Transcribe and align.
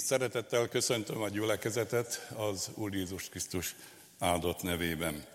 Szeretettel 0.00 0.68
köszöntöm 0.68 1.22
a 1.22 1.28
gyülekezetet 1.28 2.30
az 2.36 2.70
Úr 2.74 2.94
Jézus 2.94 3.28
Krisztus 3.28 3.74
áldott 4.18 4.62
nevében. 4.62 5.26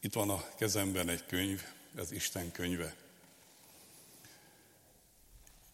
Itt 0.00 0.12
van 0.12 0.30
a 0.30 0.44
kezemben 0.56 1.08
egy 1.08 1.26
könyv, 1.26 1.62
ez 1.96 2.12
Isten 2.12 2.52
könyve. 2.52 2.94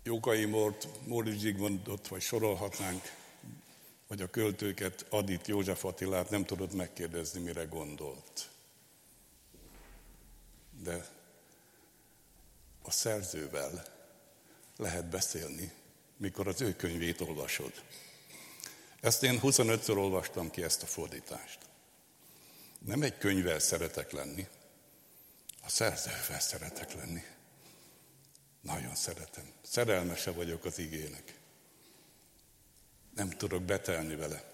Jókai 0.03 0.45
Mort, 0.45 0.89
Móricz 1.07 1.41
Zsigmondot, 1.41 2.09
vagy 2.09 2.21
sorolhatnánk, 2.21 3.03
vagy 4.07 4.23
a 4.23 4.31
költőket, 4.31 5.07
Adit 5.09 5.47
József 5.47 5.85
Attilát 5.85 6.31
nem 6.31 6.45
tudod 6.45 6.75
megkérdezni, 6.75 7.41
mire 7.41 7.65
gondolt. 7.65 8.51
De 10.83 11.07
a 12.83 12.91
szerzővel 12.91 13.85
lehet 14.77 15.07
beszélni, 15.07 15.73
mikor 16.17 16.49
az 16.49 16.61
ő 16.61 16.77
könyvét 16.77 17.21
olvasod. 17.21 17.73
Ezt 19.01 19.23
én 19.23 19.41
25-ször 19.43 19.97
olvastam 19.97 20.51
ki 20.51 20.63
ezt 20.63 20.83
a 20.83 20.87
fordítást. 20.87 21.59
Nem 22.79 23.03
egy 23.03 23.19
könyvvel 23.19 23.59
szeretek 23.59 24.13
lenni, 24.13 24.47
a 25.65 25.69
szerzővel 25.69 26.41
szeretek 26.41 26.95
lenni. 26.95 27.23
Nagyon 28.61 28.95
szeretem. 28.95 29.45
Szerelmese 29.63 30.31
vagyok 30.31 30.65
az 30.65 30.79
igének. 30.79 31.35
Nem 33.15 33.31
tudok 33.31 33.63
betelni 33.63 34.15
vele. 34.15 34.45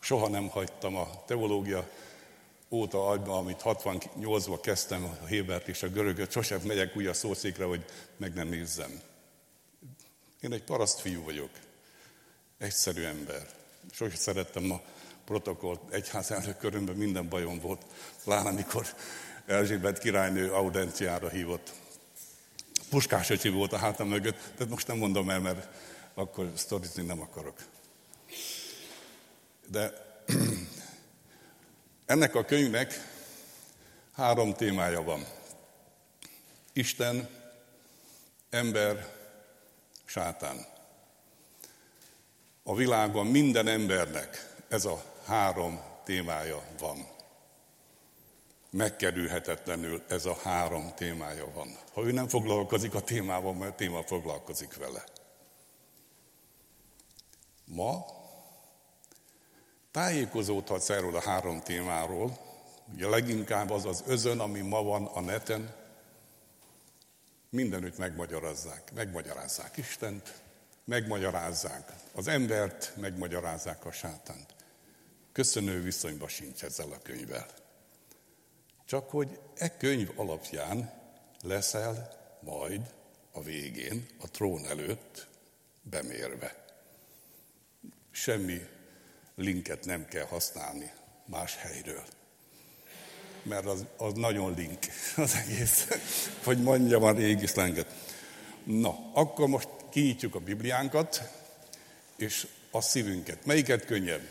Soha 0.00 0.28
nem 0.28 0.48
hagytam 0.48 0.96
a 0.96 1.24
teológia 1.26 1.90
óta 2.70 3.08
agyba, 3.08 3.36
amit 3.36 3.60
68-ban 3.64 4.58
kezdtem 4.62 5.04
a 5.04 5.26
Hébert 5.26 5.68
és 5.68 5.82
a 5.82 5.88
görögöt, 5.88 6.30
sosem 6.30 6.60
megyek 6.60 6.96
úgy 6.96 7.06
a 7.06 7.14
szószékre, 7.14 7.64
hogy 7.64 7.84
meg 8.16 8.34
nem 8.34 8.48
nézzem. 8.48 9.00
Én 10.40 10.52
egy 10.52 10.62
paraszt 10.62 11.00
fiú 11.00 11.22
vagyok, 11.24 11.50
egyszerű 12.58 13.02
ember. 13.02 13.46
Sosem 13.92 14.16
szerettem 14.16 14.70
a 14.70 14.80
protokollt 15.24 15.92
egyház 15.92 16.30
elnök 16.30 16.58
körömben, 16.58 16.96
minden 16.96 17.28
bajom 17.28 17.60
volt. 17.60 17.84
Pláne 18.24 18.48
amikor 18.48 18.86
Erzsébet 19.46 19.98
királynő 19.98 20.52
audenciára 20.52 21.28
hívott. 21.28 21.72
Puskás 22.90 23.30
öcsi 23.30 23.48
volt 23.48 23.72
a 23.72 23.76
hátam 23.76 24.08
mögött, 24.08 24.38
tehát 24.56 24.68
most 24.72 24.86
nem 24.86 24.96
mondom 24.96 25.30
el, 25.30 25.40
mert 25.40 25.68
akkor 26.14 26.52
sztorizni 26.54 27.02
nem 27.02 27.20
akarok. 27.20 27.58
De 29.66 29.92
ennek 32.06 32.34
a 32.34 32.44
könyvnek 32.44 32.94
három 34.12 34.54
témája 34.54 35.02
van. 35.02 35.26
Isten, 36.72 37.28
ember, 38.50 39.17
sátán. 40.08 40.66
A 42.62 42.74
világban 42.74 43.26
minden 43.26 43.66
embernek 43.66 44.56
ez 44.68 44.84
a 44.84 45.02
három 45.26 45.80
témája 46.04 46.62
van. 46.78 47.06
Megkerülhetetlenül 48.70 50.02
ez 50.08 50.24
a 50.24 50.36
három 50.42 50.94
témája 50.94 51.52
van. 51.52 51.76
Ha 51.92 52.02
ő 52.02 52.12
nem 52.12 52.28
foglalkozik 52.28 52.94
a 52.94 53.00
témával, 53.00 53.54
mert 53.54 53.72
a 53.72 53.74
téma 53.74 54.02
foglalkozik 54.02 54.76
vele. 54.76 55.04
Ma 57.64 58.04
tájékozódhatsz 59.90 60.90
erről 60.90 61.16
a 61.16 61.20
három 61.20 61.60
témáról, 61.60 62.38
ugye 62.94 63.08
leginkább 63.08 63.70
az 63.70 63.84
az 63.84 64.02
özön, 64.06 64.40
ami 64.40 64.60
ma 64.60 64.82
van 64.82 65.04
a 65.04 65.20
neten, 65.20 65.74
mindenütt 67.50 67.98
megmagyarázzák. 67.98 68.92
Megmagyarázzák 68.94 69.76
Istent, 69.76 70.42
megmagyarázzák 70.84 71.92
az 72.12 72.28
embert, 72.28 72.92
megmagyarázzák 72.96 73.84
a 73.84 73.92
sátánt. 73.92 74.54
Köszönő 75.32 75.82
viszonyba 75.82 76.28
sincs 76.28 76.64
ezzel 76.64 76.92
a 76.92 77.02
könyvvel. 77.02 77.46
Csak 78.84 79.10
hogy 79.10 79.40
e 79.54 79.76
könyv 79.76 80.10
alapján 80.16 80.92
leszel 81.42 82.16
majd 82.40 82.94
a 83.32 83.42
végén, 83.42 84.06
a 84.20 84.30
trón 84.30 84.66
előtt 84.66 85.28
bemérve. 85.82 86.64
Semmi 88.10 88.66
linket 89.34 89.84
nem 89.84 90.06
kell 90.06 90.26
használni 90.26 90.92
más 91.26 91.56
helyről 91.56 92.04
mert 93.48 93.66
az, 93.66 93.84
az 93.96 94.12
nagyon 94.14 94.54
link 94.54 94.78
az 95.16 95.34
egész, 95.34 95.88
hogy 96.44 96.62
mondjam 96.62 97.02
a 97.02 97.10
régi 97.10 97.46
szlenget. 97.46 97.86
Na, 98.64 99.10
akkor 99.12 99.48
most 99.48 99.68
kinyitjuk 99.90 100.34
a 100.34 100.38
Bibliánkat, 100.38 101.22
és 102.16 102.46
a 102.70 102.80
szívünket. 102.80 103.46
Melyiket 103.46 103.84
könnyebb? 103.84 104.28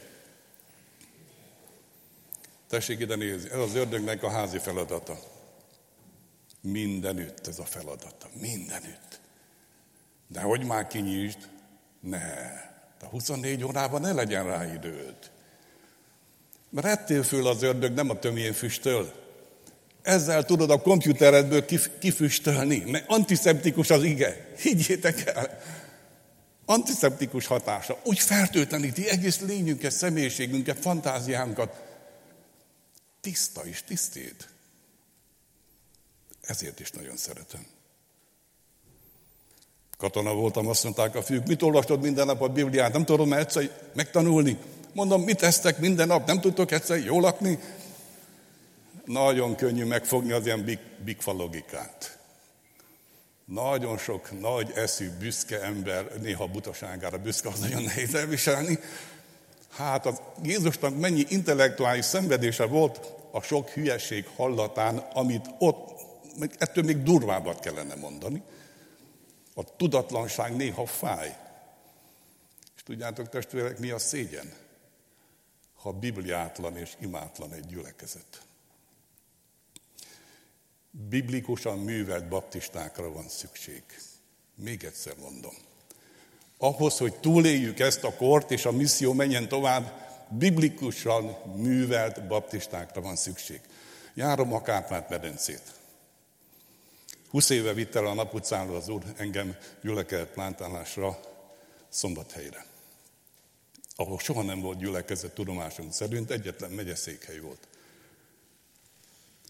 Tessék 2.70 3.00
ide 3.00 3.16
nézni, 3.16 3.50
ez 3.50 3.60
az 3.60 3.76
ördögnek 3.76 4.24
a 4.24 4.30
házi 4.30 4.58
feladata. 4.58 5.20
Mindenütt 6.62 7.48
ez 7.48 7.60
a 7.60 7.66
feladata, 7.66 8.28
mindenütt. 8.34 9.20
De 10.28 10.42
hogy 10.42 10.66
már 10.66 10.88
kinyisd? 10.88 11.38
Ne, 12.00 12.20
a 13.02 13.06
24 13.10 13.64
órában 13.64 14.02
ne 14.02 14.14
legyen 14.14 14.46
rá 14.46 14.74
időd. 14.74 15.32
Mert 16.70 16.88
ettél 16.88 17.24
föl 17.24 17.48
az 17.48 17.64
ördög 17.64 17.94
nem 17.94 18.10
a 18.10 18.20
tömjén 18.20 18.54
füstöl. 18.54 19.14
Ezzel 20.02 20.46
tudod 20.46 20.70
a 20.70 20.82
komputeredből 20.82 21.66
kifüstölni, 22.00 22.84
mert 22.86 23.10
antiszeptikus 23.10 23.90
az 23.90 24.04
ige. 24.04 24.54
Higgyétek 24.58 25.26
el! 25.26 25.60
Antiszeptikus 26.66 27.46
hatása. 27.46 28.00
Úgy 28.04 28.20
fertőtleníti 28.20 29.10
egész 29.10 29.40
lényünket, 29.40 29.92
személyiségünket, 29.92 30.80
fantáziánkat. 30.80 31.82
Tiszta 33.22 33.66
és 33.66 33.84
tisztít. 33.84 34.50
Ezért 36.42 36.80
is 36.80 36.92
nagyon 36.92 37.18
szeretem. 37.18 37.66
Katona 39.98 40.34
voltam, 40.34 40.68
azt 40.68 40.84
mondták 40.84 41.16
a 41.16 41.22
fiúk, 41.22 41.48
mit 41.48 41.62
olvastad 41.62 42.02
minden 42.02 42.26
nap 42.26 42.42
a 42.42 42.48
Bibliát? 42.48 42.94
Nem 42.94 43.06
tudom 43.06 43.34
egyszer 43.34 43.90
megtanulni. 43.94 44.58
Mondom, 44.98 45.22
mit 45.22 45.42
esztek 45.42 45.80
minden 45.80 46.08
nap? 46.08 46.28
Nem 46.28 46.42
tudtok 46.42 46.72
egyszer 46.72 46.98
jól 46.98 47.22
lakni? 47.22 47.60
Nagyon 49.06 49.56
könnyű 49.56 49.86
megfogni 49.86 50.32
az 50.32 50.46
ilyen 50.46 50.64
big, 50.64 50.80
big 51.04 51.18
logikát. 51.26 52.18
Nagyon 53.46 53.98
sok 53.98 54.40
nagy 54.40 54.72
eszű, 54.76 55.10
büszke 55.20 55.62
ember, 55.62 56.22
néha 56.22 56.48
butaságára 56.48 57.18
büszke, 57.18 57.50
az 57.50 57.60
nagyon 57.60 57.82
nehéz 57.82 58.16
elviselni. 58.16 58.80
Hát 59.70 60.06
az 60.06 60.22
Jézusnak 60.44 61.00
mennyi 61.00 61.26
intellektuális 61.30 62.06
szenvedése 62.06 62.66
volt 62.66 63.00
a 63.32 63.42
sok 63.42 63.70
hülyeség 63.70 64.28
hallatán, 64.36 64.98
amit 64.98 65.46
ott, 65.60 66.02
ettől 66.58 66.84
még 66.84 67.04
durvábbat 67.04 67.60
kellene 67.60 67.96
mondani. 67.96 68.42
A 69.54 69.76
tudatlanság 69.76 70.56
néha 70.56 70.86
fáj. 70.86 71.38
És 72.76 72.84
tudjátok, 72.84 73.30
testvérek, 73.30 73.80
mi 73.80 73.90
a 73.90 74.00
szégyen? 74.00 74.66
Ha 75.78 75.92
bibliátlan 75.92 76.78
és 76.78 76.96
imátlan 77.00 77.54
egy 77.54 77.66
gyülekezet. 77.66 78.42
Biblikusan 80.92 81.80
művelt 81.80 82.28
baptistákra 82.28 83.12
van 83.12 83.30
szükség. 83.30 83.84
Még 84.56 84.84
egyszer 84.84 85.16
mondom. 85.18 85.54
Ahhoz, 86.58 86.98
hogy 86.98 87.20
túléljük 87.20 87.80
ezt 87.80 88.04
a 88.04 88.16
kort, 88.16 88.52
és 88.52 88.66
a 88.66 88.72
misszió 88.72 89.14
menjen 89.14 89.48
tovább, 89.48 90.06
biblikusan 90.30 91.26
művelt 91.56 92.28
baptistákra 92.28 93.02
van 93.02 93.16
szükség. 93.16 93.62
Járom 94.14 94.54
a 94.54 94.62
Kárpát-medencét. 94.62 95.62
20 97.30 97.50
éve 97.50 97.74
vitt 97.74 97.96
el 97.96 98.06
a 98.06 98.14
naputcáról 98.14 98.76
az 98.76 98.90
úr 98.90 99.04
engem 99.18 99.56
gyülekezet 99.82 100.32
plántálásra 100.32 101.20
szombathelyre 101.90 102.66
ahol 104.00 104.20
soha 104.20 104.42
nem 104.42 104.60
volt 104.60 104.78
gyülekezet 104.78 105.34
tudomásunk 105.34 105.94
szerint, 105.94 106.32
egyetlen 106.32 106.72
megyeszékhely 106.72 107.40
volt. 107.40 107.68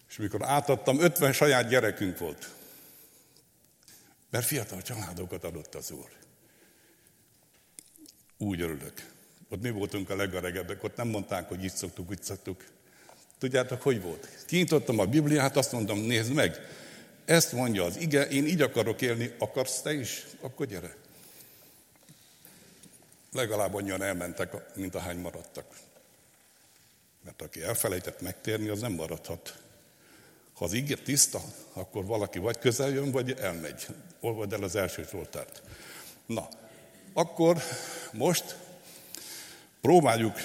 És 0.09 0.17
mikor 0.17 0.43
átadtam, 0.43 0.99
50 0.99 1.33
saját 1.33 1.67
gyerekünk 1.67 2.17
volt. 2.17 2.49
Mert 4.29 4.45
fiatal 4.45 4.81
családokat 4.81 5.43
adott 5.43 5.75
az 5.75 5.91
Úr. 5.91 6.09
Úgy 8.37 8.61
örülök. 8.61 9.11
Ott 9.49 9.61
mi 9.61 9.69
voltunk 9.69 10.09
a 10.09 10.15
legaregebbek, 10.15 10.83
ott 10.83 10.95
nem 10.95 11.07
mondták, 11.07 11.47
hogy 11.47 11.63
így 11.63 11.75
szoktuk, 11.75 12.09
úgy 12.09 12.23
szoktuk. 12.23 12.63
Tudjátok, 13.37 13.81
hogy 13.81 14.01
volt? 14.01 14.45
Kinyitottam 14.45 14.99
a 14.99 15.05
Bibliát, 15.05 15.57
azt 15.57 15.71
mondtam, 15.71 15.99
nézd 15.99 16.33
meg, 16.33 16.55
ezt 17.25 17.51
mondja 17.51 17.83
az 17.83 17.97
ige, 17.97 18.27
én 18.27 18.45
így 18.45 18.61
akarok 18.61 19.01
élni, 19.01 19.35
akarsz 19.37 19.81
te 19.81 19.93
is? 19.93 20.25
Akkor 20.41 20.65
gyere 20.65 20.95
legalább 23.31 23.73
annyian 23.73 24.01
elmentek, 24.01 24.75
mint 24.75 24.95
ahány 24.95 25.17
maradtak. 25.17 25.65
Mert 27.23 27.41
aki 27.41 27.63
elfelejtett 27.63 28.21
megtérni, 28.21 28.67
az 28.67 28.81
nem 28.81 28.91
maradhat. 28.91 29.57
Ha 30.53 30.65
az 30.65 30.73
ígér 30.73 30.99
tiszta, 30.99 31.41
akkor 31.73 32.05
valaki 32.05 32.39
vagy 32.39 32.59
közel 32.59 32.89
jön, 32.89 33.11
vagy 33.11 33.31
elmegy. 33.31 33.87
Olvad 34.19 34.53
el 34.53 34.63
az 34.63 34.75
első 34.75 35.07
Zsoltárt. 35.11 35.61
Na, 36.25 36.47
akkor 37.13 37.57
most 38.11 38.55
próbáljuk 39.81 40.37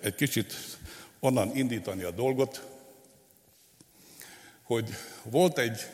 egy 0.00 0.14
kicsit 0.14 0.54
onnan 1.20 1.56
indítani 1.56 2.02
a 2.02 2.10
dolgot, 2.10 2.66
hogy 4.62 4.90
volt 5.22 5.58
egy 5.58 5.86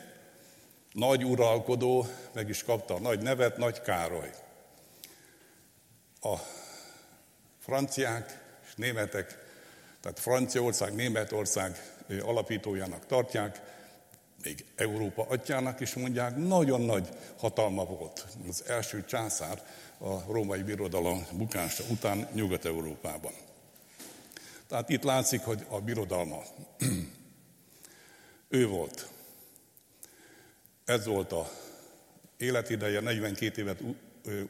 nagy 0.91 1.25
uralkodó, 1.25 2.07
meg 2.31 2.49
is 2.49 2.63
kapta 2.63 2.93
a 2.93 2.99
nagy 2.99 3.21
nevet, 3.21 3.57
Nagy 3.57 3.81
Károly. 3.81 4.31
A 6.21 6.35
franciák 7.59 8.39
és 8.67 8.75
németek, 8.75 9.37
tehát 10.01 10.19
Franciaország, 10.19 10.95
Németország 10.95 11.95
alapítójának 12.21 13.05
tartják, 13.05 13.61
még 14.43 14.65
Európa 14.75 15.25
atyának 15.29 15.79
is 15.79 15.93
mondják, 15.93 16.35
nagyon 16.35 16.81
nagy 16.81 17.09
hatalma 17.37 17.85
volt 17.85 18.25
az 18.49 18.63
első 18.67 19.05
császár 19.05 19.63
a 19.97 20.31
római 20.31 20.63
birodalom 20.63 21.25
bukása 21.31 21.83
után 21.89 22.27
Nyugat-Európában. 22.33 23.33
Tehát 24.67 24.89
itt 24.89 25.03
látszik, 25.03 25.41
hogy 25.41 25.65
a 25.69 25.79
birodalma 25.79 26.43
ő 28.59 28.67
volt. 28.67 29.07
Ez 30.85 31.05
volt 31.05 31.31
a 31.31 31.51
életideje, 32.37 32.99
42 32.99 33.61
évet 33.61 33.81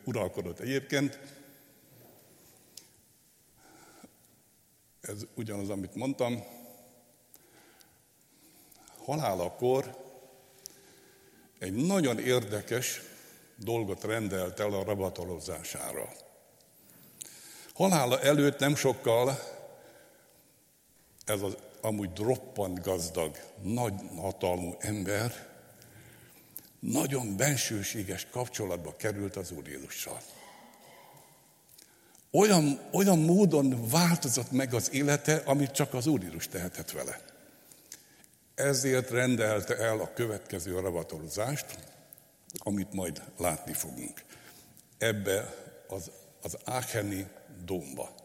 uralkodott 0.04 0.60
egyébként. 0.60 1.20
Ez 5.01 5.25
ugyanaz, 5.36 5.69
amit 5.69 5.95
mondtam. 5.95 6.44
Halálakor 8.98 9.98
egy 11.59 11.74
nagyon 11.74 12.19
érdekes 12.19 13.01
dolgot 13.56 14.03
rendelt 14.03 14.59
el 14.59 14.74
a 14.74 14.83
rabatolozására. 14.83 16.09
Halála 17.74 18.21
előtt 18.21 18.59
nem 18.59 18.75
sokkal 18.75 19.39
ez 21.25 21.42
az 21.42 21.57
amúgy 21.81 22.13
droppant 22.13 22.81
gazdag, 22.81 23.38
nagy 23.62 23.94
hatalmú 24.15 24.75
ember 24.80 25.50
nagyon 26.80 27.38
bensőséges 27.38 28.27
kapcsolatba 28.31 28.95
került 28.95 29.36
az 29.36 29.51
Úr 29.51 29.68
Jézussal. 29.68 30.21
Olyan, 32.31 32.80
olyan 32.92 33.19
módon 33.19 33.88
változott 33.89 34.51
meg 34.51 34.74
az 34.74 34.94
élete, 34.94 35.36
amit 35.45 35.72
csak 35.72 35.94
az 35.94 36.07
Úr 36.07 36.24
Jézus 36.24 36.48
tehetett 36.48 36.92
vele. 36.92 37.19
Ezért 38.56 39.10
rendelte 39.10 39.78
el 39.78 40.00
a 40.00 40.13
következő 40.13 40.80
ravatolozást, 40.80 41.66
amit 42.57 42.94
majd 42.94 43.22
látni 43.38 43.74
fogunk. 43.74 44.24
Ebbe 44.98 45.56
az, 45.88 46.12
az 46.42 46.57
Ácheni 46.66 47.28
dómba. 47.66 48.16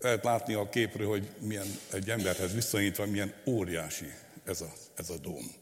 Lehet 0.00 0.24
látni 0.24 0.54
a 0.54 0.68
képről, 0.68 1.08
hogy 1.08 1.30
milyen 1.38 1.78
egy 1.92 2.10
emberhez 2.10 2.52
viszonyítva, 2.52 3.06
milyen 3.06 3.34
óriási 3.46 4.14
ez 4.44 4.60
a, 4.60 4.72
ez 4.94 5.10
a 5.10 5.16
dóm. 5.16 5.52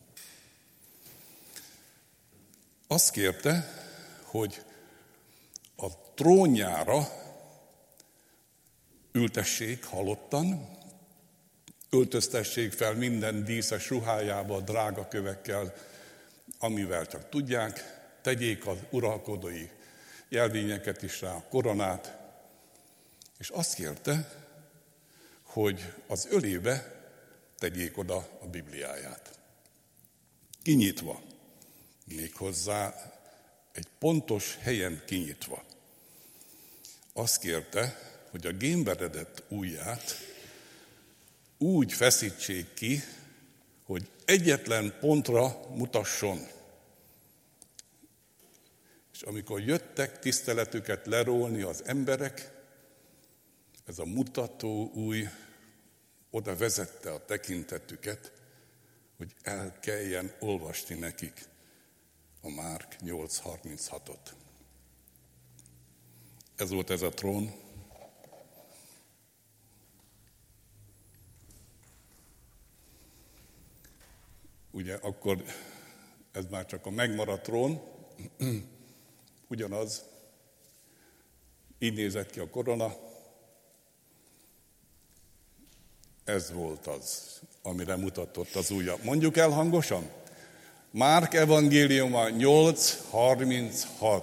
Azt 2.86 3.10
kérte, 3.10 3.72
hogy 4.22 4.62
a 5.76 6.12
trónjára 6.14 7.08
ültessék 9.12 9.84
halottan, 9.84 10.68
öltöztessék 11.90 12.72
fel 12.72 12.94
minden 12.94 13.44
díszes 13.44 13.90
ruhájába, 13.90 14.60
drága 14.60 15.08
kövekkel, 15.08 15.74
amivel 16.58 17.06
csak 17.06 17.28
tudják, 17.28 17.96
tegyék 18.22 18.66
az 18.66 18.78
uralkodói 18.90 19.68
jelvényeket 20.28 21.02
is 21.02 21.20
rá, 21.20 21.32
a 21.32 21.44
koronát, 21.48 22.18
és 23.38 23.48
azt 23.48 23.74
kérte, 23.74 24.44
hogy 25.42 25.92
az 26.06 26.26
ölébe 26.30 27.04
tegyék 27.58 27.98
oda 27.98 28.28
a 28.40 28.46
Bibliáját. 28.46 29.38
Kinyitva, 30.62 31.22
méghozzá 32.04 32.94
egy 33.72 33.88
pontos 33.98 34.58
helyen 34.60 35.02
kinyitva. 35.06 35.64
Azt 37.16 37.38
kérte, 37.38 37.98
hogy 38.30 38.46
a 38.46 38.52
gémberedett 38.52 39.42
ujját 39.48 40.16
úgy 41.58 41.92
feszítsék 41.92 42.74
ki, 42.74 43.02
hogy 43.84 44.10
egyetlen 44.24 44.96
pontra 45.00 45.60
mutasson. 45.74 46.38
És 49.12 49.22
amikor 49.22 49.60
jöttek 49.60 50.18
tiszteletüket 50.18 51.06
lerólni 51.06 51.62
az 51.62 51.84
emberek, 51.84 52.50
ez 53.86 53.98
a 53.98 54.04
mutató 54.04 54.90
új 54.94 55.28
oda 56.30 56.56
vezette 56.56 57.12
a 57.12 57.24
tekintetüket, 57.24 58.32
hogy 59.16 59.34
el 59.42 59.78
kelljen 59.80 60.32
olvasni 60.40 60.94
nekik 60.94 61.44
a 62.40 62.48
Márk 62.48 62.96
8.36-ot. 63.04 64.45
Ez 66.56 66.70
volt 66.70 66.90
ez 66.90 67.02
a 67.02 67.08
trón. 67.08 67.52
Ugye 74.70 74.94
akkor 74.94 75.44
ez 76.32 76.44
már 76.50 76.66
csak 76.66 76.86
a 76.86 76.90
megmaradt 76.90 77.42
trón, 77.42 77.80
ugyanaz, 79.48 80.04
így 81.78 81.94
nézett 81.94 82.30
ki 82.30 82.40
a 82.40 82.50
korona, 82.50 83.06
Ez 86.26 86.52
volt 86.52 86.86
az, 86.86 87.40
amire 87.62 87.96
mutatott 87.96 88.54
az 88.54 88.70
ujja. 88.70 88.96
Mondjuk 89.02 89.36
el 89.36 89.50
hangosan? 89.50 90.10
Márk 90.90 91.34
evangéliuma 91.34 92.28
8.36. 92.28 94.22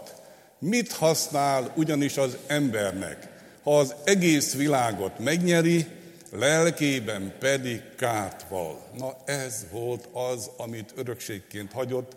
Mit 0.64 0.92
használ 0.92 1.74
ugyanis 1.76 2.18
az 2.18 2.38
embernek, 2.48 3.28
ha 3.64 3.80
az 3.80 3.96
egész 4.04 4.54
világot 4.54 5.20
megnyeri, 5.20 5.86
lelkében 6.32 7.36
pedig 7.40 7.82
kárt 7.98 8.46
val. 8.50 8.88
Na 8.98 9.16
ez 9.26 9.66
volt 9.72 10.10
az, 10.12 10.50
amit 10.58 10.94
örökségként 10.96 11.72
hagyott, 11.72 12.16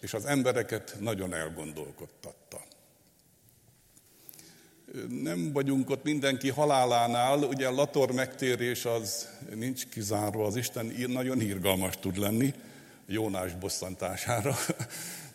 és 0.00 0.14
az 0.14 0.24
embereket 0.24 0.96
nagyon 1.00 1.34
elgondolkodtatta 1.34 2.64
nem 5.22 5.52
vagyunk 5.52 5.90
ott 5.90 6.04
mindenki 6.04 6.50
halálánál, 6.50 7.38
ugye 7.38 7.68
lator 7.68 8.12
megtérés 8.12 8.84
az 8.84 9.28
nincs 9.54 9.86
kizárva, 9.86 10.44
az 10.44 10.56
Isten 10.56 10.92
nagyon 11.06 11.38
hírgalmas 11.38 11.98
tud 12.00 12.18
lenni, 12.18 12.54
Jónás 13.06 13.54
bosszantására. 13.54 14.56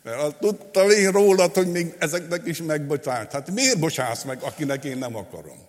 Mert 0.03 0.39
tudtam 0.39 0.89
én 0.89 1.11
rólad, 1.11 1.53
hogy 1.53 1.71
még 1.71 1.95
ezeknek 1.99 2.45
is 2.45 2.61
megbocsált. 2.61 3.31
Hát 3.31 3.51
miért 3.51 3.79
bocsász 3.79 4.23
meg, 4.23 4.41
akinek 4.41 4.83
én 4.83 4.97
nem 4.97 5.15
akarom? 5.15 5.67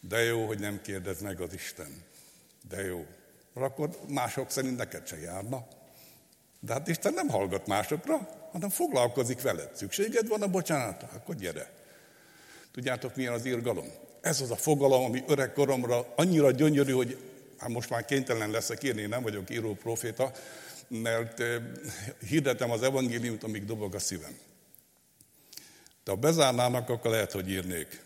De 0.00 0.22
jó, 0.22 0.46
hogy 0.46 0.58
nem 0.58 0.80
kérdez 0.82 1.20
meg 1.20 1.40
az 1.40 1.54
Isten. 1.54 2.02
De 2.68 2.84
jó. 2.84 3.06
Akkor 3.54 3.88
mások 4.08 4.50
szerint 4.50 4.76
neked 4.76 5.06
se 5.06 5.18
járna. 5.20 5.66
De 6.60 6.72
hát 6.72 6.88
Isten 6.88 7.14
nem 7.14 7.28
hallgat 7.28 7.66
másokra, 7.66 8.28
hanem 8.52 8.68
foglalkozik 8.68 9.42
veled. 9.42 9.70
Szükséged 9.76 10.28
van 10.28 10.42
a 10.42 10.48
bocsánatra? 10.48 11.08
Akkor 11.14 11.34
gyere. 11.34 11.70
Tudjátok, 12.72 13.16
milyen 13.16 13.32
az 13.32 13.44
írgalom? 13.46 13.92
Ez 14.20 14.40
az 14.40 14.50
a 14.50 14.56
fogalom, 14.56 15.04
ami 15.04 15.24
öreg 15.26 15.52
koromra 15.52 16.12
annyira 16.16 16.50
gyönyörű, 16.50 16.92
hogy 16.92 17.18
hát 17.58 17.68
most 17.68 17.90
már 17.90 18.04
kénytelen 18.04 18.50
leszek 18.50 18.82
írni, 18.82 19.06
nem 19.06 19.22
vagyok 19.22 19.50
író 19.50 19.74
proféta, 19.74 20.32
mert 20.88 21.42
hirdetem 22.28 22.70
az 22.70 22.82
evangéliumot, 22.82 23.42
amíg 23.42 23.64
dobog 23.64 23.94
a 23.94 23.98
szívem. 23.98 24.38
De 26.04 26.10
ha 26.10 26.16
bezárnának, 26.16 26.88
akkor 26.88 27.10
lehet, 27.10 27.32
hogy 27.32 27.50
írnék. 27.50 28.02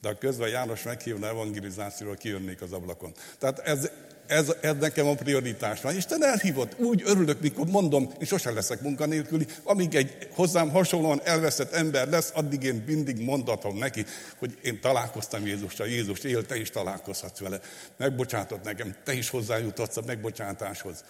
De 0.00 0.08
a 0.08 0.18
közben 0.18 0.48
János 0.48 0.82
meghívna 0.82 1.26
evangelizációra, 1.26 2.14
kijönnék 2.14 2.62
az 2.62 2.72
ablakon. 2.72 3.12
Tehát 3.38 3.58
ez, 3.58 3.90
ez, 4.26 4.54
ez 4.60 4.76
nekem 4.80 5.06
a 5.06 5.14
prioritás 5.14 5.80
van. 5.80 5.96
Isten 5.96 6.24
elhívott, 6.24 6.78
úgy 6.78 7.02
örülök, 7.04 7.40
mikor 7.40 7.66
mondom, 7.66 8.10
én 8.20 8.26
sosem 8.26 8.54
leszek 8.54 8.80
munkanélküli, 8.80 9.46
amíg 9.62 9.94
egy 9.94 10.28
hozzám 10.30 10.70
hasonlóan 10.70 11.20
elveszett 11.24 11.72
ember 11.72 12.08
lesz, 12.08 12.30
addig 12.34 12.62
én 12.62 12.84
mindig 12.86 13.20
mondatom 13.20 13.78
neki, 13.78 14.04
hogy 14.38 14.58
én 14.62 14.80
találkoztam 14.80 15.46
Jézussal, 15.46 15.86
Jézus 15.86 16.20
él, 16.20 16.46
te 16.46 16.56
is 16.56 16.70
találkozhatsz 16.70 17.38
vele. 17.38 17.60
Megbocsátott 17.96 18.62
nekem, 18.62 18.96
te 19.04 19.12
is 19.12 19.30
hozzájuthatsz 19.30 19.96
a 19.96 20.02
megbocsátáshoz. 20.06 21.04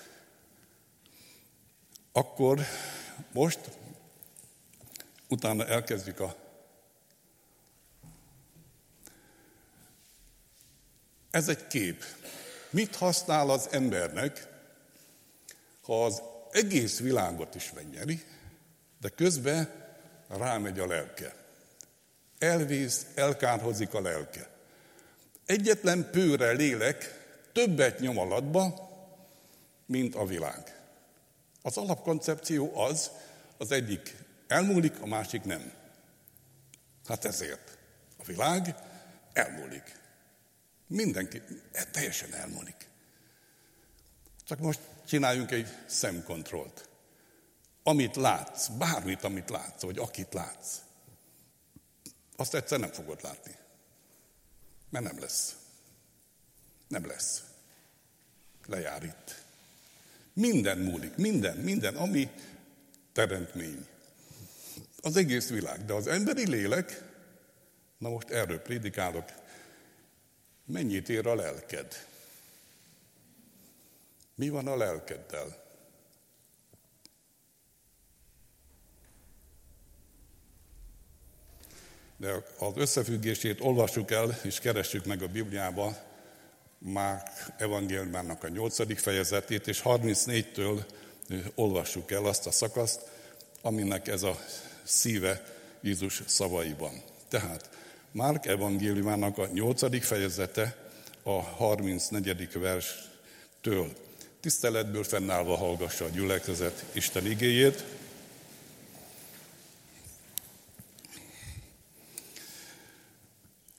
Akkor 2.13 2.61
most 3.33 3.61
utána 5.29 5.67
elkezdjük 5.67 6.21
a 6.21 6.37
Ez 11.31 11.49
egy 11.49 11.67
kép. 11.67 12.05
Mit 12.71 12.97
használ 12.97 13.51
az 13.51 13.69
embernek, 13.71 14.47
ha 15.83 16.05
az 16.05 16.23
egész 16.51 16.99
világot 16.99 17.55
is 17.55 17.73
megnyeri, 17.73 18.23
de 19.01 19.09
közben 19.09 19.71
rámegy 20.29 20.79
a 20.79 20.87
lelke. 20.87 21.35
Elvész, 22.39 23.07
elkárhozik 23.15 23.95
a 23.95 24.01
lelke. 24.01 24.49
Egyetlen 25.47 26.11
pőre 26.11 26.51
lélek 26.51 27.21
többet 27.53 27.99
nyom 27.99 28.19
alatba, 28.19 28.91
mint 29.87 30.15
a 30.15 30.27
világ. 30.27 30.72
Az 31.63 31.77
alapkoncepció 31.77 32.81
az, 32.81 33.11
az 33.57 33.71
egyik 33.71 34.17
elmúlik, 34.47 35.01
a 35.01 35.07
másik 35.07 35.43
nem. 35.43 35.73
Hát 37.07 37.25
ezért. 37.25 37.79
A 38.19 38.25
világ 38.25 38.77
elmúlik. 39.33 40.01
Mindenki 40.87 41.43
teljesen 41.93 42.35
elmúlik. 42.35 42.89
Csak 44.45 44.59
most 44.59 44.81
csináljunk 45.07 45.51
egy 45.51 45.69
szemkontrollt. 45.87 46.89
Amit 47.83 48.17
látsz, 48.17 48.69
bármit, 48.69 49.25
amit 49.25 49.51
látsz, 49.51 49.83
vagy 49.83 49.99
akit 49.99 50.35
látsz, 50.35 50.77
azt 52.37 52.55
egyszer 52.55 52.79
nem 52.79 52.93
fogod 52.93 53.23
látni. 53.23 53.57
Mert 54.91 55.05
nem 55.05 55.19
lesz. 55.19 55.57
Nem 56.89 57.07
lesz. 57.07 57.43
Lejár 58.67 59.03
itt. 59.03 59.42
Minden 60.33 60.79
múlik, 60.79 61.17
minden, 61.17 61.57
minden, 61.57 61.97
ami 61.97 62.31
teremtmény. 63.13 63.87
Az 65.01 65.17
egész 65.17 65.49
világ, 65.49 65.85
de 65.85 65.93
az 65.93 66.07
emberi 66.07 66.49
lélek, 66.49 67.03
na 67.99 68.09
most 68.09 68.31
erről 68.31 68.59
prédikálok, 68.59 69.33
mennyit 70.65 71.09
ér 71.09 71.27
a 71.27 71.35
lelked? 71.35 72.07
Mi 74.35 74.49
van 74.49 74.67
a 74.67 74.77
lelkeddel? 74.77 75.61
De 82.17 82.45
az 82.59 82.77
összefüggését 82.77 83.61
olvassuk 83.61 84.11
el, 84.11 84.39
és 84.43 84.59
keressük 84.59 85.05
meg 85.05 85.23
a 85.23 85.29
Bibliába, 85.29 86.12
Márk 86.85 87.29
evangéliumának 87.57 88.45
a 88.45 88.49
8. 88.49 89.01
fejezetét, 89.01 89.67
és 89.67 89.83
34-től 89.85 90.85
olvassuk 91.55 92.11
el 92.11 92.25
azt 92.25 92.47
a 92.47 92.51
szakaszt, 92.51 93.01
aminek 93.61 94.09
ez 94.09 94.23
a 94.23 94.39
szíve 94.83 95.45
Jézus 95.81 96.23
szavaiban. 96.27 97.03
Tehát 97.29 97.69
Márk 98.13 98.47
evangéliumának 98.47 99.39
a 99.39 99.47
8. 99.47 100.05
fejezete 100.05 100.77
a 101.23 101.43
34. 101.43 102.53
verstől. 102.53 103.93
Tiszteletből 104.41 105.05
fennállva 105.05 105.57
hallgassa 105.57 106.05
a 106.05 106.09
gyülekezet 106.09 106.85
Isten 106.93 107.27
igéjét. 107.27 107.85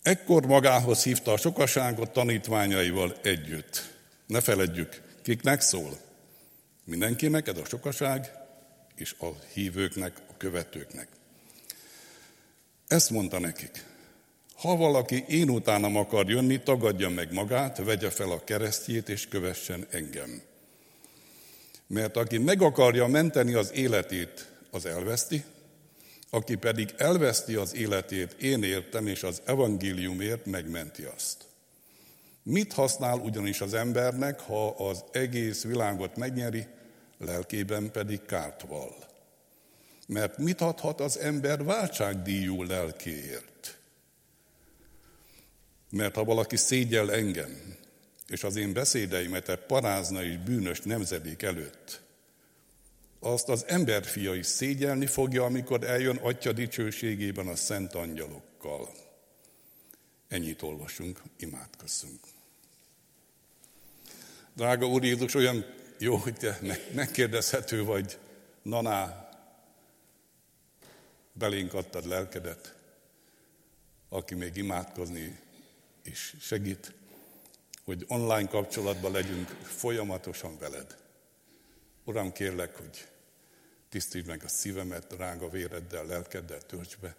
Ekkor 0.04 0.46
magához 0.46 1.04
hívta 1.04 1.32
a 1.32 1.38
sokaságot 1.38 2.10
tanítványaival 2.10 3.16
együtt. 3.22 3.92
Ne 4.26 4.42
feledjük, 4.42 5.02
kiknek 5.22 5.62
szól. 5.62 5.98
Mindenkinek 6.84 7.48
ez 7.48 7.58
a 7.58 7.66
sokaság, 7.66 8.32
és 8.96 9.16
a 9.20 9.28
hívőknek, 9.54 10.14
a 10.30 10.38
követőknek. 10.38 11.08
Ezt 12.88 13.10
mondta 13.10 13.40
nekik. 13.40 13.84
Ha 14.56 14.76
valaki 14.76 15.26
én 15.28 15.50
utánam 15.50 15.96
akar 15.96 16.30
jönni, 16.30 16.60
tagadja 16.60 17.10
meg 17.10 17.34
magát, 17.34 17.78
vegye 17.78 18.10
fel 18.10 18.32
a 18.32 18.44
keresztjét, 18.44 19.10
és 19.10 19.28
kövessen 19.28 19.88
engem. 19.90 20.42
Mert 21.88 22.18
aki 22.18 22.38
meg 22.38 22.62
akarja 22.62 23.08
menteni 23.08 23.54
az 23.54 23.72
életét, 23.74 24.48
az 24.72 24.86
elveszti, 24.86 25.44
aki 26.34 26.56
pedig 26.56 26.94
elveszti 26.98 27.56
az 27.56 27.76
életét, 27.76 28.34
én 28.34 28.64
értem, 28.64 29.08
és 29.08 29.24
az 29.24 29.42
evangéliumért 29.46 30.46
megmenti 30.46 31.04
azt. 31.04 31.46
Mit 32.44 32.74
használ 32.74 33.18
ugyanis 33.18 33.62
az 33.62 33.74
embernek, 33.74 34.40
ha 34.40 34.70
az 34.70 35.04
egész 35.12 35.64
világot 35.64 36.16
megnyeri, 36.16 36.68
lelkében 37.18 37.92
pedig 37.92 38.22
kárt 38.26 38.62
val? 38.62 38.96
Mert 40.08 40.38
mit 40.38 40.62
adhat 40.62 41.02
az 41.02 41.20
ember 41.20 41.64
váltságdíjú 41.64 42.64
lelkéért? 42.64 43.78
Mert 45.90 46.16
ha 46.16 46.24
valaki 46.24 46.58
szégyel 46.58 47.12
engem, 47.12 47.76
és 48.28 48.44
az 48.44 48.56
én 48.56 48.74
beszédeimet 48.74 49.56
parázna 49.68 50.24
és 50.24 50.38
bűnös 50.38 50.82
nemzedék 50.82 51.42
előtt, 51.42 52.03
azt 53.24 53.50
az 53.50 53.66
emberfia 53.68 54.36
is 54.36 54.46
szégyelni 54.46 55.06
fogja, 55.06 55.44
amikor 55.44 55.84
eljön 55.84 56.18
Atya 56.18 56.52
dicsőségében 56.52 57.48
a 57.48 57.56
szent 57.56 57.94
angyalokkal. 57.94 58.90
Ennyit 60.28 60.62
olvasunk, 60.62 61.22
imádkozzunk. 61.38 62.20
Drága 64.56 64.88
Úr 64.88 65.04
Jézus, 65.04 65.34
olyan 65.34 65.66
jó, 66.00 66.16
hogy 66.16 66.34
te 66.34 66.60
megkérdezhető 66.92 67.84
vagy, 67.84 68.18
naná, 68.62 69.30
belénk 71.34 71.74
adtad 71.74 72.06
lelkedet, 72.06 72.76
aki 74.10 74.36
még 74.36 74.56
imádkozni 74.56 75.40
is 76.04 76.36
segít, 76.40 76.94
hogy 77.84 78.06
online 78.08 78.48
kapcsolatban 78.48 79.12
legyünk 79.12 79.48
folyamatosan 79.64 80.58
veled. 80.58 80.98
Uram, 82.04 82.32
kérlek, 82.32 82.76
hogy 82.76 83.08
tisztítsd 83.94 84.28
meg 84.28 84.44
a 84.44 84.48
szívemet, 84.48 85.08
drága 85.08 85.50
véreddel, 85.50 86.06
lelkeddel 86.06 86.62
tölts 86.62 86.98
be, 86.98 87.16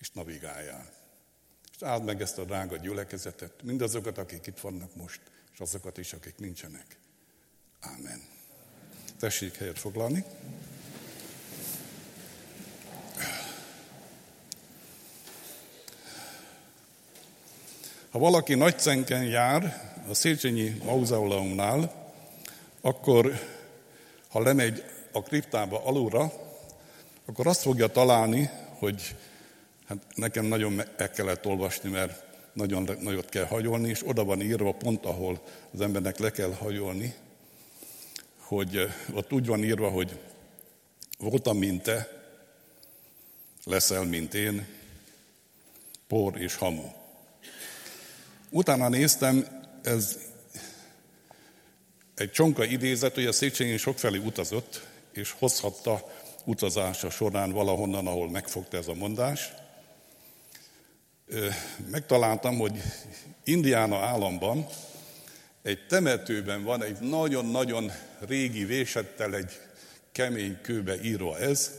és 0.00 0.10
navigáljál. 0.10 0.92
És 1.74 1.82
áld 1.82 2.04
meg 2.04 2.20
ezt 2.20 2.38
a 2.38 2.44
drága 2.44 2.76
gyülekezetet, 2.76 3.62
mindazokat, 3.62 4.18
akik 4.18 4.46
itt 4.46 4.60
vannak 4.60 4.94
most, 4.94 5.20
és 5.52 5.60
azokat 5.60 5.98
is, 5.98 6.12
akik 6.12 6.38
nincsenek. 6.38 6.98
Ámen. 7.80 8.22
Tessék 9.18 9.56
helyet 9.56 9.78
foglalni. 9.78 10.24
Ha 18.10 18.18
valaki 18.18 18.54
nagycenken 18.54 19.24
jár 19.24 19.92
a 20.08 20.14
Széchenyi 20.14 20.68
Mauzeumnál, 20.84 22.12
akkor 22.80 23.32
ha 24.28 24.40
lemegy 24.40 24.96
a 25.12 25.22
kriptába 25.22 25.84
alulra, 25.84 26.32
akkor 27.24 27.46
azt 27.46 27.60
fogja 27.60 27.86
találni, 27.86 28.50
hogy 28.78 29.14
hát 29.86 29.98
nekem 30.14 30.44
nagyon 30.44 30.72
meg 30.72 31.10
kellett 31.10 31.46
olvasni, 31.46 31.90
mert 31.90 32.26
nagyon 32.52 32.98
nagyot 33.00 33.28
kell 33.28 33.44
hajolni, 33.44 33.88
és 33.88 34.06
oda 34.06 34.24
van 34.24 34.40
írva 34.40 34.72
pont, 34.72 35.04
ahol 35.04 35.40
az 35.72 35.80
embernek 35.80 36.18
le 36.18 36.30
kell 36.30 36.52
hajolni, 36.52 37.14
hogy 38.36 38.88
ott 39.12 39.32
úgy 39.32 39.46
van 39.46 39.64
írva, 39.64 39.88
hogy 39.88 40.18
voltam, 41.18 41.58
mint 41.58 41.82
te, 41.82 42.08
leszel, 43.64 44.04
mint 44.04 44.34
én, 44.34 44.66
por 46.06 46.40
és 46.40 46.54
hamu. 46.54 46.90
Utána 48.50 48.88
néztem, 48.88 49.46
ez 49.82 50.18
egy 52.14 52.30
csonka 52.30 52.64
idézet, 52.64 53.14
hogy 53.14 53.26
a 53.26 53.32
Széchenyi 53.32 53.76
sokfelé 53.76 54.18
utazott, 54.18 54.86
és 55.18 55.34
hozhatta 55.38 56.12
utazása 56.44 57.10
során 57.10 57.52
valahonnan, 57.52 58.06
ahol 58.06 58.30
megfogta 58.30 58.76
ez 58.76 58.88
a 58.88 58.94
mondás. 58.94 59.52
Megtaláltam, 61.90 62.58
hogy 62.58 62.82
Indiána 63.44 63.98
államban 63.98 64.66
egy 65.62 65.86
temetőben 65.86 66.62
van 66.62 66.82
egy 66.82 66.98
nagyon-nagyon 67.00 67.92
régi 68.18 68.64
vésettel 68.64 69.34
egy 69.34 69.60
kemény 70.12 70.60
kőbe 70.62 71.02
írva 71.02 71.38
ez, 71.38 71.70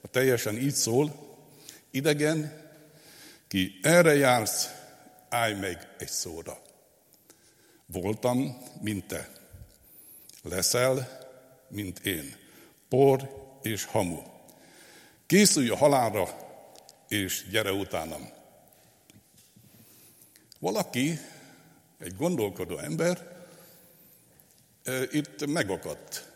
a 0.00 0.08
teljesen 0.08 0.56
így 0.56 0.74
szól, 0.74 1.14
idegen, 1.90 2.62
ki 3.48 3.78
erre 3.82 4.14
jársz, 4.14 4.68
állj 5.28 5.54
meg 5.54 5.88
egy 5.98 6.08
szóra. 6.08 6.62
Voltam, 7.86 8.62
mint 8.80 9.06
te. 9.06 9.28
Leszel, 10.42 11.08
mint 11.68 11.98
én 11.98 12.43
por 12.88 13.28
és 13.62 13.84
hamu. 13.84 14.22
Készülj 15.26 15.68
a 15.68 15.76
halálra, 15.76 16.28
és 17.08 17.46
gyere 17.50 17.72
utánam. 17.72 18.28
Valaki, 20.58 21.18
egy 21.98 22.16
gondolkodó 22.16 22.78
ember, 22.78 23.36
itt 25.10 25.46
megakadt. 25.46 26.32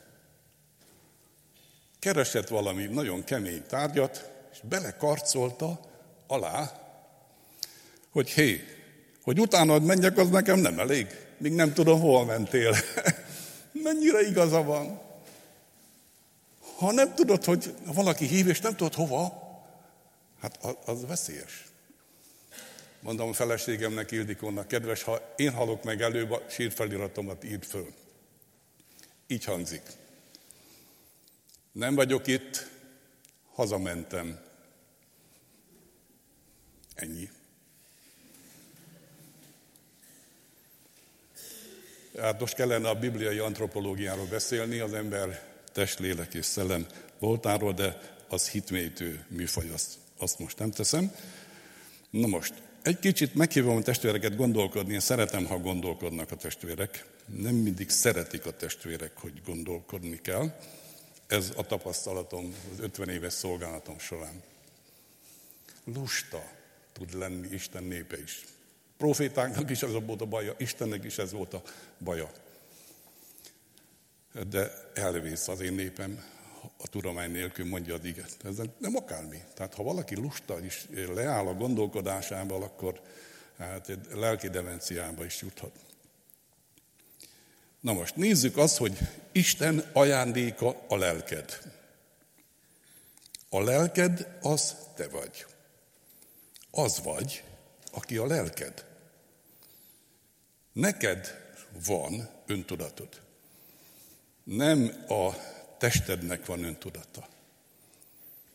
Keresett 1.98 2.48
valami 2.48 2.84
nagyon 2.84 3.24
kemény 3.24 3.62
tárgyat, 3.66 4.30
és 4.52 4.58
belekarcolta 4.68 5.80
alá, 6.26 6.88
hogy 8.10 8.30
hé, 8.30 8.64
hogy 9.22 9.40
utánad 9.40 9.82
menjek, 9.82 10.18
az 10.18 10.28
nekem 10.28 10.58
nem 10.58 10.78
elég. 10.78 11.06
Még 11.38 11.52
nem 11.52 11.72
tudom, 11.72 12.00
hol 12.00 12.24
mentél. 12.24 12.76
Mennyire 13.82 14.20
igaza 14.20 14.62
van. 14.62 15.07
Ha 16.78 16.92
nem 16.92 17.14
tudod, 17.14 17.44
hogy 17.44 17.74
valaki 17.84 18.26
hív, 18.26 18.48
és 18.48 18.60
nem 18.60 18.76
tudod 18.76 18.94
hova, 18.94 19.46
Hát 20.40 20.64
az 20.84 21.06
veszélyes. 21.06 21.66
Mondom 23.00 23.28
a 23.28 23.32
feleségemnek, 23.32 24.10
Ildikónak, 24.10 24.68
kedves, 24.68 25.02
ha 25.02 25.34
én 25.36 25.52
halok 25.52 25.82
meg 25.82 26.02
előbb, 26.02 26.30
a 26.30 26.42
sírfeliratomat 26.48 27.44
írd 27.44 27.64
föl. 27.64 27.94
Így 29.26 29.44
hangzik. 29.44 29.82
Nem 31.72 31.94
vagyok 31.94 32.26
itt, 32.26 32.68
hazamentem. 33.52 34.40
Ennyi. 36.94 37.30
Hát 42.18 42.40
most 42.40 42.54
kellene 42.54 42.88
a 42.88 42.98
bibliai 42.98 43.38
antropológiáról 43.38 44.26
beszélni, 44.26 44.78
az 44.78 44.92
ember 44.92 45.57
test, 45.72 45.98
lélek 45.98 46.34
és 46.34 46.44
szellem 46.44 46.86
voltáról, 47.18 47.72
de 47.72 48.16
az 48.28 48.48
hitmélytő 48.48 49.24
műfaj, 49.28 49.68
azt, 49.68 49.92
azt 50.18 50.38
most 50.38 50.58
nem 50.58 50.70
teszem. 50.70 51.12
Na 52.10 52.26
most, 52.26 52.54
egy 52.82 52.98
kicsit 52.98 53.34
meghívom 53.34 53.76
a 53.76 53.82
testvéreket 53.82 54.36
gondolkodni, 54.36 54.92
én 54.92 55.00
szeretem, 55.00 55.46
ha 55.46 55.58
gondolkodnak 55.58 56.30
a 56.30 56.36
testvérek. 56.36 57.04
Nem 57.26 57.54
mindig 57.54 57.90
szeretik 57.90 58.46
a 58.46 58.56
testvérek, 58.56 59.12
hogy 59.16 59.42
gondolkodni 59.44 60.20
kell. 60.20 60.58
Ez 61.26 61.52
a 61.56 61.66
tapasztalatom 61.66 62.54
az 62.72 62.80
50 62.80 63.08
éves 63.08 63.32
szolgálatom 63.32 63.98
során. 63.98 64.42
Lusta 65.84 66.42
tud 66.92 67.18
lenni 67.18 67.48
Isten 67.52 67.84
népe 67.84 68.20
is. 68.22 68.44
Profétáknak 68.96 69.70
is 69.70 69.82
ez 69.82 69.92
volt 69.92 70.20
a 70.20 70.26
baja, 70.26 70.54
Istennek 70.58 71.04
is 71.04 71.18
ez 71.18 71.32
volt 71.32 71.54
a 71.54 71.62
baja. 71.98 72.30
De 74.46 74.90
elvész 74.94 75.48
az 75.48 75.60
én 75.60 75.72
népem 75.72 76.24
a 76.76 76.88
tudomány 76.88 77.30
nélkül 77.30 77.66
mondja 77.66 77.94
az 77.94 78.04
iget. 78.04 78.36
Ez 78.44 78.56
nem 78.78 78.96
akármi. 78.96 79.42
Tehát 79.54 79.74
ha 79.74 79.82
valaki 79.82 80.16
lusta 80.16 80.64
is 80.64 80.86
leáll 81.14 81.46
a 81.46 81.54
gondolkodásával, 81.54 82.62
akkor 82.62 83.00
hát 83.58 83.88
egy 83.88 84.06
lelki 84.12 84.48
demenciába 84.48 85.24
is 85.24 85.40
juthat. 85.40 85.72
Na 87.80 87.92
most 87.92 88.16
nézzük 88.16 88.56
azt, 88.56 88.76
hogy 88.76 88.98
Isten 89.32 89.84
ajándéka 89.92 90.84
a 90.88 90.96
lelked. 90.96 91.58
A 93.48 93.62
lelked 93.62 94.38
az 94.42 94.76
te 94.94 95.08
vagy. 95.08 95.46
Az 96.70 97.00
vagy, 97.02 97.44
aki 97.92 98.16
a 98.16 98.26
lelked. 98.26 98.84
Neked 100.72 101.34
van 101.86 102.28
öntudatod. 102.46 103.27
Nem 104.48 105.04
a 105.08 105.34
testednek 105.78 106.46
van 106.46 106.62
öntudata. 106.62 107.28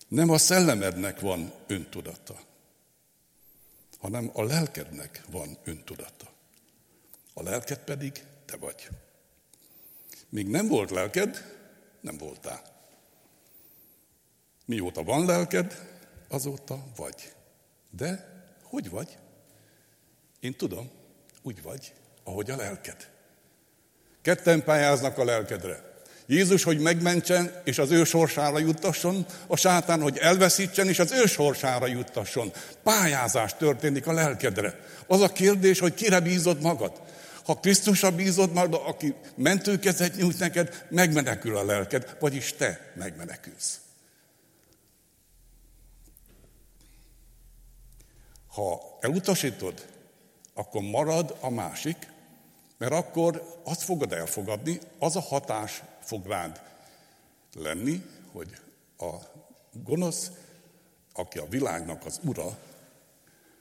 Nem 0.08 0.30
a 0.30 0.38
szellemednek 0.38 1.20
van 1.20 1.54
öntudata, 1.68 2.40
hanem 4.00 4.30
a 4.34 4.44
lelkednek 4.44 5.24
van 5.30 5.58
öntudata. 5.64 6.32
A 7.34 7.44
lelked 7.44 7.78
pedig 7.78 8.26
te 8.46 8.58
vagy. 8.58 8.90
Míg 10.30 10.48
nem 10.48 10.68
volt 10.68 10.92
lelked, 10.92 11.58
nem 12.02 12.18
voltál. 12.18 12.62
Mióta 14.66 15.04
van 15.04 15.26
lelked, 15.26 16.00
azóta 16.28 16.84
vagy. 16.96 17.34
De 17.90 18.42
hogy 18.64 18.90
vagy? 18.90 19.18
Én 20.40 20.56
tudom, 20.56 20.92
úgy 21.42 21.62
vagy, 21.62 21.94
ahogy 22.24 22.52
a 22.52 22.56
lelked. 22.56 23.13
Ketten 24.24 24.64
pályáznak 24.64 25.18
a 25.18 25.24
lelkedre. 25.24 25.92
Jézus, 26.26 26.64
hogy 26.64 26.80
megmentsen, 26.80 27.62
és 27.64 27.78
az 27.78 27.92
ő 27.92 28.04
sorsára 28.04 28.60
juttasson, 28.60 29.26
a 29.48 29.56
sátán, 29.56 30.02
hogy 30.02 30.18
elveszítsen, 30.18 30.88
és 30.88 31.00
az 31.00 31.12
ő 31.12 31.26
sorsára 31.26 31.88
juttasson. 31.88 32.52
Pályázás 32.84 33.56
történik 33.58 34.08
a 34.08 34.14
lelkedre. 34.14 34.80
Az 35.08 35.22
a 35.22 35.32
kérdés, 35.32 35.80
hogy 35.80 35.94
kire 35.94 36.20
bízod 36.20 36.62
magad. 36.62 37.02
Ha 37.46 37.60
Krisztusra 37.60 38.12
bízod 38.12 38.54
magad, 38.54 38.82
aki 38.86 39.16
mentőkezet 39.36 40.16
nyújt 40.16 40.40
neked, 40.40 40.86
megmenekül 40.90 41.58
a 41.58 41.66
lelked, 41.66 42.18
vagyis 42.20 42.54
te 42.54 42.92
megmenekülsz. 42.96 43.80
Ha 48.48 48.98
elutasítod, 49.02 49.86
akkor 50.54 50.82
marad 50.82 51.38
a 51.40 51.50
másik, 51.50 51.98
mert 52.84 53.06
akkor 53.06 53.60
azt 53.64 53.84
fogod 53.84 54.12
elfogadni, 54.14 54.80
az 55.00 55.16
a 55.16 55.20
hatás 55.20 55.84
fog 56.02 56.28
rád 56.28 56.62
lenni, 57.56 58.04
hogy 58.32 58.50
a 58.98 59.12
gonosz, 59.84 60.32
aki 61.14 61.38
a 61.38 61.48
világnak 61.50 62.06
az 62.06 62.20
ura, 62.24 62.58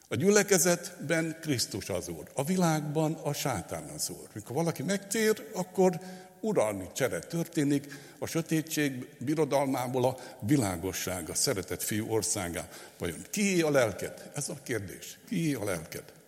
a 0.07 0.15
gyülekezetben 0.15 1.37
Krisztus 1.41 1.89
az 1.89 2.07
Úr, 2.07 2.31
a 2.35 2.43
világban 2.43 3.13
a 3.13 3.33
sátán 3.33 3.83
az 3.95 4.09
Úr. 4.09 4.27
Mikor 4.33 4.55
valaki 4.55 4.83
megtér, 4.83 5.49
akkor 5.53 5.99
uralmi 6.39 6.87
csere 6.93 7.19
történik, 7.19 7.87
a 8.19 8.25
sötétség 8.25 9.15
birodalmából 9.19 10.05
a 10.05 10.17
világosság, 10.39 11.29
a 11.29 11.35
szeretett 11.35 11.83
fiú 11.83 12.11
országá. 12.11 12.67
Vajon 12.97 13.25
kié 13.29 13.61
a 13.61 13.71
lelked? 13.71 14.31
Ez 14.35 14.49
a 14.49 14.57
kérdés. 14.63 15.19
Kié 15.27 15.53
a 15.53 15.63
lelked? 15.63 16.22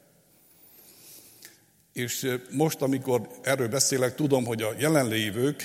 És 1.96 2.38
most, 2.52 2.82
amikor 2.82 3.30
erről 3.42 3.68
beszélek, 3.68 4.16
tudom, 4.16 4.46
hogy 4.46 4.62
a 4.62 4.74
jelenlévők 4.78 5.64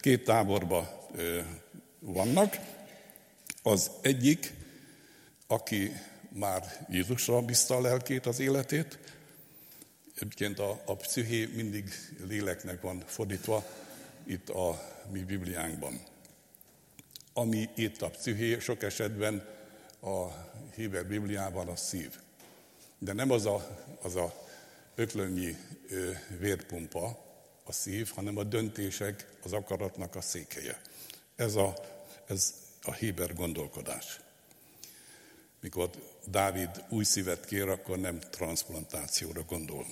két 0.00 0.24
táborba 0.24 1.08
vannak. 1.98 2.56
Az 3.62 3.90
egyik, 4.00 4.52
aki 5.46 5.92
már 6.28 6.86
Jézusra 6.90 7.42
bízta 7.42 7.76
a 7.76 7.80
lelkét, 7.80 8.26
az 8.26 8.40
életét. 8.40 8.98
Egyébként 10.14 10.58
a, 10.58 10.82
a 10.84 10.96
psziché 10.96 11.48
mindig 11.54 11.92
léleknek 12.28 12.80
van 12.80 13.02
fordítva 13.06 13.64
itt 14.24 14.48
a 14.48 14.82
mi 15.12 15.20
Bibliánkban. 15.20 16.00
Ami 17.32 17.68
itt 17.74 18.02
a 18.02 18.10
psziché, 18.10 18.58
sok 18.58 18.82
esetben 18.82 19.46
a 20.02 20.26
Héber 20.74 21.06
Bibliában 21.06 21.68
a 21.68 21.76
szív. 21.76 22.10
De 22.98 23.12
nem 23.12 23.30
az 23.30 23.46
a, 23.46 23.86
az 24.02 24.16
a 24.16 24.48
öklönnyi 25.00 25.56
vérpumpa 26.38 27.24
a 27.64 27.72
szív, 27.72 28.10
hanem 28.14 28.36
a 28.36 28.44
döntések, 28.44 29.26
az 29.42 29.52
akaratnak 29.52 30.14
a 30.14 30.20
székhelye. 30.20 30.80
Ez 31.36 31.54
a, 31.54 31.74
ez 32.26 32.54
a 32.82 32.92
Héber 32.92 33.34
gondolkodás. 33.34 34.20
Mikor 35.60 35.90
Dávid 36.26 36.84
új 36.88 37.04
szívet 37.04 37.44
kér, 37.44 37.68
akkor 37.68 37.98
nem 37.98 38.18
transplantációra 38.30 39.42
gondol. 39.42 39.86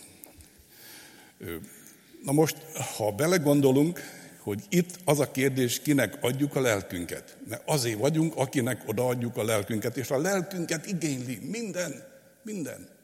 Na 2.25 2.33
most, 2.33 2.57
ha 2.97 3.12
belegondolunk, 3.12 4.01
hogy 4.38 4.64
itt 4.68 4.99
az 5.05 5.21
a 5.21 5.31
kérdés, 5.31 5.81
kinek 5.81 6.18
adjuk 6.21 6.57
a 6.57 6.61
lelkünket. 6.61 7.37
Mert 7.49 7.62
azért 7.68 7.99
vagyunk, 7.99 8.37
akinek 8.37 8.88
odaadjuk 8.88 9.37
a 9.37 9.44
lelkünket, 9.44 9.97
és 9.97 10.11
a 10.11 10.18
lelkünket 10.18 10.87
igényli 10.87 11.38
minden, 11.38 12.07
minden 12.42 12.98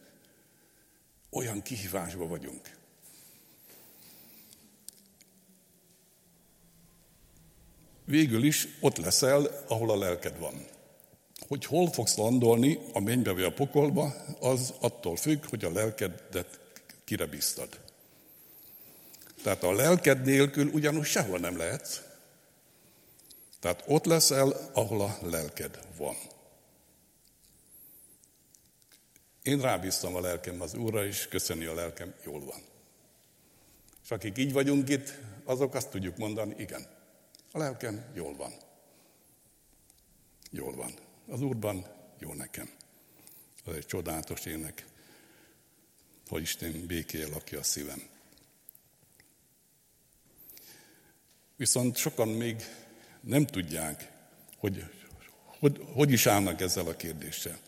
olyan 1.35 1.63
kihívásba 1.63 2.27
vagyunk. 2.27 2.77
Végül 8.05 8.45
is 8.45 8.69
ott 8.81 8.97
leszel, 8.97 9.65
ahol 9.69 9.91
a 9.91 9.97
lelked 9.97 10.39
van. 10.39 10.67
Hogy 11.49 11.65
hol 11.65 11.93
fogsz 11.93 12.17
landolni, 12.17 12.79
a 12.93 13.01
mennybe 13.01 13.33
vagy 13.33 13.43
a 13.43 13.53
pokolba, 13.53 14.15
az 14.41 14.75
attól 14.81 15.17
függ, 15.17 15.45
hogy 15.49 15.65
a 15.65 15.73
lelkedet 15.73 16.61
kire 17.05 17.27
bíztad. 17.27 17.81
Tehát 19.43 19.63
a 19.63 19.73
lelked 19.73 20.25
nélkül 20.25 20.67
ugyanúgy 20.67 21.05
sehol 21.05 21.39
nem 21.39 21.57
lehetsz. 21.57 22.01
Tehát 23.61 23.85
ott 23.87 24.05
leszel, 24.05 24.71
ahol 24.73 25.01
a 25.01 25.19
lelked 25.23 25.79
van. 25.97 26.17
Én 29.45 29.61
rábíztam 29.61 30.15
a 30.15 30.21
lelkem 30.21 30.61
az 30.61 30.75
Úrra, 30.75 31.07
és 31.07 31.29
köszöni 31.29 31.65
a 31.65 31.75
lelkem, 31.75 32.15
jól 32.25 32.45
van. 32.45 32.63
És 34.05 34.11
akik 34.11 34.39
így 34.39 34.53
vagyunk 34.53 34.89
itt, 34.89 35.19
azok 35.45 35.75
azt 35.75 35.91
tudjuk 35.91 36.17
mondani, 36.17 36.55
igen, 36.59 36.87
a 37.53 37.59
lelkem 37.59 38.05
jól 38.15 38.37
van. 38.37 38.53
Jól 40.51 40.75
van. 40.75 40.95
Az 41.29 41.41
Úrban 41.41 41.87
jó 42.19 42.33
nekem. 42.33 42.71
Az 43.65 43.75
egy 43.75 43.87
csodálatos 43.87 44.45
ének, 44.45 44.85
hogy 46.29 46.43
Isten 46.43 46.87
békéje 46.87 47.27
lakja 47.27 47.59
a 47.59 47.63
szívem. 47.63 48.03
Viszont 51.57 51.97
sokan 51.97 52.29
még 52.29 52.63
nem 53.21 53.47
tudják, 53.47 54.13
hogy 54.59 54.85
hogy, 55.59 55.85
hogy 55.93 56.11
is 56.11 56.27
állnak 56.27 56.61
ezzel 56.61 56.87
a 56.87 56.97
kérdéssel. 56.97 57.59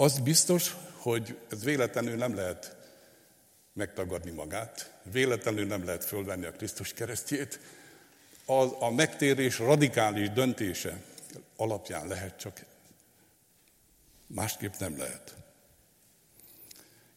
Az 0.00 0.18
biztos, 0.18 0.76
hogy 0.96 1.38
ez 1.50 1.64
véletlenül 1.64 2.16
nem 2.16 2.34
lehet 2.34 2.76
megtagadni 3.72 4.30
magát, 4.30 4.92
véletlenül 5.02 5.66
nem 5.66 5.84
lehet 5.84 6.04
fölvenni 6.04 6.46
a 6.46 6.52
Krisztus 6.52 6.92
keresztjét, 6.92 7.60
az 8.44 8.70
a 8.78 8.90
megtérés 8.90 9.58
radikális 9.58 10.30
döntése 10.30 11.02
alapján 11.56 12.06
lehet 12.06 12.38
csak 12.38 12.64
Másképp 14.26 14.72
nem 14.78 14.98
lehet. 14.98 15.36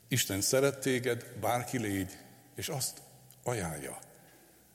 Isten 0.08 0.42
szeret 0.42 0.80
téged, 0.80 1.26
bárki 1.40 1.78
légy, 1.78 2.18
és 2.56 2.70
azt 2.70 3.02
ajánlja, 3.44 4.00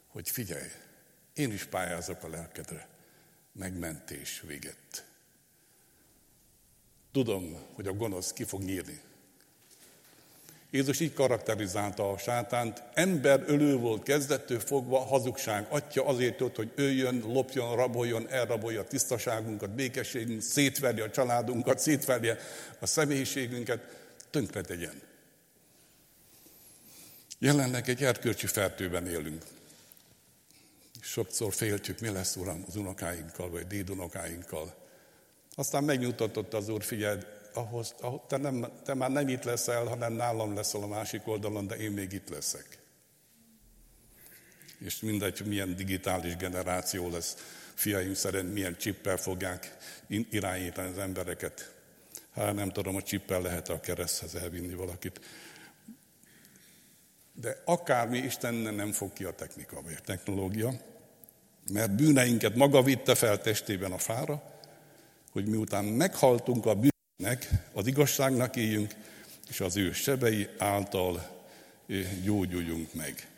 hogy 0.09 0.31
figyelj, 0.31 0.71
én 1.35 1.53
is 1.53 1.65
pályázok 1.65 2.23
a 2.23 2.29
lelkedre. 2.29 2.89
Megmentés 3.53 4.41
véget. 4.41 5.06
Tudom, 7.17 7.57
hogy 7.75 7.87
a 7.87 7.93
gonosz 7.93 8.33
ki 8.33 8.45
fog 8.45 8.63
nyírni. 8.63 9.01
Jézus 10.71 11.01
így 11.01 11.13
karakterizálta 11.13 12.11
a 12.11 12.19
sátánt, 12.19 12.83
ember 12.95 13.45
ölő 13.47 13.77
volt 13.77 14.03
kezdettől 14.03 14.61
fogva, 14.61 14.99
hazugság 14.99 15.67
atya 15.69 16.07
azért 16.07 16.41
jött, 16.41 16.57
hogy 16.57 16.73
öljön, 16.75 17.23
lopjon, 17.27 17.77
raboljon, 17.77 18.29
elrabolja 18.29 18.81
a 18.81 18.85
tisztaságunkat, 18.85 19.71
békességünk, 19.71 20.43
szétverje 20.43 21.05
a 21.05 21.11
családunkat, 21.11 21.79
szétverje 21.79 22.39
a 22.79 22.87
személyiségünket, 22.87 23.81
tönkre 24.31 24.61
tegyen. 24.61 25.01
Jelenleg 27.39 27.89
egy 27.89 28.03
erkölcsi 28.03 28.47
fertőben 28.47 29.07
élünk. 29.07 29.43
Sokszor 31.01 31.55
féltjük, 31.55 32.01
mi 32.01 32.09
lesz, 32.09 32.37
Uram, 32.37 32.65
az 32.69 32.77
unokáinkkal, 32.77 33.51
vagy 33.51 33.67
dédunokáinkkal. 33.67 34.86
Aztán 35.59 35.85
megnyugtatott 35.85 36.55
az 36.55 36.69
Úr, 36.69 36.83
figyelj, 36.83 37.19
ahhoz, 37.55 37.95
ahhoz 38.01 38.21
te, 38.29 38.37
nem, 38.37 38.67
te 38.85 38.95
már 38.95 39.11
nem 39.11 39.29
itt 39.29 39.45
leszel, 39.45 39.85
hanem 39.85 40.13
nálam 40.13 40.55
leszel 40.55 40.83
a 40.83 40.87
másik 40.87 41.27
oldalon, 41.27 41.67
de 41.67 41.75
én 41.77 41.91
még 41.91 42.13
itt 42.13 42.29
leszek. 42.29 42.79
És 44.79 45.01
mindegy, 45.01 45.43
milyen 45.47 45.77
digitális 45.77 46.37
generáció 46.37 47.11
lesz, 47.11 47.37
fiaim 47.75 48.15
szerint 48.15 48.53
milyen 48.53 48.77
csippel 48.77 49.17
fogják 49.17 49.77
irányítani 50.09 50.91
az 50.91 50.99
embereket. 50.99 51.75
Hát 52.35 52.55
nem 52.55 52.71
tudom, 52.71 52.97
a 52.97 53.03
csippel 53.03 53.41
lehet 53.41 53.69
a 53.69 53.81
kereszthez 53.81 54.35
elvinni 54.35 54.75
valakit. 54.75 55.21
De 57.33 57.63
akármi 57.65 58.19
Isten 58.19 58.55
nem 58.55 58.93
fog 58.93 59.13
ki 59.13 59.25
a 59.25 59.35
technika 59.35 59.83
vagy 59.83 59.97
a 59.99 60.05
technológia, 60.05 60.73
mert 61.73 61.95
bűneinket 61.97 62.55
maga 62.55 62.83
vitte 62.83 63.15
fel 63.15 63.41
testében 63.41 63.93
a 63.93 63.99
fára, 63.99 64.56
hogy 65.37 65.47
miután 65.47 65.85
meghaltunk 65.85 66.67
a 66.67 66.75
bűnnek, 66.75 67.51
az 67.73 67.87
igazságnak 67.87 68.57
éljünk, 68.57 68.95
és 69.49 69.61
az 69.61 69.77
ő 69.77 69.93
sebei 69.93 70.49
által 70.59 71.45
gyógyuljunk 72.23 72.95
meg. 72.95 73.29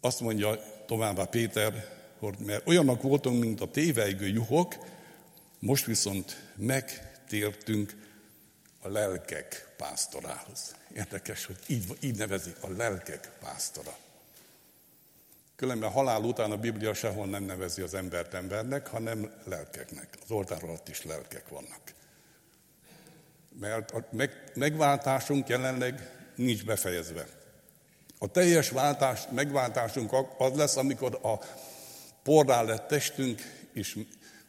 Azt 0.00 0.20
mondja 0.20 0.60
továbbá 0.86 1.24
Péter, 1.24 1.88
hogy 2.18 2.34
mert 2.38 2.68
olyanok 2.68 3.02
voltunk, 3.02 3.40
mint 3.42 3.60
a 3.60 3.70
tévejgő 3.70 4.26
juhok, 4.26 4.74
most 5.58 5.84
viszont 5.84 6.42
megtértünk 6.56 7.96
a 8.80 8.88
lelkek 8.88 9.74
pásztorához. 9.76 10.74
Érdekes, 10.94 11.44
hogy 11.44 11.58
így, 11.66 11.96
így 12.00 12.16
nevezik 12.16 12.56
a 12.60 12.70
lelkek 12.70 13.30
pásztora. 13.40 13.98
Különben 15.58 15.90
halál 15.90 16.22
után 16.22 16.50
a 16.50 16.56
Biblia 16.56 16.94
sehol 16.94 17.26
nem 17.26 17.42
nevezi 17.42 17.82
az 17.82 17.94
embert 17.94 18.34
embernek, 18.34 18.86
hanem 18.86 19.32
lelkeknek. 19.44 20.08
Az 20.22 20.30
oltár 20.30 20.64
alatt 20.64 20.88
is 20.88 21.04
lelkek 21.04 21.48
vannak. 21.48 21.80
Mert 23.60 23.90
a 23.90 24.06
meg, 24.10 24.50
megváltásunk 24.54 25.48
jelenleg 25.48 26.10
nincs 26.34 26.64
befejezve. 26.64 27.26
A 28.18 28.26
teljes 28.30 28.70
váltás, 28.70 29.20
megváltásunk 29.30 30.12
az 30.38 30.56
lesz, 30.56 30.76
amikor 30.76 31.18
a 31.22 31.38
porrá 32.22 32.62
lett 32.62 32.88
testünk 32.88 33.40
is 33.72 33.96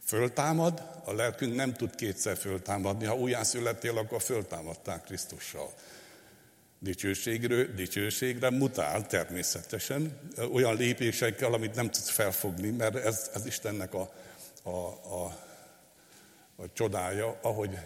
föltámad, 0.04 0.82
a 1.04 1.12
lelkünk 1.12 1.54
nem 1.54 1.72
tud 1.72 1.94
kétszer 1.94 2.36
föltámadni. 2.36 3.04
Ha 3.04 3.16
újjászülettél, 3.16 3.98
akkor 3.98 4.22
föltámadták 4.22 5.04
Krisztussal 5.04 5.72
dicsőségről, 6.82 7.74
dicsőségre 7.74 8.50
mutál 8.50 9.06
természetesen, 9.06 10.18
olyan 10.52 10.76
lépésekkel, 10.76 11.52
amit 11.52 11.74
nem 11.74 11.90
tudsz 11.90 12.10
felfogni, 12.10 12.70
mert 12.70 12.96
ez, 12.96 13.30
ez 13.34 13.46
Istennek 13.46 13.94
a, 13.94 14.12
a, 14.62 14.70
a, 14.70 15.24
a 16.56 16.72
csodája, 16.72 17.38
ahogy 17.42 17.78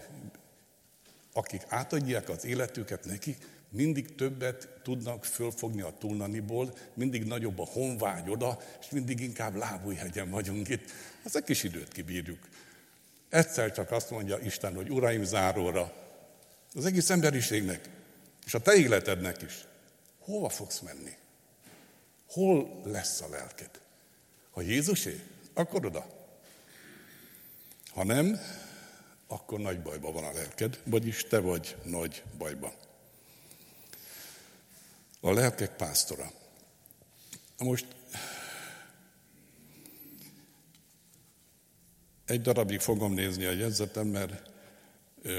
akik 1.33 1.63
átadják 1.69 2.29
az 2.29 2.45
életüket 2.45 3.05
neki, 3.05 3.37
mindig 3.69 4.15
többet 4.15 4.69
tudnak 4.83 5.25
fölfogni 5.25 5.81
a 5.81 5.95
túlnaniból, 5.99 6.73
mindig 6.95 7.25
nagyobb 7.25 7.59
a 7.59 7.65
honvágy 7.65 8.31
oda, 8.31 8.59
és 8.81 8.91
mindig 8.91 9.21
inkább 9.21 9.55
lábújhegyen 9.55 10.31
vagyunk 10.31 10.69
itt. 10.69 10.91
Az 11.25 11.37
egy 11.37 11.45
kis 11.45 11.63
időt 11.63 11.93
kibírjuk. 11.93 12.39
Egyszer 13.29 13.73
csak 13.73 13.91
azt 13.91 14.11
mondja 14.11 14.39
Isten, 14.39 14.75
hogy 14.75 14.91
uraim 14.91 15.25
záróra, 15.25 15.93
az 16.75 16.87
egész 16.87 17.11
emberiségnek, 17.11 17.89
és 18.45 18.55
a 18.55 18.61
te 18.61 18.75
életednek 18.75 19.43
is. 19.43 19.65
Hova 20.19 20.49
fogsz 20.49 20.81
menni? 20.81 21.17
Hol 22.29 22.81
lesz 22.85 23.21
a 23.21 23.29
lelked? 23.29 23.71
Ha 24.51 24.61
Jézusé, 24.61 25.23
akkor 25.55 25.87
oda. 25.87 26.07
Ha 27.89 28.05
nem, 28.05 28.41
akkor 29.27 29.61
nagy 29.61 29.83
bajba 29.83 30.13
van 30.13 30.25
a 30.25 30.33
lelked, 30.33 30.81
vagyis 30.85 31.27
te 31.27 31.39
vagy 31.39 31.77
nagy 31.85 32.23
bajba. 32.39 32.75
A 35.21 35.33
lelkek 35.33 35.77
pásztora. 35.77 36.31
Most 37.59 37.87
egy 42.27 42.41
darabig 42.41 42.81
fogom 42.81 43.13
nézni 43.13 43.45
a 43.45 43.51
jegyzetem, 43.53 44.07
mert 44.07 44.51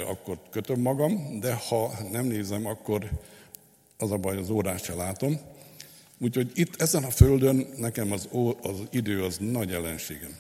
akkor 0.08 0.38
kötöm 0.50 0.80
magam, 0.80 1.40
de 1.40 1.54
ha 1.54 1.94
nem 2.12 2.26
nézem, 2.26 2.66
akkor 2.66 3.10
az 3.98 4.12
a 4.12 4.18
baj, 4.18 4.38
az 4.38 4.50
órát 4.50 4.84
se 4.84 4.94
látom. 4.94 5.40
Úgyhogy 6.18 6.52
itt 6.54 6.82
ezen 6.82 7.04
a 7.04 7.10
földön 7.10 7.68
nekem 7.78 8.12
az, 8.12 8.30
az 8.62 8.78
idő 8.90 9.24
az 9.24 9.38
nagy 9.40 9.74
ellenségem. 9.74 10.36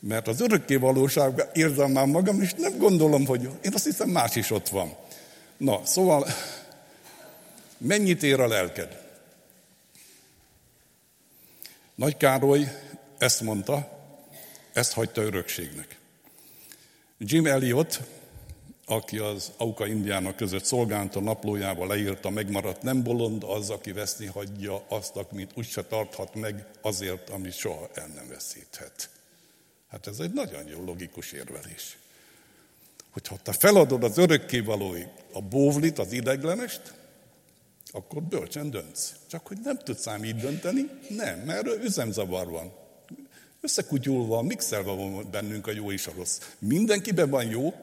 Mert 0.00 0.28
az 0.28 0.40
örökké 0.40 0.76
valóságban 0.76 1.46
érzem 1.52 1.90
már 1.90 2.06
magam, 2.06 2.42
és 2.42 2.54
nem 2.54 2.78
gondolom, 2.78 3.26
hogy 3.26 3.42
én 3.42 3.74
azt 3.74 3.84
hiszem 3.84 4.08
más 4.08 4.36
is 4.36 4.50
ott 4.50 4.68
van. 4.68 4.94
Na, 5.56 5.86
szóval 5.86 6.26
mennyit 7.78 8.22
ér 8.22 8.40
a 8.40 8.48
lelked? 8.48 9.06
Nagy 11.94 12.16
Károly 12.16 12.68
ezt 13.18 13.40
mondta, 13.40 14.00
ezt 14.72 14.92
hagyta 14.92 15.22
örökségnek. 15.22 15.98
Jim 17.20 17.46
Elliot, 17.46 18.00
aki 18.86 19.18
az 19.18 19.52
Auka 19.56 19.86
Indiának 19.86 20.36
között 20.36 20.64
szolgálta 20.64 21.20
naplójába 21.20 21.86
leírta, 21.86 22.30
megmaradt 22.30 22.82
nem 22.82 23.02
bolond 23.02 23.44
az, 23.44 23.70
aki 23.70 23.92
veszni 23.92 24.26
hagyja 24.26 24.84
azt, 24.88 25.16
amit 25.16 25.50
úgyse 25.54 25.82
tarthat 25.82 26.34
meg 26.34 26.66
azért, 26.80 27.30
amit 27.30 27.56
soha 27.56 27.88
el 27.94 28.06
nem 28.06 28.28
veszíthet. 28.28 29.10
Hát 29.88 30.06
ez 30.06 30.18
egy 30.18 30.32
nagyon 30.32 30.66
jó 30.66 30.84
logikus 30.84 31.32
érvelés. 31.32 31.98
Hogyha 33.10 33.36
te 33.42 33.52
feladod 33.52 34.04
az 34.04 34.18
örökkévalói 34.18 35.02
a 35.32 35.42
bóvlit, 35.42 35.98
az 35.98 36.12
ideglenest, 36.12 36.94
akkor 37.90 38.22
bölcsen 38.22 38.70
döntsz. 38.70 39.14
Csak 39.26 39.46
hogy 39.46 39.58
nem 39.62 39.78
tudsz 39.78 40.06
ám 40.06 40.24
így 40.24 40.36
dönteni, 40.36 40.90
nem, 41.08 41.38
mert 41.38 41.66
üzemzavar 41.66 42.50
van. 42.50 42.72
Összekutyulva, 43.60 44.42
mixelve 44.42 44.90
van 44.90 45.30
bennünk 45.30 45.66
a 45.66 45.72
jó 45.72 45.92
és 45.92 46.06
a 46.06 46.12
rossz. 46.16 46.40
Mindenkiben 46.58 47.30
van 47.30 47.46
jó, 47.46 47.74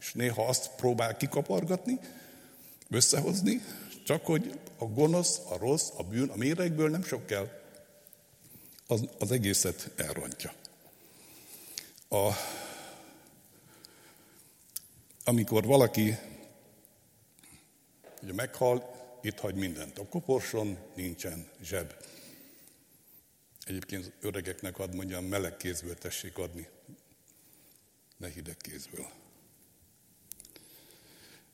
és 0.00 0.12
néha 0.12 0.46
azt 0.46 0.70
próbál 0.76 1.16
kikapargatni, 1.16 1.98
összehozni, 2.90 3.62
csak 4.04 4.26
hogy 4.26 4.58
a 4.78 4.84
gonosz, 4.84 5.40
a 5.48 5.56
rossz, 5.58 5.88
a 5.96 6.02
bűn, 6.02 6.28
a 6.28 6.36
méregből 6.36 6.90
nem 6.90 7.02
sok 7.02 7.26
kell, 7.26 7.48
az, 8.86 9.00
az 9.18 9.30
egészet 9.30 9.90
elrontja. 9.96 10.52
A, 12.08 12.32
amikor 15.24 15.64
valaki 15.64 16.18
ugye 18.22 18.32
meghal, 18.32 18.98
itt 19.22 19.38
hagy 19.38 19.54
mindent. 19.54 19.98
A 19.98 20.06
koporson 20.06 20.78
nincsen 20.94 21.48
zseb. 21.62 21.94
Egyébként 23.70 24.04
az 24.04 24.12
öregeknek 24.20 24.78
ad 24.78 24.94
mondjam, 24.94 25.24
meleg 25.24 25.56
kézből 25.56 25.98
tessék 25.98 26.38
adni, 26.38 26.68
ne 28.16 28.28
hideg 28.28 28.56
kézből. 28.56 29.10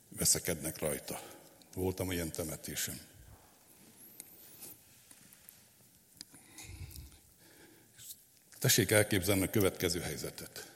Veszekednek 0.09 0.79
rajta. 0.79 1.23
Voltam 1.75 2.11
ilyen 2.11 2.33
temetésen. 2.33 3.01
Tessék 8.59 8.91
elképzelni 8.91 9.43
a 9.43 9.51
következő 9.51 10.01
helyzetet. 10.01 10.73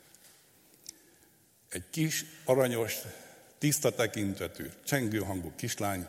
Egy 1.68 1.85
kis, 1.90 2.24
aranyos, 2.44 2.96
tiszta 3.59 3.94
tekintetű, 3.94 4.70
csengő 4.85 5.18
hangú 5.18 5.53
kislány 5.57 6.09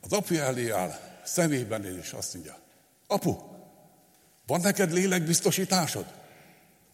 az 0.00 0.12
apja 0.12 0.42
elé 0.42 0.70
áll, 0.70 1.20
szemében 1.24 1.84
és 1.84 2.12
azt 2.12 2.34
mondja, 2.34 2.60
apu, 3.06 3.52
van 4.52 4.60
neked 4.60 4.92
lélekbiztosításod? 4.92 6.04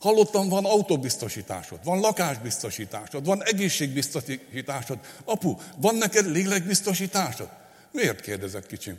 Hallottam, 0.01 0.49
van 0.49 0.65
autóbiztosításod, 0.65 1.79
van 1.85 2.01
lakásbiztosításod, 2.01 3.25
van 3.25 3.43
egészségbiztosításod. 3.45 4.99
Apu, 5.25 5.57
van 5.77 5.95
neked 5.95 6.27
lélekbiztosításod? 6.27 7.49
Miért 7.93 8.21
kérdezett 8.21 8.67
kicsim? 8.67 8.99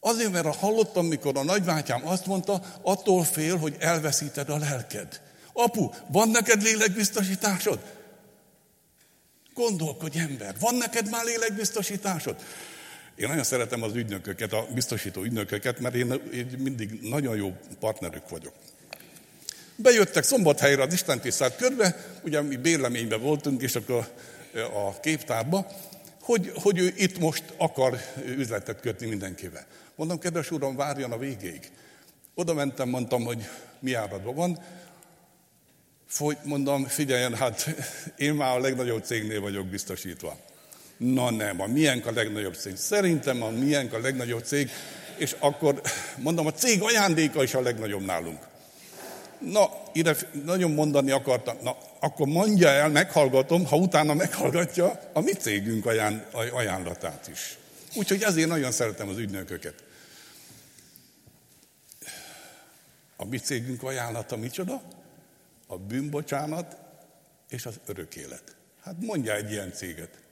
Azért, 0.00 0.32
mert 0.32 0.56
hallottam, 0.56 1.06
mikor 1.06 1.36
a 1.36 1.44
nagybátyám 1.44 2.06
azt 2.06 2.26
mondta, 2.26 2.62
attól 2.82 3.24
fél, 3.24 3.56
hogy 3.56 3.76
elveszíted 3.78 4.48
a 4.48 4.58
lelked. 4.58 5.20
Apu, 5.52 5.90
van 6.06 6.28
neked 6.28 6.62
lélekbiztosításod? 6.62 7.78
Gondolkodj 9.54 10.18
ember, 10.18 10.54
van 10.60 10.74
neked 10.74 11.10
már 11.10 11.24
lélekbiztosításod? 11.24 12.36
Én 13.16 13.28
nagyon 13.28 13.44
szeretem 13.44 13.82
az 13.82 13.94
ügynököket, 13.94 14.52
a 14.52 14.66
biztosító 14.74 15.22
ügynököket, 15.22 15.80
mert 15.80 15.94
én, 15.94 16.20
én 16.34 16.46
mindig 16.58 16.98
nagyon 17.02 17.36
jó 17.36 17.56
partnerük 17.80 18.28
vagyok. 18.28 18.52
Bejöttek 19.76 20.24
szombathelyre 20.24 20.82
az 20.82 20.92
Isten 20.92 21.20
tisztelt 21.20 21.56
körbe, 21.56 21.96
ugye 22.24 22.40
mi 22.40 22.56
bérleményben 22.56 23.20
voltunk, 23.20 23.62
és 23.62 23.74
akkor 23.74 24.08
a 24.54 25.00
képtárba, 25.00 25.66
hogy, 26.20 26.52
hogy 26.54 26.78
ő 26.78 26.92
itt 26.96 27.18
most 27.18 27.44
akar 27.56 28.00
üzletet 28.26 28.80
kötni 28.80 29.06
mindenkivel. 29.06 29.66
Mondom, 29.94 30.18
kedves 30.18 30.50
uram, 30.50 30.76
várjon 30.76 31.12
a 31.12 31.18
végéig. 31.18 31.70
Oda 32.34 32.54
mentem, 32.54 32.88
mondtam, 32.88 33.24
hogy 33.24 33.48
mi 33.78 33.94
áradva 33.94 34.32
van. 34.32 34.58
Folyt, 36.06 36.44
mondom, 36.44 36.84
figyeljen, 36.84 37.34
hát 37.34 37.74
én 38.16 38.34
már 38.34 38.56
a 38.56 38.60
legnagyobb 38.60 39.04
cégnél 39.04 39.40
vagyok 39.40 39.66
biztosítva. 39.66 40.38
Na 40.96 41.30
nem, 41.30 41.60
a 41.60 41.66
miénk 41.66 42.06
a 42.06 42.12
legnagyobb 42.12 42.54
cég. 42.54 42.76
Szerintem 42.76 43.42
a 43.42 43.50
miénk 43.50 43.92
a 43.92 43.98
legnagyobb 43.98 44.44
cég, 44.44 44.70
és 45.16 45.36
akkor 45.38 45.80
mondom, 46.16 46.46
a 46.46 46.52
cég 46.52 46.82
ajándéka 46.82 47.42
is 47.42 47.54
a 47.54 47.60
legnagyobb 47.60 48.04
nálunk. 48.04 48.46
Na, 49.38 49.70
ide 49.92 50.16
nagyon 50.44 50.70
mondani 50.70 51.10
akartam, 51.10 51.56
na, 51.62 51.76
akkor 52.00 52.26
mondja 52.26 52.68
el, 52.68 52.88
meghallgatom, 52.88 53.66
ha 53.66 53.76
utána 53.76 54.14
meghallgatja 54.14 55.00
a 55.12 55.20
mi 55.20 55.32
cégünk 55.32 55.86
aján, 55.86 56.26
ajánlatát 56.52 57.28
is. 57.32 57.58
Úgyhogy 57.94 58.22
ezért 58.22 58.48
nagyon 58.48 58.72
szeretem 58.72 59.08
az 59.08 59.18
ügynököket. 59.18 59.74
A 63.16 63.24
mi 63.24 63.38
cégünk 63.38 63.82
ajánlata 63.82 64.36
micsoda? 64.36 64.82
A 65.66 65.78
bűnbocsánat 65.78 66.76
és 67.48 67.66
az 67.66 67.80
örök 67.86 68.16
élet. 68.16 68.56
Hát 68.82 68.94
mondja 69.00 69.34
egy 69.34 69.50
ilyen 69.50 69.72
céget. 69.72 70.23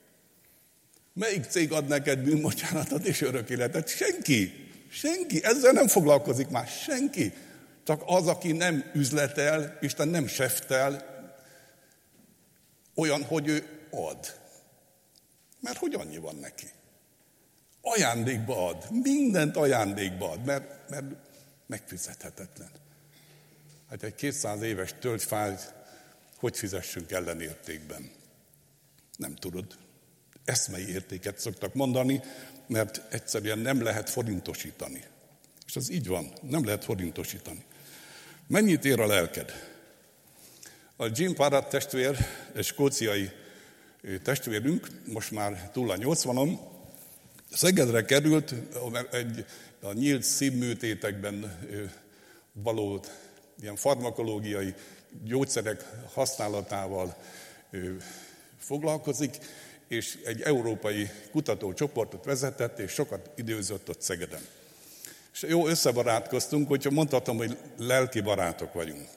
Melyik 1.12 1.44
cég 1.44 1.72
ad 1.72 1.86
neked 1.86 2.18
bűnbocsánatot 2.18 3.04
és 3.04 3.20
örök 3.20 3.50
életet? 3.50 3.88
Senki. 3.88 4.70
Senki. 4.90 5.44
Ezzel 5.44 5.72
nem 5.72 5.88
foglalkozik 5.88 6.48
már. 6.48 6.66
Senki. 6.66 7.32
Csak 7.84 8.02
az, 8.06 8.26
aki 8.26 8.52
nem 8.52 8.90
üzletel, 8.94 9.78
Isten 9.80 10.08
nem 10.08 10.26
seftel, 10.26 11.10
olyan, 12.94 13.24
hogy 13.24 13.48
ő 13.48 13.86
ad. 13.90 14.40
Mert 15.60 15.78
hogy 15.78 15.94
annyi 15.94 16.16
van 16.16 16.36
neki. 16.36 16.66
Ajándékba 17.80 18.68
ad. 18.68 18.86
Mindent 18.90 19.56
ajándékba 19.56 20.30
ad, 20.30 20.44
mert, 20.44 20.88
mert 20.90 21.04
megfizethetetlen. 21.66 22.70
Hát 23.88 24.02
egy 24.02 24.14
200 24.14 24.62
éves 24.62 24.94
tölgyfát 25.00 25.74
hogy 26.42 26.56
fizessünk 26.56 27.10
ellenértékben? 27.10 28.10
Nem 29.16 29.34
tudod. 29.34 29.76
Eszmei 30.44 30.88
értéket 30.88 31.38
szoktak 31.38 31.74
mondani, 31.74 32.20
mert 32.66 33.02
egyszerűen 33.10 33.58
nem 33.58 33.82
lehet 33.82 34.10
forintosítani. 34.10 35.04
És 35.66 35.76
az 35.76 35.90
így 35.90 36.06
van, 36.06 36.32
nem 36.42 36.64
lehet 36.64 36.84
forintosítani. 36.84 37.64
Mennyit 38.46 38.84
ér 38.84 39.00
a 39.00 39.06
lelked? 39.06 39.52
A 40.96 41.06
Jim 41.12 41.34
Parat 41.34 41.68
testvér, 41.68 42.16
egy 42.54 42.64
skóciai 42.64 43.30
testvérünk, 44.22 44.88
most 45.06 45.30
már 45.30 45.70
túl 45.72 45.90
a 45.90 45.96
80-on, 45.96 46.58
Szegedre 47.54 48.04
került, 48.04 48.54
mert 48.90 49.14
egy 49.14 49.44
a 49.80 49.92
nyílt 49.92 50.22
szívműtétekben 50.22 51.58
való 52.52 53.04
ilyen 53.60 53.76
farmakológiai 53.76 54.74
gyógyszerek 55.24 55.84
használatával 56.12 57.16
foglalkozik, 58.58 59.38
és 59.92 60.18
egy 60.24 60.42
európai 60.42 61.10
kutatócsoportot 61.30 62.24
vezetett, 62.24 62.78
és 62.78 62.92
sokat 62.92 63.30
időzött 63.34 63.88
ott 63.88 64.02
Szegeden. 64.02 64.40
És 65.32 65.42
jó 65.42 65.66
összebarátkoztunk, 65.66 66.68
hogyha 66.68 66.90
mondhatom, 66.90 67.36
hogy 67.36 67.56
lelki 67.78 68.20
barátok 68.20 68.72
vagyunk. 68.72 69.08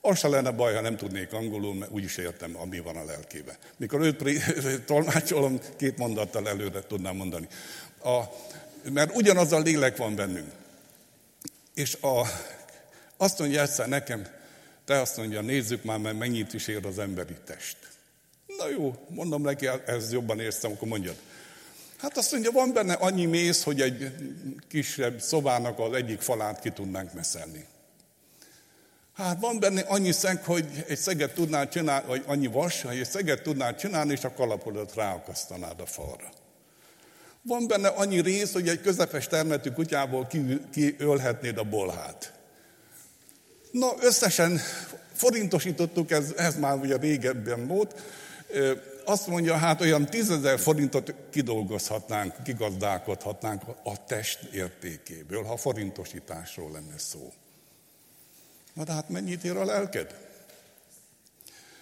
Az 0.00 0.18
se 0.18 0.28
lenne 0.28 0.50
baj, 0.50 0.74
ha 0.74 0.80
nem 0.80 0.96
tudnék 0.96 1.32
angolul, 1.32 1.74
mert 1.74 1.90
úgyis 1.90 2.16
értem, 2.16 2.56
ami 2.56 2.80
van 2.80 2.96
a 2.96 3.04
lelkébe. 3.04 3.58
Mikor 3.76 4.00
őt 4.00 4.22
tolmácsolom, 4.86 5.60
két 5.76 5.98
mondattal 5.98 6.48
előre 6.48 6.80
tudnám 6.80 7.16
mondani. 7.16 7.48
A, 8.02 8.22
mert 8.92 9.16
ugyanaz 9.16 9.52
a 9.52 9.58
lélek 9.58 9.96
van 9.96 10.14
bennünk. 10.14 10.52
És 11.74 11.94
a, 12.00 12.22
azt 13.16 13.38
mondja 13.38 13.62
egyszer 13.62 13.88
nekem, 13.88 14.26
te 14.84 15.00
azt 15.00 15.16
mondja, 15.16 15.40
nézzük 15.40 15.84
már, 15.84 15.98
mert 15.98 16.18
mennyit 16.18 16.54
is 16.54 16.66
ér 16.66 16.86
az 16.86 16.98
emberi 16.98 17.36
test. 17.44 17.76
Na 18.58 18.68
jó, 18.68 18.94
mondom 19.08 19.42
neki, 19.42 19.68
ez 19.86 20.12
jobban 20.12 20.40
érzem, 20.40 20.72
akkor 20.72 20.88
mondjad. 20.88 21.16
Hát 21.96 22.16
azt 22.16 22.32
mondja, 22.32 22.50
van 22.50 22.72
benne 22.72 22.92
annyi 22.92 23.24
mész, 23.24 23.62
hogy 23.62 23.80
egy 23.80 24.12
kisebb 24.68 25.20
szobának 25.20 25.78
az 25.78 25.92
egyik 25.92 26.20
falát 26.20 26.60
ki 26.60 26.70
tudnánk 26.70 27.12
meszelni. 27.12 27.66
Hát 29.14 29.40
van 29.40 29.58
benne 29.58 29.80
annyi 29.80 30.12
szeg, 30.12 30.44
hogy 30.44 30.84
egy 30.88 30.98
szeget 30.98 31.34
tudnál 31.34 31.68
csinálni, 31.68 32.06
vagy 32.06 32.22
annyi 32.26 32.46
vas, 32.46 32.82
hogy 32.82 32.98
egy 32.98 33.08
szeget 33.08 33.42
tudnál 33.42 33.74
csinálni, 33.74 34.12
és 34.12 34.24
a 34.24 34.32
kalapodat 34.32 34.94
ráakasztanád 34.94 35.80
a 35.80 35.86
falra. 35.86 36.28
Van 37.42 37.66
benne 37.66 37.88
annyi 37.88 38.20
rész, 38.20 38.52
hogy 38.52 38.68
egy 38.68 38.80
közepes 38.80 39.26
termetű 39.26 39.70
kutyából 39.70 40.28
kiölhetnéd 40.72 41.54
ki 41.54 41.58
a 41.58 41.64
bolhát. 41.64 42.32
Na, 43.70 43.92
összesen 44.00 44.60
forintosítottuk, 45.12 46.10
ez, 46.10 46.32
ez 46.36 46.56
már 46.56 46.76
ugye 46.76 46.96
régebben 46.96 47.66
volt, 47.66 48.02
azt 49.04 49.26
mondja, 49.26 49.56
hát 49.56 49.80
olyan 49.80 50.06
tízezer 50.06 50.58
forintot 50.58 51.14
kidolgozhatnánk, 51.30 52.42
kigazdálkodhatnánk 52.42 53.62
a 53.82 54.04
test 54.04 54.42
értékéből, 54.42 55.42
ha 55.42 55.56
forintosításról 55.56 56.70
lenne 56.70 56.98
szó. 56.98 57.32
Na 58.72 58.84
de 58.84 58.92
hát 58.92 59.08
mennyit 59.08 59.44
ér 59.44 59.56
a 59.56 59.64
lelked? 59.64 60.14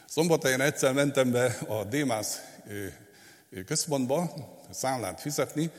Szombathelyen 0.08 0.60
egyszer 0.60 0.92
mentem 0.92 1.30
be 1.30 1.58
a 1.68 1.84
Démász 1.84 2.40
központba 3.66 4.34
számlát 4.70 5.20
fizetni, 5.20 5.70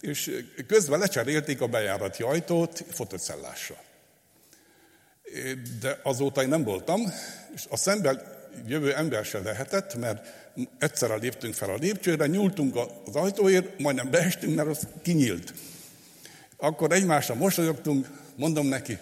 és 0.00 0.44
közben 0.66 0.98
lecserélték 0.98 1.60
a 1.60 1.66
bejárati 1.66 2.22
ajtót 2.22 2.84
fotocellásra. 2.90 3.76
De 5.80 6.00
azóta 6.02 6.42
én 6.42 6.48
nem 6.48 6.64
voltam, 6.64 7.12
és 7.54 7.66
a 7.68 7.76
szemben 7.76 8.41
jövő 8.66 8.94
ember 8.94 9.24
se 9.24 9.38
lehetett, 9.38 9.94
mert 9.94 10.26
egyszerre 10.78 11.14
léptünk 11.14 11.54
fel 11.54 11.70
a 11.70 11.76
lépcsőre, 11.80 12.26
nyúltunk 12.26 12.76
az 13.06 13.16
ajtóért, 13.16 13.78
majdnem 13.78 14.10
beestünk, 14.10 14.54
mert 14.54 14.68
az 14.68 14.86
kinyílt. 15.02 15.52
Akkor 16.56 16.92
egymásra 16.92 17.34
mosolyogtunk, 17.34 18.06
mondom 18.36 18.66
neki, 18.66 18.98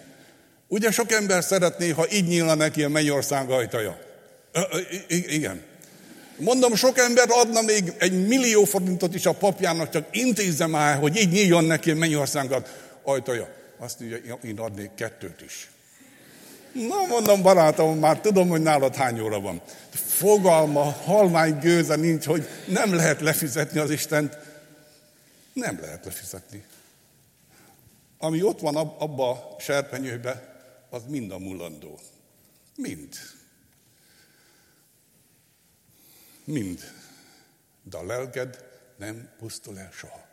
ugye 0.67 0.91
sok 0.91 1.11
ember 1.11 1.43
szeretné, 1.43 1.89
ha 1.89 2.11
így 2.11 2.27
nyílna 2.27 2.55
neki 2.55 2.83
a 2.83 2.89
mennyország 2.89 3.49
ajtaja? 3.49 3.99
igen. 5.07 5.61
Mondom, 6.37 6.75
sok 6.75 6.97
ember 6.97 7.25
adna 7.29 7.61
még 7.61 7.93
egy 7.97 8.27
millió 8.27 8.63
forintot 8.63 9.15
is 9.15 9.25
a 9.25 9.31
papjának, 9.31 9.89
csak 9.89 10.07
intézze 10.11 10.67
már, 10.67 10.97
hogy 10.97 11.15
így 11.15 11.31
nyíljon 11.31 11.63
neki 11.63 11.91
a 11.91 11.95
mennyország 11.95 12.55
ajtaja. 13.03 13.49
Azt 13.79 13.99
mondja, 13.99 14.37
én 14.43 14.59
adnék 14.59 14.89
kettőt 14.95 15.41
is. 15.41 15.70
Na, 16.73 17.05
mondom, 17.07 17.41
barátom, 17.41 17.99
már 17.99 18.21
tudom, 18.21 18.49
hogy 18.49 18.61
nálad 18.61 18.95
hány 18.95 19.19
óra 19.19 19.39
van. 19.39 19.61
Fogalma, 19.91 20.83
halvány 20.83 21.59
gőze 21.59 21.95
nincs, 21.95 22.25
hogy 22.25 22.47
nem 22.67 22.93
lehet 22.93 23.21
lefizetni 23.21 23.79
az 23.79 23.89
Istent. 23.89 24.37
Nem 25.53 25.79
lehet 25.79 26.05
lefizetni. 26.05 26.65
Ami 28.17 28.43
ott 28.43 28.59
van 28.59 28.75
abba 28.75 29.31
a 29.31 29.55
serpenyőbe, 29.59 30.63
az 30.89 31.01
mind 31.07 31.31
a 31.31 31.37
mulandó. 31.37 31.99
Mind. 32.75 33.15
Mind. 36.43 36.91
De 37.83 37.97
a 37.97 38.05
lelked 38.05 38.65
nem 38.97 39.29
pusztul 39.39 39.79
el 39.79 39.89
soha. 39.91 40.25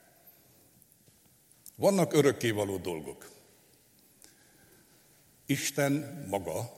Vannak 1.77 2.13
örökkévaló 2.13 2.77
dolgok. 2.77 3.38
Isten 5.51 6.25
maga 6.31 6.73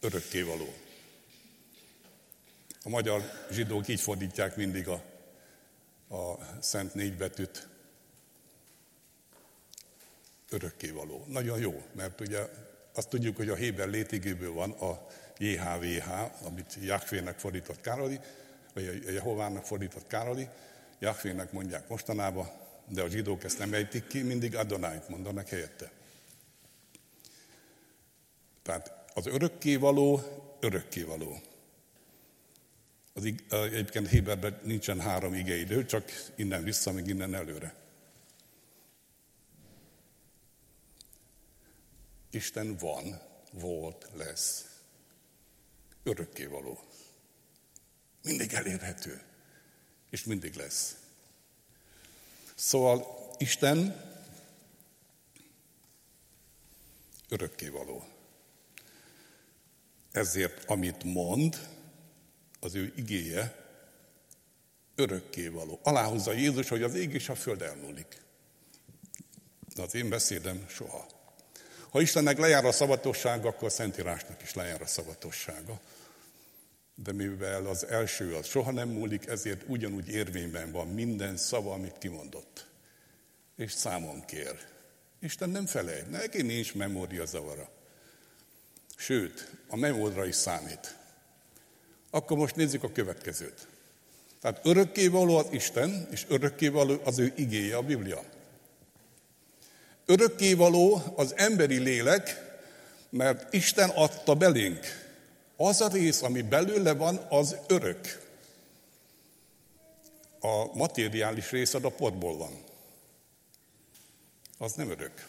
örökkévaló. 0.00 0.74
A 2.82 2.88
magyar 2.88 3.22
zsidók 3.50 3.88
így 3.88 4.00
fordítják 4.00 4.56
mindig 4.56 4.88
a, 4.88 5.02
a 6.14 6.38
szent 6.60 6.94
négy 6.94 7.16
betűt. 7.16 7.68
Örökkévaló. 10.50 11.24
Nagyon 11.26 11.58
jó, 11.58 11.82
mert 11.92 12.20
ugye 12.20 12.38
azt 12.94 13.08
tudjuk, 13.08 13.36
hogy 13.36 13.48
a 13.48 13.54
Héber 13.54 13.88
létigéből 13.88 14.52
van 14.52 14.70
a 14.70 15.06
JHVH, 15.38 16.10
amit 16.46 16.76
Jahvének 16.80 17.38
fordított 17.38 17.80
Károli, 17.80 18.20
vagy 18.74 19.02
a 19.06 19.10
Jehovának 19.10 19.64
fordított 19.64 20.06
Károli, 20.06 20.48
Jahvének 20.98 21.52
mondják 21.52 21.88
mostanában, 21.88 22.50
de 22.88 23.02
a 23.02 23.08
zsidók 23.08 23.44
ezt 23.44 23.58
nem 23.58 23.74
ejtik 23.74 24.06
ki, 24.06 24.22
mindig 24.22 24.56
Adonájt 24.56 25.08
mondanak 25.08 25.48
helyette. 25.48 25.90
Tehát 28.68 29.10
az 29.14 29.26
örökkévaló, 29.26 30.20
örökkévaló. 30.60 31.40
Az, 33.12 33.24
egyébként 33.50 34.08
Héberben 34.08 34.60
nincsen 34.62 35.00
három 35.00 35.34
igeidő, 35.34 35.84
csak 35.84 36.32
innen 36.36 36.62
vissza, 36.62 36.92
meg 36.92 37.06
innen 37.06 37.34
előre. 37.34 37.74
Isten 42.30 42.76
van, 42.76 43.20
volt, 43.52 44.06
lesz. 44.14 44.80
Örökkévaló. 46.02 46.78
Mindig 48.22 48.52
elérhető. 48.52 49.22
És 50.10 50.24
mindig 50.24 50.54
lesz. 50.54 50.96
Szóval 52.54 53.06
Isten 53.38 54.04
örökkévaló. 57.28 58.16
Ezért, 60.12 60.64
amit 60.66 61.04
mond, 61.04 61.68
az 62.60 62.74
ő 62.74 62.92
igéje 62.96 63.66
örökkévaló. 64.94 65.80
Aláhúzza 65.82 66.32
Jézus, 66.32 66.68
hogy 66.68 66.82
az 66.82 66.94
ég 66.94 67.14
és 67.14 67.28
a 67.28 67.34
föld 67.34 67.62
elmúlik. 67.62 68.22
De 69.74 69.82
az 69.82 69.94
én 69.94 70.08
beszédem 70.08 70.66
soha. 70.68 71.06
Ha 71.90 72.00
Istennek 72.00 72.38
lejár 72.38 72.64
a 72.64 72.72
szavatossága, 72.72 73.48
akkor 73.48 73.68
a 73.68 73.70
Szentírásnak 73.70 74.42
is 74.42 74.54
lejár 74.54 74.82
a 74.82 74.86
szavatossága. 74.86 75.80
De 76.94 77.12
mivel 77.12 77.66
az 77.66 77.86
első 77.86 78.34
az 78.34 78.46
soha 78.46 78.70
nem 78.70 78.88
múlik, 78.88 79.26
ezért 79.26 79.64
ugyanúgy 79.66 80.08
érvényben 80.08 80.72
van 80.72 80.88
minden 80.88 81.36
szava, 81.36 81.72
amit 81.72 81.98
kimondott. 81.98 82.66
És 83.56 83.72
számon 83.72 84.24
kér. 84.24 84.58
Isten 85.20 85.50
nem 85.50 85.66
felejt, 85.66 86.10
neki 86.10 86.42
nincs 86.42 86.74
memória 86.74 87.24
zavara. 87.24 87.77
Sőt, 88.98 89.50
a 89.68 89.76
memóra 89.76 90.26
is 90.26 90.34
számít. 90.34 90.96
Akkor 92.10 92.36
most 92.36 92.56
nézzük 92.56 92.82
a 92.82 92.92
következőt. 92.92 93.66
Tehát 94.40 94.60
örökkévaló 94.62 95.36
az 95.36 95.46
Isten, 95.50 96.08
és 96.10 96.24
örökkévaló 96.28 97.00
az 97.04 97.18
ő 97.18 97.32
igéje, 97.36 97.76
a 97.76 97.82
Biblia. 97.82 98.24
Örökkévaló 100.06 101.02
az 101.16 101.36
emberi 101.36 101.78
lélek, 101.78 102.46
mert 103.10 103.52
Isten 103.52 103.88
adta 103.88 104.34
belénk. 104.34 104.86
Az 105.56 105.80
a 105.80 105.88
rész, 105.88 106.22
ami 106.22 106.42
belőle 106.42 106.94
van, 106.94 107.16
az 107.16 107.56
örök. 107.66 108.26
A 110.40 110.76
materiális 110.76 111.50
részed 111.50 111.84
a 111.84 111.90
portból 111.90 112.36
van. 112.36 112.64
Az 114.58 114.72
nem 114.72 114.90
örök. 114.90 115.28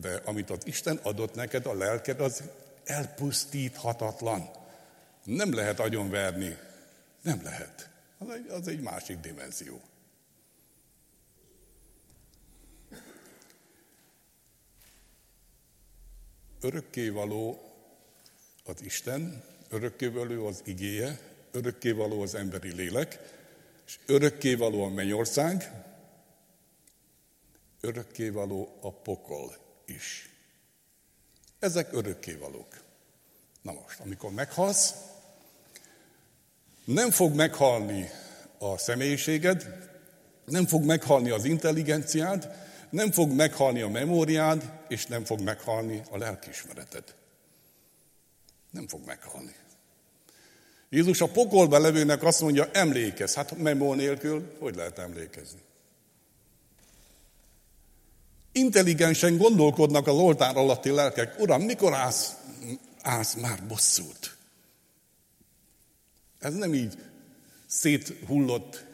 De 0.00 0.20
amit 0.24 0.50
az 0.50 0.58
Isten 0.64 0.96
adott 1.02 1.34
neked, 1.34 1.66
a 1.66 1.74
lelked, 1.74 2.20
az 2.20 2.42
elpusztíthatatlan. 2.84 4.50
Nem 5.24 5.54
lehet 5.54 5.80
agyonverni. 5.80 6.58
Nem 7.22 7.42
lehet. 7.42 7.90
Az 8.18 8.30
egy, 8.30 8.48
az 8.48 8.68
egy 8.68 8.80
másik 8.80 9.18
dimenzió. 9.18 9.80
Örökkévaló 16.60 17.72
az 18.64 18.82
Isten, 18.82 19.42
örökkévaló 19.68 20.46
az 20.46 20.62
igéje, 20.64 21.20
örökkévaló 21.50 22.22
az 22.22 22.34
emberi 22.34 22.72
lélek, 22.72 23.18
és 23.86 23.98
örökkévaló 24.06 24.84
a 24.84 24.88
mennyország, 24.88 25.84
örökkévaló 27.80 28.78
a 28.80 28.92
pokol 28.92 29.68
is. 29.90 30.30
Ezek 31.58 31.92
örökkévalók. 31.92 32.80
Na 33.62 33.72
most, 33.72 34.00
amikor 34.00 34.30
meghalsz, 34.30 34.94
nem 36.84 37.10
fog 37.10 37.34
meghalni 37.34 38.10
a 38.58 38.78
személyiséged, 38.78 39.88
nem 40.44 40.66
fog 40.66 40.84
meghalni 40.84 41.30
az 41.30 41.44
intelligenciád, 41.44 42.68
nem 42.90 43.12
fog 43.12 43.32
meghalni 43.32 43.80
a 43.80 43.88
memóriád, 43.88 44.72
és 44.88 45.06
nem 45.06 45.24
fog 45.24 45.40
meghalni 45.40 46.02
a 46.10 46.18
lelkiismereted. 46.18 47.14
Nem 48.70 48.88
fog 48.88 49.06
meghalni. 49.06 49.54
Jézus 50.88 51.20
a 51.20 51.26
pokolba 51.26 51.78
levőnek 51.78 52.22
azt 52.22 52.40
mondja, 52.40 52.70
emlékez. 52.72 53.34
Hát 53.34 53.56
memó 53.56 53.94
nélkül 53.94 54.56
hogy 54.58 54.74
lehet 54.74 54.98
emlékezni? 54.98 55.60
Intelligensen 58.60 59.36
gondolkodnak 59.36 60.06
az 60.06 60.16
oltár 60.16 60.56
alatti 60.56 60.90
lelkek. 60.90 61.38
Uram, 61.38 61.62
mikor 61.62 61.92
állsz, 61.94 62.34
állsz 63.02 63.34
már 63.34 63.66
bosszút? 63.66 64.36
Ez 66.38 66.54
nem 66.54 66.74
így 66.74 66.98
széthullott 67.66 68.84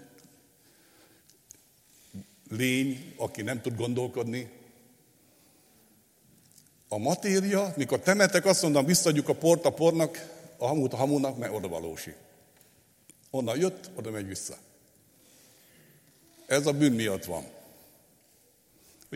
lény, 2.51 3.15
aki 3.17 3.43
nem 3.43 3.61
tud 3.61 3.77
gondolkodni. 3.77 4.51
A 6.89 6.99
matéria, 6.99 7.73
mikor 7.77 8.01
temetek, 8.01 8.45
azt 8.45 8.63
mondom, 8.63 8.85
visszadjuk 8.85 9.29
a 9.29 9.35
port 9.35 9.65
a 9.65 9.71
pornak, 9.71 10.35
a 10.57 10.67
hamut 10.67 10.93
a 10.93 10.97
hamunak, 10.97 11.39
mert 11.39 11.55
oda 11.55 11.69
valósi. 11.69 12.15
Onnan 13.31 13.59
jött, 13.59 13.91
oda 13.95 14.11
megy 14.11 14.27
vissza. 14.27 14.57
Ez 16.47 16.67
a 16.67 16.73
bűn 16.73 16.93
miatt 16.93 17.25
van. 17.25 17.56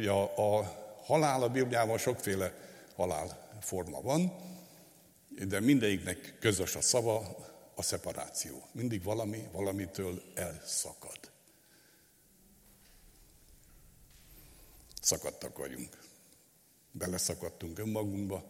Ugye 0.00 0.10
a, 0.10 0.58
a 0.58 0.76
halál 1.04 1.42
a 1.42 1.48
Bibliában 1.48 1.98
sokféle 1.98 2.54
halálforma 2.96 4.00
van, 4.00 4.32
de 5.28 5.60
mindegyiknek 5.60 6.36
közös 6.38 6.74
a 6.74 6.80
szava, 6.80 7.36
a 7.74 7.82
szeparáció. 7.82 8.68
Mindig 8.72 9.02
valami 9.02 9.48
valamitől 9.52 10.22
elszakad. 10.34 11.18
Szakadtak 15.00 15.58
vagyunk. 15.58 15.98
Beleszakadtunk 16.92 17.78
önmagunkba, 17.78 18.44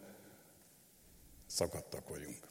szakadtak 1.46 2.08
vagyunk. 2.08 2.48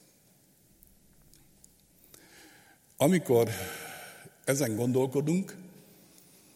Amikor 2.97 3.49
ezen 4.43 4.75
gondolkodunk, 4.75 5.57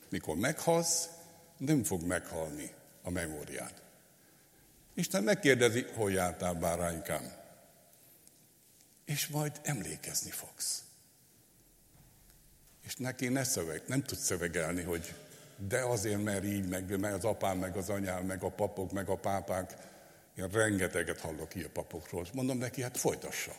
mikor 0.10 0.36
meghalsz, 0.36 1.10
nem 1.66 1.84
fog 1.84 2.04
meghalni 2.04 2.74
a 3.02 3.10
memóriád. 3.10 3.82
Isten 4.94 5.24
megkérdezi, 5.24 5.86
hol 5.96 6.12
jártál 6.12 6.54
báránykám? 6.54 7.32
És 9.06 9.28
majd 9.28 9.60
emlékezni 9.64 10.32
fogsz. 10.32 10.84
És 12.86 12.96
neki 12.96 13.28
ne 13.28 13.44
szöveg, 13.44 13.82
nem 13.88 14.04
tud 14.04 14.18
szövegelni, 14.18 14.82
hogy 14.82 15.14
de 15.58 15.80
azért, 15.80 16.24
mert 16.24 16.44
így, 16.44 16.68
meg, 16.68 17.00
meg 17.00 17.14
az 17.14 17.24
apám, 17.24 17.58
meg 17.58 17.78
az 17.78 17.90
anyám, 17.90 18.26
meg 18.26 18.44
a 18.44 18.50
papok, 18.50 18.92
meg 18.92 19.10
a 19.10 19.16
pápák. 19.16 19.76
Én 20.38 20.48
rengeteget 20.48 21.20
hallok 21.20 21.52
a 21.56 21.70
papokról. 21.74 22.28
Mondom 22.34 22.58
neki, 22.58 22.82
hát 22.82 22.98
folytassa. 22.98 23.52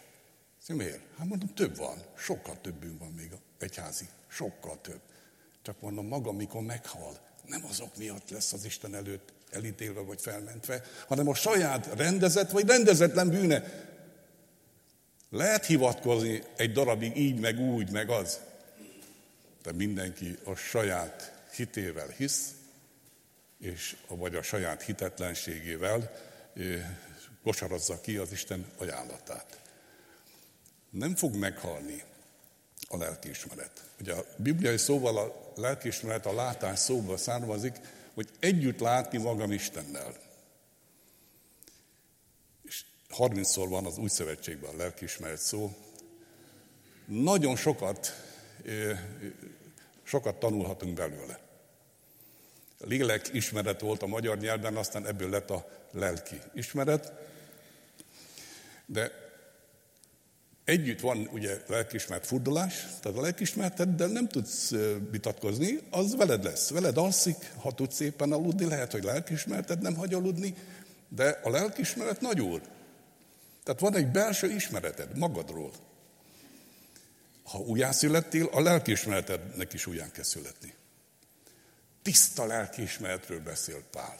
Szóval 0.58 0.84
miért? 0.84 1.02
Hát 1.18 1.26
mondom, 1.26 1.54
több 1.54 1.76
van. 1.76 1.98
Sokkal 2.16 2.60
többünk 2.60 2.98
van 2.98 3.12
még 3.12 3.32
a 3.32 3.38
egyházi. 3.58 4.08
Sokkal 4.26 4.80
több. 4.80 5.00
Csak 5.62 5.80
mondom, 5.80 6.06
maga, 6.06 6.32
mikor 6.32 6.62
meghal, 6.62 7.18
nem 7.46 7.64
azok 7.64 7.96
miatt 7.96 8.30
lesz 8.30 8.52
az 8.52 8.64
Isten 8.64 8.94
előtt 8.94 9.32
elítélve 9.50 10.00
vagy 10.00 10.20
felmentve, 10.20 10.82
hanem 11.06 11.28
a 11.28 11.34
saját 11.34 11.86
rendezett 11.96 12.50
vagy 12.50 12.66
rendezetlen 12.66 13.28
bűne. 13.28 13.62
Lehet 15.30 15.66
hivatkozni 15.66 16.42
egy 16.56 16.72
darabig 16.72 17.16
így, 17.16 17.40
meg 17.40 17.58
úgy, 17.58 17.90
meg 17.90 18.10
az, 18.10 18.40
de 19.62 19.72
mindenki 19.72 20.38
a 20.44 20.54
saját 20.54 21.32
hitével 21.54 22.08
hisz, 22.08 22.54
és 23.58 23.96
vagy 24.08 24.34
a 24.34 24.42
saját 24.42 24.82
hitetlenségével 24.82 26.12
kosarazza 27.42 28.00
ki 28.00 28.16
az 28.16 28.32
Isten 28.32 28.66
ajánlatát. 28.76 29.60
Nem 30.90 31.14
fog 31.14 31.34
meghalni 31.34 32.02
a 32.88 32.96
lelkiismeret. 32.96 33.84
Ugye 34.00 34.12
a 34.12 34.24
bibliai 34.36 34.78
szóval 34.78 35.18
a 35.18 35.52
lelkiismeret, 35.60 36.26
a 36.26 36.34
látás 36.34 36.78
szóval 36.78 37.16
származik, 37.16 37.76
hogy 38.14 38.28
együtt 38.40 38.80
látni 38.80 39.18
magam 39.18 39.52
Istennel. 39.52 40.14
És 42.62 42.84
30-szor 43.10 43.66
van 43.68 43.86
az 43.86 43.98
új 43.98 44.08
szövetségben 44.08 44.74
a 44.74 44.76
lelkiismeret 44.76 45.40
szó. 45.40 45.76
Nagyon 47.06 47.56
sokat, 47.56 48.12
sokat 50.02 50.38
tanulhatunk 50.38 50.94
belőle. 50.94 51.38
lélek 52.78 53.28
ismeret 53.32 53.80
volt 53.80 54.02
a 54.02 54.06
magyar 54.06 54.38
nyelven, 54.38 54.76
aztán 54.76 55.06
ebből 55.06 55.30
lett 55.30 55.50
a 55.50 55.68
lelki 55.90 56.40
ismeret. 56.54 57.12
De 58.86 59.23
együtt 60.64 61.00
van 61.00 61.28
ugye 61.32 61.62
lelkismert 61.66 62.26
furdalás, 62.26 62.86
tehát 63.00 63.18
a 63.18 63.20
lelkismerteddel 63.20 64.08
nem 64.08 64.28
tudsz 64.28 64.72
vitatkozni, 65.10 65.78
az 65.90 66.16
veled 66.16 66.44
lesz. 66.44 66.70
Veled 66.70 66.96
alszik, 66.96 67.52
ha 67.56 67.72
tudsz 67.72 67.94
szépen 67.94 68.32
aludni, 68.32 68.64
lehet, 68.64 68.92
hogy 68.92 69.04
lelkismerted 69.04 69.80
nem 69.80 69.94
hagy 69.94 70.14
aludni, 70.14 70.54
de 71.08 71.40
a 71.42 71.50
lelkismeret 71.50 72.20
nagy 72.20 72.40
úr. 72.40 72.60
Tehát 73.64 73.80
van 73.80 73.96
egy 73.96 74.10
belső 74.10 74.50
ismereted 74.50 75.18
magadról. 75.18 75.72
Ha 77.44 77.58
újjászülettél, 77.58 78.48
a 78.52 78.60
lelkiismeretednek 78.60 79.72
is 79.72 79.86
újján 79.86 80.10
kell 80.10 80.24
születni. 80.24 80.74
Tiszta 82.02 82.46
lelkiismeretről 82.46 83.40
beszél 83.40 83.82
Pál. 83.90 84.16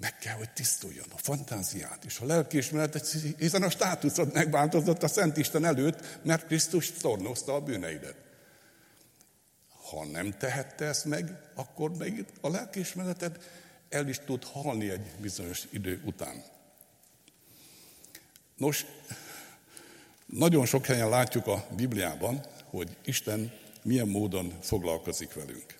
Meg 0.00 0.18
kell, 0.18 0.34
hogy 0.34 0.50
tisztuljon 0.50 1.06
a 1.12 1.18
fantáziát 1.18 2.04
és 2.04 2.18
a 2.18 2.24
lelkiismeretet, 2.24 3.16
hiszen 3.38 3.62
a 3.62 3.70
státuszod 3.70 4.32
megváltozott 4.32 5.02
a 5.02 5.08
Szent 5.08 5.36
Isten 5.36 5.64
előtt, 5.64 6.18
mert 6.22 6.46
Krisztus 6.46 6.90
tornozta 6.90 7.54
a 7.54 7.60
bűneidet. 7.60 8.16
Ha 9.90 10.04
nem 10.04 10.30
tehette 10.38 10.84
ezt 10.84 11.04
meg, 11.04 11.40
akkor 11.54 11.96
meg 11.96 12.24
a 12.40 12.48
lelkiismereted 12.48 13.38
el 13.88 14.08
is 14.08 14.18
tud 14.18 14.44
halni 14.44 14.90
egy 14.90 15.10
bizonyos 15.18 15.66
idő 15.70 16.00
után. 16.04 16.44
Nos, 18.56 18.86
nagyon 20.26 20.66
sok 20.66 20.86
helyen 20.86 21.08
látjuk 21.08 21.46
a 21.46 21.66
Bibliában, 21.76 22.46
hogy 22.64 22.96
Isten 23.04 23.52
milyen 23.82 24.08
módon 24.08 24.58
foglalkozik 24.60 25.32
velünk. 25.34 25.79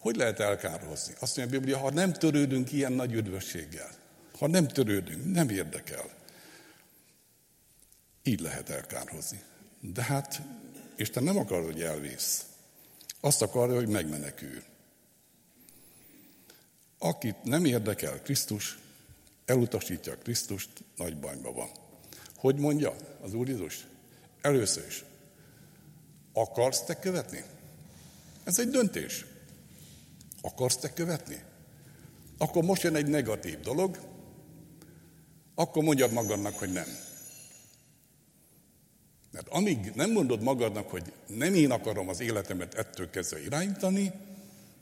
Hogy 0.00 0.16
lehet 0.16 0.40
elkározni? 0.40 1.14
Azt 1.18 1.36
mondja 1.36 1.56
a 1.56 1.60
Biblia, 1.60 1.78
ha 1.78 1.90
nem 1.90 2.12
törődünk 2.12 2.72
ilyen 2.72 2.92
nagy 2.92 3.12
üdvösséggel, 3.12 3.90
ha 4.38 4.46
nem 4.46 4.68
törődünk, 4.68 5.32
nem 5.32 5.48
érdekel, 5.48 6.10
így 8.22 8.40
lehet 8.40 8.68
elkárhozni. 8.68 9.42
De 9.80 10.02
hát 10.02 10.42
Isten 10.96 11.22
nem 11.22 11.36
akar, 11.36 11.64
hogy 11.64 11.82
elvész. 11.82 12.44
Azt 13.20 13.42
akarja, 13.42 13.74
hogy 13.74 13.88
megmenekül. 13.88 14.62
Akit 16.98 17.42
nem 17.42 17.64
érdekel 17.64 18.22
Krisztus, 18.22 18.78
elutasítja 19.44 20.18
Krisztust, 20.18 20.70
nagy 20.96 21.16
bajba 21.16 21.52
van. 21.52 21.70
Hogy 22.36 22.56
mondja 22.56 22.96
az 23.20 23.34
Úr 23.34 23.48
Jézus? 23.48 23.86
Először 24.40 24.86
is. 24.86 25.04
Akarsz 26.32 26.84
te 26.84 26.98
követni? 26.98 27.44
Ez 28.44 28.58
egy 28.58 28.68
döntés. 28.68 29.24
Akarsz 30.40 30.76
te 30.76 30.92
követni? 30.92 31.42
Akkor 32.38 32.62
most 32.62 32.82
jön 32.82 32.94
egy 32.94 33.06
negatív 33.06 33.60
dolog, 33.60 33.98
akkor 35.54 35.82
mondjad 35.82 36.12
magadnak, 36.12 36.58
hogy 36.58 36.72
nem. 36.72 36.86
Mert 39.30 39.48
amíg 39.48 39.92
nem 39.94 40.10
mondod 40.10 40.42
magadnak, 40.42 40.90
hogy 40.90 41.12
nem 41.26 41.54
én 41.54 41.70
akarom 41.70 42.08
az 42.08 42.20
életemet 42.20 42.74
ettől 42.74 43.10
kezdve 43.10 43.42
irányítani, 43.42 44.12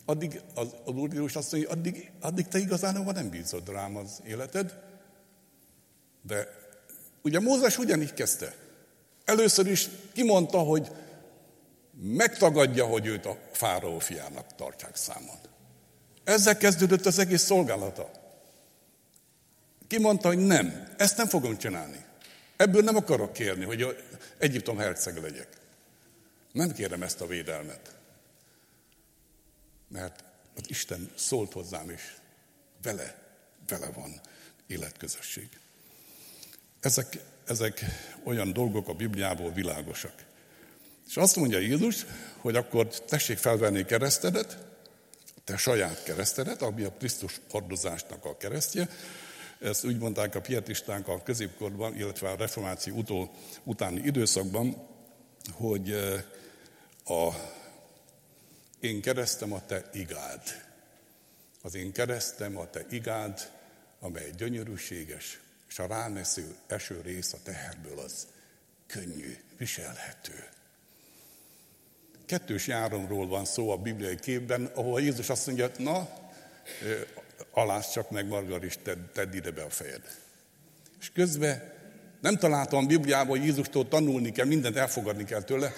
addig 0.05 0.41
az, 0.55 0.69
az 0.85 0.95
Úr 0.95 1.13
Jézus 1.13 1.37
azt 1.37 1.53
mondja, 1.53 1.71
addig, 1.71 2.11
addig 2.21 2.49
te 2.49 2.59
igazán 2.59 3.03
nem 3.03 3.29
bízod 3.29 3.69
rám 3.69 3.97
az 3.97 4.21
életed. 4.27 4.79
De 6.23 6.49
ugye 7.23 7.41
Mózes 7.41 7.79
ugyanígy 7.79 8.15
kezdte. 8.15 8.55
Először 9.25 9.67
is 9.67 9.89
kimondta, 10.13 10.59
hogy 10.59 10.91
megtagadja, 12.01 12.87
hogy 12.87 13.07
őt 13.07 13.27
a 13.27 13.39
fáraó 13.53 13.99
fiának 13.99 14.55
tartsák 14.55 14.97
számon. 14.97 15.37
Ezzel 16.25 16.57
kezdődött 16.57 17.07
az 17.07 17.19
egész 17.19 17.43
szolgálata. 17.43 18.11
Kimondta, 19.87 20.29
hogy 20.29 20.39
nem, 20.39 20.95
ezt 20.97 21.17
nem 21.17 21.27
fogom 21.27 21.59
csinálni. 21.59 22.05
Ebből 22.57 22.83
nem 22.83 22.97
akarok 22.97 23.33
kérni, 23.33 23.65
hogy 23.65 24.05
Egyiptom 24.39 24.79
herceg 24.79 25.23
legyek. 25.23 25.49
Nem 26.53 26.73
kérem 26.73 27.03
ezt 27.03 27.21
a 27.21 27.27
védelmet. 27.27 27.95
Mert 29.89 30.25
az 30.57 30.63
Isten 30.67 31.11
szólt 31.15 31.53
hozzám, 31.53 31.91
és 31.91 32.03
vele, 32.83 33.15
vele 33.69 33.91
van 33.91 34.21
életközösség. 34.67 35.49
Ezek, 36.81 37.19
ezek 37.47 37.85
olyan 38.25 38.53
dolgok 38.53 38.89
a 38.89 38.95
Bibliából 38.95 39.53
világosak. 39.53 40.28
És 41.09 41.17
azt 41.17 41.37
mondja 41.37 41.59
Jézus, 41.59 42.07
hogy 42.39 42.57
akkor 42.57 42.89
tessék 42.89 43.39
felvenni 43.39 43.85
keresztedet, 43.85 44.59
te 45.45 45.57
saját 45.57 46.03
keresztedet, 46.03 46.63
ami 46.63 46.83
a 46.83 46.93
Krisztus 46.93 47.41
hordozásnak 47.51 48.25
a 48.25 48.37
keresztje. 48.37 48.89
Ezt 49.61 49.85
úgy 49.85 49.99
mondták 49.99 50.35
a 50.35 50.41
pietisták 50.41 51.09
a 51.09 51.23
középkorban, 51.23 51.97
illetve 51.97 52.31
a 52.31 52.37
reformáció 52.37 52.97
utó, 52.97 53.31
utáni 53.65 54.01
időszakban, 54.05 54.89
hogy 55.53 55.91
eh, 55.91 56.23
a 57.05 57.35
én 58.81 59.01
keresztem 59.01 59.53
a 59.53 59.67
te 59.67 59.91
igád. 59.93 60.43
Az 61.63 61.75
én 61.75 61.93
keresztem 61.93 62.57
a 62.57 62.71
te 62.71 62.87
igád, 62.91 63.51
amely 64.01 64.31
gyönyörűséges, 64.37 65.41
és 65.69 65.79
a 65.79 65.87
ránesző 65.87 66.57
eső 66.67 67.01
rész 67.01 67.33
a 67.33 67.39
teherből 67.43 67.99
az 67.99 68.27
könnyű, 68.87 69.37
viselhető. 69.57 70.49
Kettős 72.29 72.67
járomról 72.67 73.27
van 73.27 73.45
szó 73.45 73.71
a 73.71 73.77
bibliai 73.77 74.19
képben, 74.19 74.71
ahol 74.75 75.01
Jézus 75.01 75.29
azt 75.29 75.47
mondja, 75.47 75.71
na, 75.79 76.09
alász 77.51 77.93
csak 77.93 78.11
meg, 78.11 78.27
Margaris, 78.27 78.79
tedd, 78.83 78.99
tedd 79.13 79.33
ide 79.33 79.51
be 79.51 79.63
a 79.63 79.71
fejed. 79.71 80.03
És 81.01 81.11
közben 81.13 81.73
nem 82.21 82.37
találtam 82.37 82.85
a 82.85 82.87
Bibliában, 82.87 83.39
hogy 83.39 83.47
Jézustól 83.47 83.89
tanulni 83.89 84.33
kell, 84.33 84.47
mindent 84.47 84.77
elfogadni 84.77 85.25
kell 85.25 85.43
tőle, 85.43 85.73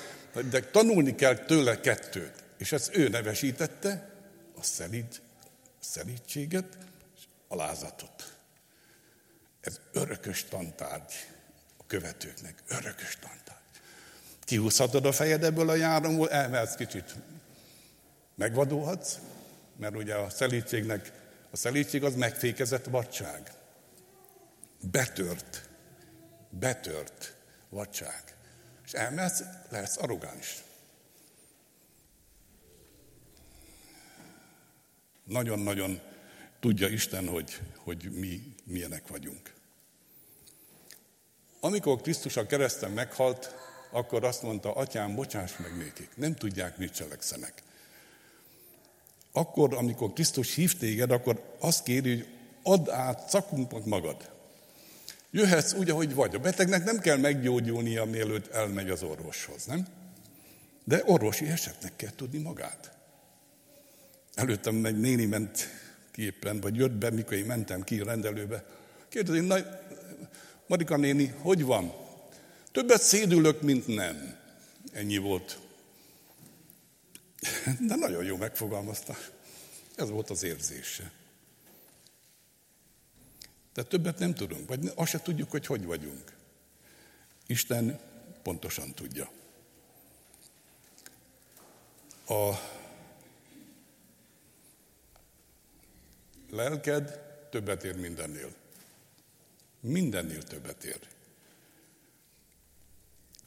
de 0.51 0.61
tanulni 0.61 1.15
kell 1.15 1.35
tőle 1.35 1.81
kettőt. 1.81 2.45
És 2.59 2.73
ezt 2.73 2.97
ő 2.97 3.09
nevesítette, 3.09 4.11
a 4.57 4.63
szelíd, 4.63 5.21
szelítséget 5.81 6.79
és 7.17 7.23
alázatot. 7.49 8.39
Ez 9.61 9.81
örökös 9.93 10.45
tantárgy 10.45 11.13
a 11.77 11.87
követőknek, 11.87 12.63
örökös 12.69 13.19
tantárgy. 13.21 13.50
Kihúzhatod 14.51 15.05
a 15.05 15.13
fejed 15.13 15.45
ebből 15.45 15.69
a 15.69 15.75
járomból, 15.75 16.31
elmehetsz 16.31 16.75
kicsit. 16.75 17.15
Megvadulhatsz, 18.35 19.19
mert 19.77 19.97
ugye 19.97 20.15
a 20.15 20.31
szelítségnek, 20.31 21.13
a 21.51 21.57
szelítség 21.57 22.05
az 22.05 22.15
megfékezett 22.15 22.85
vadság. 22.85 23.53
Betört, 24.81 25.69
betört 26.49 27.37
vadság. 27.69 28.37
És 28.85 28.93
elmehetsz, 28.93 29.43
lehetsz 29.69 29.97
arrogáns. 29.97 30.63
Nagyon-nagyon 35.25 36.01
tudja 36.61 36.89
Isten, 36.89 37.29
hogy, 37.29 37.61
hogy 37.77 38.11
mi 38.13 38.55
milyenek 38.65 39.09
vagyunk. 39.09 39.55
Amikor 41.61 42.01
Krisztus 42.01 42.37
a 42.37 42.47
kereszten 42.47 42.91
meghalt, 42.91 43.69
akkor 43.91 44.25
azt 44.25 44.43
mondta, 44.43 44.73
atyám, 44.73 45.15
bocsáss 45.15 45.57
meg 45.57 45.77
nékik, 45.77 46.09
nem 46.15 46.35
tudják, 46.35 46.79
mit 46.79 46.95
cselekszenek. 46.95 47.63
Akkor, 49.33 49.75
amikor 49.75 50.13
Krisztus 50.13 50.55
hív 50.55 50.77
téged, 50.79 51.11
akkor 51.11 51.57
azt 51.59 51.83
kéri, 51.83 52.15
hogy 52.15 52.27
add 52.63 52.91
át 52.91 53.29
szakunknak 53.29 53.85
magad. 53.85 54.31
Jöhetsz 55.31 55.73
úgy, 55.73 55.91
ahogy 55.91 56.15
vagy. 56.15 56.35
A 56.35 56.39
betegnek 56.39 56.85
nem 56.85 56.99
kell 56.99 57.17
meggyógyulnia, 57.17 58.05
mielőtt 58.05 58.53
elmegy 58.53 58.91
az 58.91 59.03
orvoshoz, 59.03 59.65
nem? 59.65 59.87
De 60.85 61.03
orvosi 61.07 61.47
esetnek 61.47 61.97
kell 61.97 62.11
tudni 62.17 62.39
magát. 62.39 62.93
Előttem 64.35 64.85
egy 64.85 65.01
néni 65.01 65.25
ment 65.25 65.69
ki 66.11 66.23
éppen, 66.23 66.61
vagy 66.61 66.77
jött 66.77 66.93
be, 66.93 67.11
mikor 67.11 67.33
én 67.33 67.45
mentem 67.45 67.83
ki 67.83 68.01
a 68.01 68.05
rendelőbe. 68.05 68.65
Kérdezi, 69.09 69.41
na, 69.41 69.57
Marika 70.67 70.97
néni, 70.97 71.35
hogy 71.39 71.65
van? 71.65 71.93
Többet 72.73 73.03
szédülök, 73.03 73.61
mint 73.63 73.87
nem. 73.87 74.39
Ennyi 74.93 75.17
volt. 75.17 75.59
De 77.87 77.95
nagyon 77.95 78.25
jó 78.25 78.37
megfogalmazta. 78.37 79.17
Ez 79.95 80.11
volt 80.11 80.31
az 80.31 80.43
érzése. 80.43 81.13
De 83.75 83.83
többet 83.83 84.19
nem 84.19 84.35
tudunk, 84.35 84.69
vagy 84.69 84.93
azt 84.95 85.11
se 85.11 85.21
tudjuk, 85.21 85.51
hogy 85.51 85.67
hogy 85.67 85.85
vagyunk. 85.85 86.33
Isten 87.47 88.01
pontosan 88.43 88.95
tudja. 88.95 89.31
A 92.27 92.55
lelked 96.51 97.21
többet 97.51 97.85
ér 97.85 97.97
mindennél. 97.97 98.53
Mindennél 99.81 100.43
többet 100.43 100.85
ér. 100.85 101.09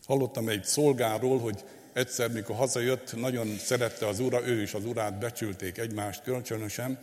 Hallottam 0.05 0.49
egy 0.49 0.63
szolgáról, 0.63 1.39
hogy 1.39 1.63
egyszer, 1.93 2.31
mikor 2.31 2.55
hazajött, 2.55 3.15
nagyon 3.15 3.57
szerette 3.57 4.07
az 4.07 4.19
ura, 4.19 4.47
ő 4.47 4.61
is 4.61 4.73
az 4.73 4.85
urát 4.85 5.19
becsülték 5.19 5.77
egymást 5.77 6.23
kölcsönösen, 6.23 6.99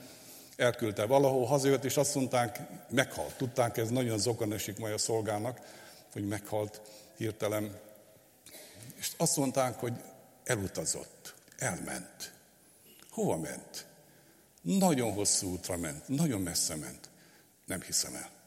elküldte 0.56 1.06
valahol, 1.06 1.46
hazajött, 1.46 1.84
és 1.84 1.96
azt 1.96 2.14
mondták, 2.14 2.60
meghalt. 2.90 3.36
Tudták, 3.36 3.76
ez 3.76 3.88
nagyon 3.88 4.18
zokan 4.18 4.52
esik 4.52 4.78
majd 4.78 4.94
a 4.94 4.98
szolgának, 4.98 5.60
hogy 6.12 6.28
meghalt 6.28 6.80
hirtelen. 7.16 7.78
És 8.98 9.10
azt 9.16 9.36
mondták, 9.36 9.78
hogy 9.78 9.92
elutazott, 10.44 11.34
elment. 11.58 12.32
Hova 13.10 13.36
ment? 13.36 13.86
Nagyon 14.62 15.12
hosszú 15.12 15.52
útra 15.52 15.76
ment, 15.76 16.08
nagyon 16.08 16.40
messze 16.40 16.76
ment. 16.76 17.08
Nem 17.66 17.80
hiszem 17.80 18.14
el. 18.14 18.39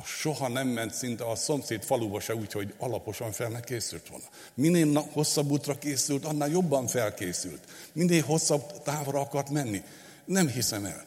A 0.00 0.04
soha 0.04 0.48
nem 0.48 0.68
ment 0.68 0.94
szinte 0.94 1.24
a 1.24 1.36
szomszéd 1.36 1.82
faluba 1.82 2.20
se 2.20 2.34
úgy, 2.34 2.52
hogy 2.52 2.74
alaposan 2.78 3.32
fel 3.32 3.48
ne 3.48 3.60
készült 3.60 4.08
volna. 4.08 4.24
Minél 4.54 5.08
hosszabb 5.12 5.50
útra 5.50 5.78
készült, 5.78 6.24
annál 6.24 6.48
jobban 6.48 6.86
felkészült. 6.86 7.60
Minél 7.92 8.22
hosszabb 8.22 8.82
távra 8.82 9.20
akart 9.20 9.50
menni. 9.50 9.82
Nem 10.24 10.48
hiszem 10.48 10.84
el. 10.84 11.04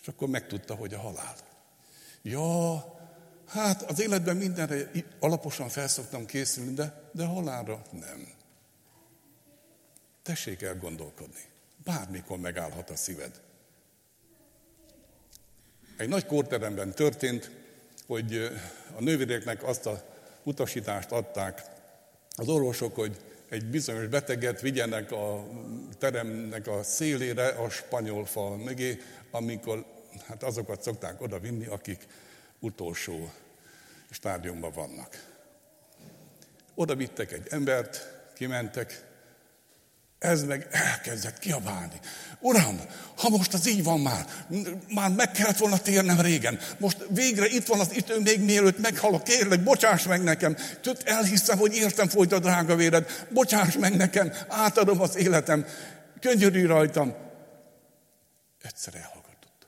És 0.00 0.08
akkor 0.08 0.28
megtudta, 0.28 0.74
hogy 0.74 0.94
a 0.94 0.98
halál. 0.98 1.36
Ja, 2.22 2.84
hát 3.46 3.82
az 3.82 4.00
életben 4.00 4.36
mindenre 4.36 4.90
alaposan 5.20 5.68
felszoktam 5.68 6.26
készülni, 6.26 6.72
de, 6.74 7.10
de 7.12 7.24
halálra 7.24 7.82
nem. 7.90 8.28
Tessék 10.22 10.62
elgondolkodni. 10.62 11.44
Bármikor 11.84 12.38
megállhat 12.38 12.90
a 12.90 12.96
szíved. 12.96 13.40
Egy 15.96 16.08
nagy 16.08 16.26
kórteremben 16.26 16.94
történt, 16.94 17.50
hogy 18.06 18.50
a 18.96 19.02
nővéreknek 19.02 19.62
azt 19.62 19.86
a 19.86 20.02
utasítást 20.42 21.10
adták 21.10 21.62
az 22.36 22.48
orvosok, 22.48 22.94
hogy 22.94 23.16
egy 23.48 23.66
bizonyos 23.66 24.06
beteget 24.06 24.60
vigyenek 24.60 25.12
a 25.12 25.44
teremnek 25.98 26.66
a 26.66 26.82
szélére, 26.82 27.48
a 27.48 27.70
spanyol 27.70 28.24
fal 28.24 28.56
mögé, 28.56 29.00
amikor 29.30 29.84
hát 30.26 30.42
azokat 30.42 30.82
szokták 30.82 31.20
oda 31.20 31.38
vinni, 31.38 31.66
akik 31.66 32.06
utolsó 32.58 33.30
stádiumban 34.10 34.72
vannak. 34.72 35.24
Oda 36.74 36.94
vittek 36.94 37.32
egy 37.32 37.46
embert, 37.50 38.14
kimentek, 38.34 39.05
ez 40.18 40.44
meg 40.44 40.66
elkezdett 40.70 41.38
kiabálni. 41.38 42.00
Uram, 42.40 42.80
ha 43.16 43.28
most 43.28 43.54
az 43.54 43.68
így 43.68 43.84
van 43.84 44.00
már, 44.00 44.26
már 44.88 45.10
meg 45.10 45.30
kellett 45.30 45.56
volna 45.56 45.78
térnem 45.78 46.20
régen. 46.20 46.58
Most 46.78 47.06
végre 47.08 47.46
itt 47.46 47.66
van 47.66 47.80
az 47.80 47.94
idő, 47.94 48.20
még 48.20 48.40
mielőtt 48.40 48.78
meghalok, 48.78 49.24
kérlek, 49.24 49.62
bocsáss 49.62 50.06
meg 50.06 50.22
nekem. 50.22 50.56
Tőt 50.80 51.02
elhiszem, 51.02 51.58
hogy 51.58 51.74
értem 51.74 52.08
folyt 52.08 52.32
a 52.32 52.38
drága 52.38 52.76
véred. 52.76 53.26
Bocsáss 53.30 53.74
meg 53.76 53.96
nekem, 53.96 54.32
átadom 54.48 55.00
az 55.00 55.16
életem. 55.16 55.66
Könyörű 56.20 56.66
rajtam. 56.66 57.14
Egyszer 58.62 58.94
elhallgatott. 58.94 59.66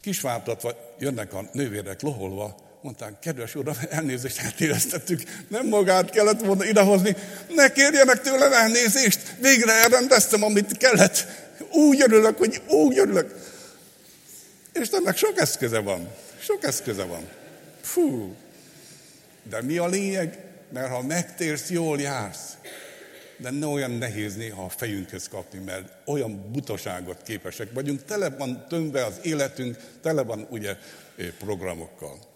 Kisvártatva 0.00 0.94
jönnek 0.98 1.32
a 1.32 1.48
nővérek 1.52 2.02
loholva, 2.02 2.63
mondták, 2.84 3.18
kedves 3.18 3.54
uram, 3.54 3.74
elnézést 3.90 4.40
eltévesztettük, 4.40 5.22
nem 5.48 5.66
magát 5.66 6.10
kellett 6.10 6.40
volna 6.40 6.64
idehozni, 6.64 7.16
ne 7.48 7.72
kérjenek 7.72 8.20
tőlem 8.20 8.52
elnézést, 8.52 9.34
végre 9.40 9.72
elrendeztem, 9.72 10.42
amit 10.42 10.76
kellett. 10.76 11.26
Úgy 11.70 12.02
örülök, 12.02 12.38
hogy 12.38 12.62
úgy 12.68 12.98
örülök. 12.98 13.34
És 14.72 14.88
ennek 14.88 15.16
sok 15.16 15.38
eszköze 15.38 15.78
van, 15.78 16.08
sok 16.38 16.64
eszköze 16.64 17.04
van. 17.04 17.28
Fú, 17.80 18.34
de 19.42 19.62
mi 19.62 19.76
a 19.76 19.86
lényeg? 19.86 20.38
Mert 20.72 20.88
ha 20.88 21.02
megtérsz, 21.02 21.70
jól 21.70 22.00
jársz. 22.00 22.56
De 23.36 23.50
ne 23.50 23.66
olyan 23.66 23.90
nehéz 23.90 24.36
néha 24.36 24.64
a 24.64 24.68
fejünkhöz 24.68 25.28
kapni, 25.28 25.58
mert 25.58 25.92
olyan 26.04 26.50
butaságot 26.52 27.22
képesek 27.22 27.68
vagyunk. 27.72 28.04
Tele 28.04 28.28
van 28.28 28.66
tömve 28.68 29.04
az 29.04 29.14
életünk, 29.22 29.76
tele 30.02 30.22
van 30.22 30.46
ugye 30.50 30.76
programokkal. 31.38 32.33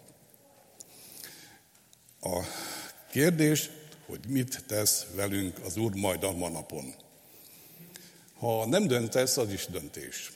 A 2.21 2.39
kérdés, 3.11 3.69
hogy 4.05 4.19
mit 4.27 4.63
tesz 4.67 5.05
velünk 5.15 5.59
az 5.65 5.77
Úr 5.77 5.93
majd 5.95 6.23
a 6.23 6.31
manapon. 6.31 6.93
Ha 8.39 8.65
nem 8.65 8.87
döntesz, 8.87 9.37
az 9.37 9.51
is 9.51 9.65
döntés. 9.65 10.31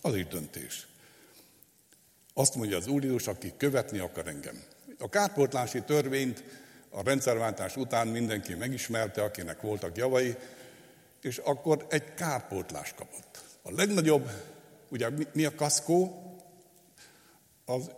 Az 0.00 0.14
is 0.14 0.26
döntés. 0.26 0.86
Azt 2.34 2.54
mondja 2.54 2.76
az 2.76 2.86
Úr 2.86 3.04
Jézus, 3.04 3.26
aki 3.26 3.52
követni 3.56 3.98
akar 3.98 4.28
engem. 4.28 4.62
A 4.98 5.08
kárpótlási 5.08 5.82
törvényt 5.82 6.44
a 6.90 7.02
rendszerváltás 7.02 7.76
után 7.76 8.08
mindenki 8.08 8.54
megismerte, 8.54 9.22
akinek 9.22 9.60
voltak 9.60 9.96
javai, 9.96 10.36
és 11.22 11.38
akkor 11.38 11.86
egy 11.90 12.14
kárpótlást 12.14 12.94
kapott. 12.94 13.42
A 13.62 13.72
legnagyobb, 13.72 14.30
ugye 14.88 15.08
mi 15.32 15.44
a 15.44 15.54
kaszkó? 15.54 16.22
Az 17.64 17.90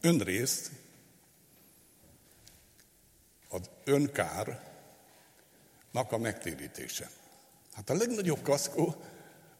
önrészt, 0.00 0.70
az 3.50 3.60
önkárnak 3.84 4.62
a 6.08 6.18
megtérítése. 6.18 7.10
Hát 7.74 7.90
a 7.90 7.94
legnagyobb 7.94 8.42
kaszkó 8.42 8.94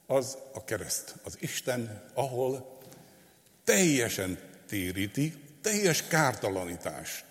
az 0.06 0.36
a 0.52 0.64
kereszt, 0.64 1.14
az 1.24 1.36
Isten, 1.40 2.04
ahol 2.14 2.78
teljesen 3.64 4.38
téríti, 4.66 5.34
teljes 5.62 6.06
kártalanítás. 6.06 7.24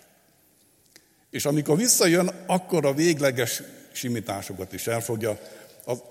És 1.30 1.45
amikor 1.45 1.78
visszajön, 1.78 2.28
akkor 2.45 2.86
a 2.86 2.93
végleges 2.93 3.62
simításokat 3.91 4.74
is 4.74 4.88
el 4.88 5.01
fogja 5.01 5.39
az, 5.86 6.01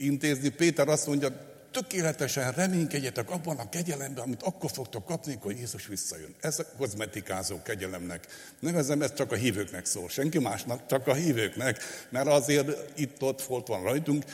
intézni. 0.00 0.48
Péter 0.48 0.88
azt 0.88 1.06
mondja, 1.06 1.53
tökéletesen 1.74 2.52
reménykedjetek 2.52 3.30
abban 3.30 3.58
a 3.58 3.68
kegyelemben, 3.68 4.24
amit 4.24 4.42
akkor 4.42 4.70
fogtok 4.70 5.04
kapni, 5.04 5.38
hogy 5.40 5.58
Jézus 5.58 5.86
visszajön. 5.86 6.34
Ez 6.40 6.58
a 6.58 6.66
kozmetikázó 6.76 7.62
kegyelemnek. 7.62 8.26
Nevezem, 8.58 9.02
ez 9.02 9.14
csak 9.14 9.32
a 9.32 9.34
hívőknek 9.34 9.86
szól. 9.86 10.08
Senki 10.08 10.38
másnak, 10.38 10.86
csak 10.86 11.06
a 11.06 11.14
hívőknek, 11.14 11.82
mert 12.08 12.26
azért 12.26 12.98
itt-ott 12.98 13.40
folt 13.40 13.66
van 13.66 13.82
rajtunk, 13.82 14.24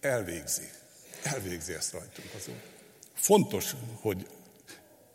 elvégzi. 0.00 0.68
Elvégzi 1.22 1.72
ezt 1.72 1.92
rajtunk 1.92 2.28
az 2.36 2.48
Úr. 2.48 2.62
Fontos, 3.14 3.74
hogy 4.00 4.26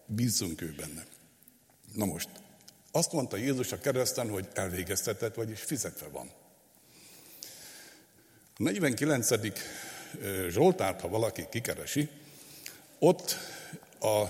bízzunk 0.05 0.61
ő 0.61 0.73
benne. 0.77 1.05
Na 1.93 2.05
most, 2.05 2.29
azt 2.91 3.11
mondta 3.11 3.37
Jézus 3.37 3.71
a 3.71 3.79
kereszten, 3.79 4.29
hogy 4.29 4.47
elvégeztetett, 4.53 5.35
vagyis 5.35 5.61
fizetve 5.61 6.07
van. 6.07 6.31
A 8.57 8.63
49. 8.63 9.29
Zsoltárt, 10.49 11.01
ha 11.01 11.07
valaki 11.07 11.45
kikeresi, 11.49 12.09
ott 12.99 13.37
a 13.99 14.23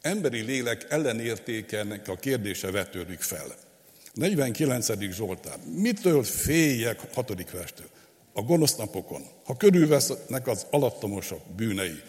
emberi 0.00 0.40
lélek 0.40 0.86
ellenértékenek 0.88 2.08
a 2.08 2.16
kérdése 2.16 2.70
vetődik 2.70 3.20
fel. 3.20 3.54
49. 4.12 5.12
Zsoltár. 5.12 5.58
Mitől 5.76 6.22
féljek, 6.22 7.00
hatodik 7.14 7.50
verstől? 7.50 7.88
A 8.32 8.42
gonosz 8.42 8.76
napokon, 8.76 9.22
ha 9.44 9.56
körülvesznek 9.56 10.46
az 10.46 10.66
alattomosak 10.70 11.40
bűnei, 11.56 12.00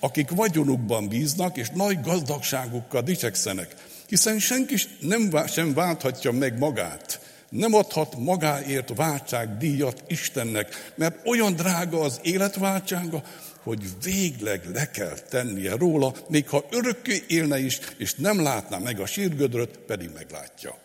akik 0.00 0.30
vagyonukban 0.30 1.08
bíznak, 1.08 1.56
és 1.56 1.68
nagy 1.74 2.00
gazdagságukkal 2.00 3.02
dicsekszenek, 3.02 3.74
hiszen 4.06 4.38
senki 4.38 4.74
nem, 5.00 5.46
sem 5.46 5.74
válthatja 5.74 6.32
meg 6.32 6.58
magát, 6.58 7.20
nem 7.48 7.74
adhat 7.74 8.16
magáért 8.16 8.96
váltságdíjat 8.96 10.02
Istennek, 10.06 10.92
mert 10.94 11.26
olyan 11.26 11.54
drága 11.54 12.00
az 12.00 12.20
életváltsága, 12.22 13.22
hogy 13.62 14.02
végleg 14.02 14.64
le 14.72 14.90
kell 14.90 15.18
tennie 15.18 15.76
róla, 15.76 16.14
még 16.28 16.48
ha 16.48 16.66
örökké 16.70 17.24
élne 17.28 17.58
is, 17.58 17.78
és 17.96 18.14
nem 18.14 18.42
látná 18.42 18.78
meg 18.78 19.00
a 19.00 19.06
sírgödröt, 19.06 19.78
pedig 19.78 20.10
meglátja. 20.14 20.78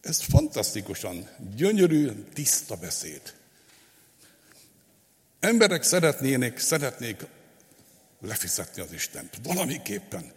Ez 0.00 0.20
fantasztikusan 0.20 1.28
gyönyörű, 1.56 2.10
tiszta 2.34 2.76
beszéd. 2.76 3.22
Emberek 5.40 5.82
szeretnének, 5.82 6.58
szeretnék 6.58 7.26
lefizetni 8.20 8.82
az 8.82 8.92
Istent. 8.92 9.38
Valamiképpen. 9.42 10.32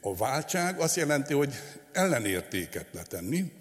A 0.00 0.16
váltság 0.16 0.80
azt 0.80 0.96
jelenti, 0.96 1.32
hogy 1.32 1.54
ellenértéket 1.92 2.86
letenni, 2.90 3.52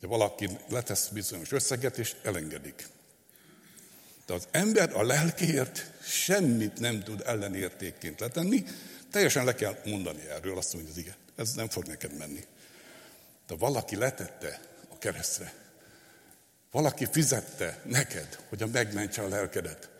de 0.00 0.06
valaki 0.06 0.48
letesz 0.68 1.08
bizonyos 1.08 1.52
összeget, 1.52 1.98
és 1.98 2.14
elengedik. 2.22 2.86
De 4.26 4.34
az 4.34 4.48
ember 4.50 4.96
a 4.96 5.02
lelkéért 5.02 5.90
semmit 6.02 6.78
nem 6.78 7.02
tud 7.02 7.22
ellenértékként 7.26 8.20
letenni, 8.20 8.64
teljesen 9.10 9.44
le 9.44 9.54
kell 9.54 9.76
mondani 9.84 10.28
erről, 10.28 10.56
azt 10.56 10.74
mondja 10.74 10.90
az 10.92 10.98
igen, 10.98 11.14
ez 11.36 11.52
nem 11.52 11.68
fog 11.68 11.84
neked 11.84 12.16
menni. 12.16 12.44
De 13.46 13.54
valaki 13.54 13.96
letette 13.96 14.60
a 14.88 14.98
keresztre. 14.98 15.52
Valaki 16.70 17.06
fizette 17.10 17.80
neked, 17.84 18.38
hogy 18.48 18.62
a 18.62 18.66
megmentse 18.66 19.22
a 19.22 19.28
lelkedet. 19.28 19.90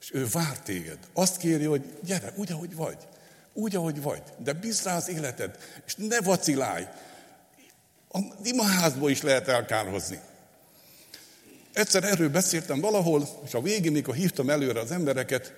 És 0.00 0.10
ő 0.14 0.26
vár 0.32 0.60
téged. 0.60 0.98
Azt 1.12 1.36
kéri, 1.36 1.64
hogy 1.64 1.98
gyere, 2.02 2.32
úgy, 2.36 2.52
ahogy 2.52 2.74
vagy. 2.74 3.06
Úgy, 3.58 3.76
ahogy 3.76 4.02
vagy, 4.02 4.22
de 4.38 4.52
bízd 4.52 4.84
rá 4.84 4.96
az 4.96 5.08
életed, 5.08 5.58
és 5.86 5.94
ne 5.96 6.20
vacilálj. 6.20 6.86
A 8.08 8.18
imaházból 8.42 9.10
is 9.10 9.22
lehet 9.22 9.48
elkárhozni. 9.48 10.20
Egyszer 11.72 12.04
erről 12.04 12.30
beszéltem 12.30 12.80
valahol, 12.80 13.28
és 13.44 13.54
a 13.54 13.60
végén, 13.60 13.92
mikor 13.92 14.14
hívtam 14.14 14.50
előre 14.50 14.80
az 14.80 14.90
embereket, 14.90 15.54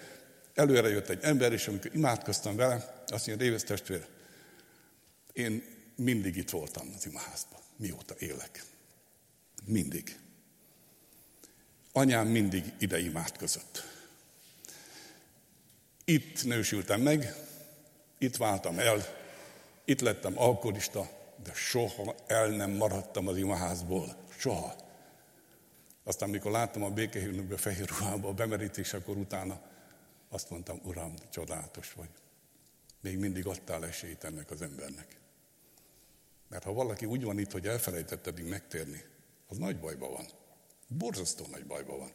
előre 0.55 0.88
jött 0.88 1.09
egy 1.09 1.18
ember, 1.22 1.53
és 1.53 1.66
amikor 1.66 1.94
imádkoztam 1.94 2.57
vele, 2.57 3.05
azt 3.07 3.26
mondja, 3.26 3.46
Révész 3.46 3.64
testvér, 3.64 4.07
én 5.32 5.64
mindig 5.96 6.36
itt 6.36 6.51
voltam 6.51 6.92
az 6.96 7.07
imaházban, 7.07 7.61
mióta 7.76 8.14
élek. 8.18 8.64
Mindig. 9.64 10.18
Anyám 11.92 12.26
mindig 12.26 12.64
ide 12.78 13.01
imádkozott. 13.01 13.84
Itt 16.05 16.44
nősültem 16.44 17.01
meg, 17.01 17.48
itt 18.21 18.37
váltam 18.37 18.79
el, 18.79 19.05
itt 19.85 20.01
lettem 20.01 20.39
alkoholista, 20.39 21.11
de 21.43 21.53
soha 21.55 22.14
el 22.27 22.49
nem 22.49 22.71
maradtam 22.71 23.29
az 23.29 23.37
imaházból. 23.37 24.16
Soha. 24.39 24.75
Aztán, 26.05 26.29
amikor 26.29 26.51
láttam 26.51 26.83
a 26.83 26.91
békehírnökbe 26.91 27.57
fehér 27.57 27.89
ruhába 27.89 28.29
a 28.29 28.33
bemerítés, 28.33 28.93
akkor 28.93 29.16
utána 29.16 29.61
azt 30.29 30.51
mondtam, 30.51 30.81
Uram, 30.85 31.14
csodálatos 31.31 31.93
vagy. 31.93 32.09
Még 33.01 33.18
mindig 33.18 33.47
adtál 33.47 33.87
esélyt 33.87 34.25
ennek 34.25 34.51
az 34.51 34.62
embernek. 34.62 35.16
Mert 36.49 36.64
ha 36.64 36.73
valaki 36.73 37.07
úgy 37.07 37.25
van 37.25 37.39
itt, 37.39 37.53
hogy 37.53 37.66
elfelejtett 37.66 38.27
eddig 38.27 38.45
megtérni, 38.45 39.05
az 39.49 39.57
nagy 39.57 39.79
bajban 39.79 40.12
van. 40.12 40.27
Borzasztó 40.89 41.47
nagy 41.51 41.66
bajban 41.66 41.99
van. 41.99 42.12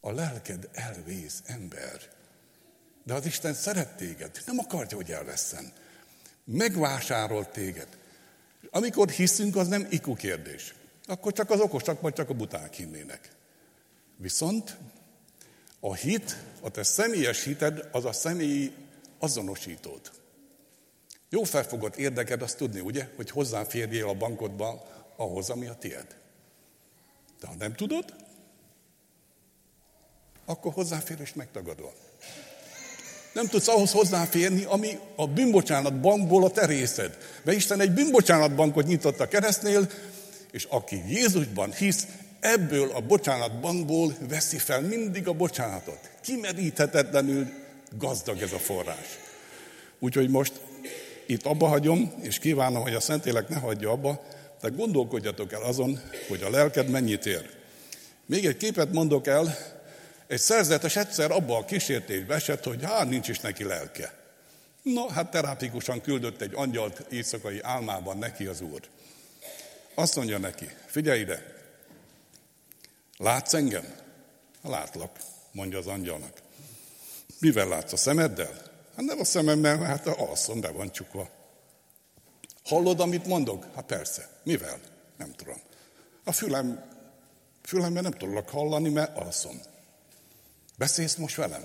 A 0.00 0.10
lelked 0.10 0.68
elvész, 0.72 1.42
ember. 1.46 2.12
De 3.04 3.14
az 3.14 3.26
Isten 3.26 3.54
szeret 3.54 3.96
téged, 3.96 4.42
nem 4.46 4.58
akarja, 4.58 4.96
hogy 4.96 5.10
elveszen. 5.10 5.72
Megvásárolt 6.44 7.48
téged. 7.48 7.88
Amikor 8.70 9.10
hiszünk, 9.10 9.56
az 9.56 9.68
nem 9.68 9.86
iku 9.90 10.14
kérdés. 10.14 10.74
Akkor 11.06 11.32
csak 11.32 11.50
az 11.50 11.60
okosak, 11.60 12.00
vagy 12.00 12.12
csak 12.12 12.28
a 12.28 12.34
buták 12.34 12.74
hinnének. 12.74 13.30
Viszont 14.16 14.76
a 15.80 15.94
hit, 15.94 16.36
a 16.60 16.70
te 16.70 16.82
személyes 16.82 17.44
hited, 17.44 17.88
az 17.92 18.04
a 18.04 18.12
személyi 18.12 18.74
azonosítód. 19.18 20.10
Jó 21.28 21.42
felfogott 21.42 21.96
érdeked 21.96 22.42
azt 22.42 22.56
tudni, 22.56 22.80
ugye, 22.80 23.08
hogy 23.16 23.30
hozzáférjél 23.30 24.08
a 24.08 24.14
bankodba 24.14 24.86
ahhoz, 25.16 25.50
ami 25.50 25.66
a 25.66 25.74
tied. 25.74 26.16
De 27.40 27.46
ha 27.46 27.54
nem 27.54 27.74
tudod, 27.74 28.14
akkor 30.44 30.72
hozzáférés 30.72 31.34
megtagadva. 31.34 31.92
Nem 33.34 33.46
tudsz 33.46 33.68
ahhoz 33.68 33.92
hozzáférni, 33.92 34.64
ami 34.64 34.98
a 35.16 35.26
bűnbocsánat 35.26 36.00
bankból 36.00 36.44
a 36.44 36.50
te 36.50 36.66
részed. 36.66 37.16
Mert 37.42 37.56
Isten 37.56 37.80
egy 37.80 37.90
bűnbocsánat 37.90 38.54
bankot 38.54 38.86
nyitott 38.86 39.20
a 39.20 39.28
keresztnél, 39.28 39.90
és 40.50 40.64
aki 40.64 41.02
Jézusban 41.08 41.72
hisz, 41.72 42.06
ebből 42.40 42.90
a 42.90 43.00
bocsánatbankból 43.00 44.14
veszi 44.28 44.58
fel 44.58 44.80
mindig 44.80 45.28
a 45.28 45.32
bocsánatot. 45.32 45.98
Kimeríthetetlenül 46.20 47.46
gazdag 47.98 48.42
ez 48.42 48.52
a 48.52 48.58
forrás. 48.58 49.18
Úgyhogy 49.98 50.28
most 50.28 50.52
itt 51.26 51.46
abba 51.46 51.66
hagyom, 51.66 52.12
és 52.22 52.38
kívánom, 52.38 52.82
hogy 52.82 52.94
a 52.94 53.00
Szentélek 53.00 53.48
ne 53.48 53.58
hagyja 53.58 53.90
abba, 53.90 54.22
de 54.60 54.68
gondolkodjatok 54.68 55.52
el 55.52 55.62
azon, 55.62 56.00
hogy 56.28 56.42
a 56.42 56.50
lelked 56.50 56.88
mennyit 56.88 57.26
ér. 57.26 57.50
Még 58.26 58.46
egy 58.46 58.56
képet 58.56 58.92
mondok 58.92 59.26
el, 59.26 59.56
egy 60.26 60.40
szerzetes 60.40 60.96
egyszer 60.96 61.30
abba 61.30 61.56
a 61.56 61.64
kísértésbe 61.64 62.34
esett, 62.34 62.64
hogy 62.64 62.84
hát 62.84 63.08
nincs 63.08 63.28
is 63.28 63.40
neki 63.40 63.64
lelke. 63.64 64.14
No, 64.82 65.08
hát 65.08 65.30
terápikusan 65.30 66.00
küldött 66.00 66.40
egy 66.40 66.54
angyalt 66.54 67.06
éjszakai 67.10 67.60
álmában 67.62 68.18
neki 68.18 68.46
az 68.46 68.60
úr. 68.60 68.80
Azt 69.94 70.16
mondja 70.16 70.38
neki, 70.38 70.68
figyelj 70.86 71.20
ide, 71.20 71.54
látsz 73.16 73.54
engem? 73.54 73.94
Látlak, 74.62 75.16
mondja 75.52 75.78
az 75.78 75.86
angyalnak. 75.86 76.42
Mivel 77.38 77.68
látsz 77.68 77.92
a 77.92 77.96
szemeddel? 77.96 78.52
Hát 78.96 79.04
nem 79.04 79.20
a 79.20 79.24
szememmel, 79.24 79.78
hát 79.78 80.06
alszom, 80.06 80.60
be 80.60 80.70
van 80.70 80.92
csukva. 80.92 81.28
Hallod, 82.64 83.00
amit 83.00 83.26
mondok? 83.26 83.66
Hát 83.74 83.84
persze. 83.84 84.28
Mivel? 84.42 84.80
Nem 85.16 85.32
tudom. 85.32 85.60
A 86.24 86.32
fülem, 86.32 86.84
fülemben 87.62 88.02
nem 88.02 88.12
tudok 88.12 88.48
hallani, 88.48 88.88
mert 88.88 89.16
alszom. 89.16 89.60
Beszélsz 90.76 91.14
most 91.14 91.36
velem? 91.36 91.64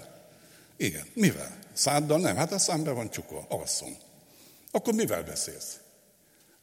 Igen. 0.78 1.05
Mivel? 1.14 1.60
Száddal 1.74 2.20
nem? 2.20 2.36
Hát 2.36 2.51
a 2.51 2.57
szám 2.57 2.84
be 2.84 2.91
van 2.91 3.10
csukva. 3.10 3.45
Alszom. 3.49 3.97
Akkor 4.72 4.93
mivel 4.93 5.24
beszélsz? 5.24 5.80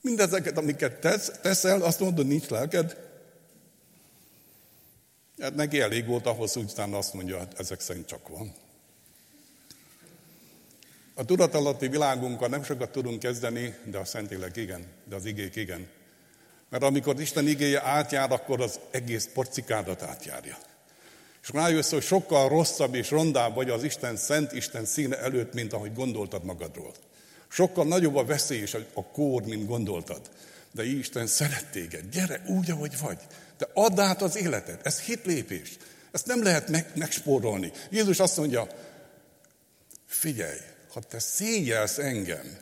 Mindezeket, 0.00 0.58
amiket 0.58 1.00
tesz, 1.00 1.30
teszel, 1.42 1.82
azt 1.82 2.00
mondod, 2.00 2.26
nincs 2.26 2.48
lelked? 2.48 2.96
Hát 5.40 5.54
neki 5.54 5.80
elég 5.80 6.06
volt 6.06 6.26
ahhoz, 6.26 6.52
hogy 6.52 6.62
utána 6.62 6.98
azt 6.98 7.14
mondja, 7.14 7.38
hát 7.38 7.58
ezek 7.58 7.80
szerint 7.80 8.06
csak 8.06 8.28
van. 8.28 8.54
A 11.14 11.24
tudatalatti 11.24 11.88
világunkkal 11.88 12.48
nem 12.48 12.64
sokat 12.64 12.90
tudunk 12.90 13.18
kezdeni, 13.18 13.74
de 13.84 13.98
a 13.98 14.04
Szentlélek 14.04 14.56
igen, 14.56 14.86
de 15.04 15.14
az 15.14 15.24
igék 15.24 15.56
igen. 15.56 15.88
Mert 16.68 16.82
amikor 16.82 17.20
Isten 17.20 17.48
igéje 17.48 17.82
átjár, 17.82 18.32
akkor 18.32 18.60
az 18.60 18.80
egész 18.90 19.28
porcikádat 19.32 20.02
átjárja. 20.02 20.58
És 21.46 21.52
rájössz, 21.52 21.90
hogy 21.90 22.02
sokkal 22.02 22.48
rosszabb 22.48 22.94
és 22.94 23.10
rondább 23.10 23.54
vagy 23.54 23.70
az 23.70 23.82
Isten 23.82 24.16
szent 24.16 24.52
Isten 24.52 24.84
színe 24.84 25.18
előtt, 25.18 25.52
mint 25.52 25.72
ahogy 25.72 25.94
gondoltad 25.94 26.44
magadról. 26.44 26.92
Sokkal 27.48 27.84
nagyobb 27.84 28.16
a 28.16 28.24
veszély 28.24 28.60
és 28.60 28.76
a 28.94 29.04
kór, 29.04 29.42
mint 29.42 29.66
gondoltad. 29.66 30.20
De 30.72 30.84
Isten 30.84 31.26
szeret 31.26 31.66
téged. 31.72 32.08
Gyere 32.10 32.42
úgy, 32.46 32.70
ahogy 32.70 32.98
vagy. 33.00 33.18
De 33.58 33.68
add 33.74 34.00
át 34.00 34.22
az 34.22 34.36
életed. 34.36 34.80
Ez 34.82 35.00
hitlépés. 35.00 35.76
Ezt 36.12 36.26
nem 36.26 36.42
lehet 36.42 36.68
meg, 36.68 36.90
megspórolni. 36.94 37.72
Jézus 37.90 38.18
azt 38.18 38.36
mondja, 38.36 38.66
figyelj, 40.06 40.58
ha 40.92 41.00
te 41.00 41.18
szégyelsz 41.18 41.98
engem, 41.98 42.58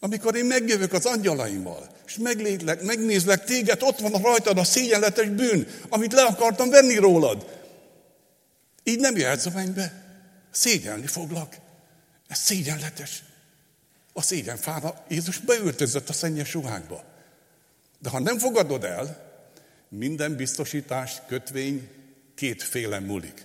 amikor 0.00 0.36
én 0.36 0.44
megjövök 0.44 0.92
az 0.92 1.06
angyalaimmal, 1.06 1.88
és 2.06 2.16
meglélek, 2.16 2.82
megnézlek 2.82 3.44
téged, 3.44 3.82
ott 3.82 3.98
van 3.98 4.22
rajtad 4.22 4.58
a 4.58 4.64
szégyenletes 4.64 5.28
bűn, 5.28 5.66
amit 5.88 6.12
le 6.12 6.22
akartam 6.22 6.70
venni 6.70 6.96
rólad. 6.96 7.56
Így 8.88 9.00
nem 9.00 9.16
jöhetsz 9.16 9.46
a 9.46 9.50
mennybe. 9.50 9.92
Szégyelni 10.50 11.06
foglak. 11.06 11.56
Ez 12.28 12.38
szégyenletes. 12.38 13.22
A 14.12 14.22
szégyen 14.22 14.56
fára 14.56 15.04
Jézus 15.08 15.38
beöltözött 15.38 16.08
a 16.08 16.12
szennyes 16.12 16.52
ruhákba. 16.52 17.04
De 17.98 18.08
ha 18.08 18.18
nem 18.18 18.38
fogadod 18.38 18.84
el, 18.84 19.32
minden 19.88 20.36
biztosítás, 20.36 21.16
kötvény 21.26 21.88
kétféle 22.34 22.98
múlik. 23.00 23.44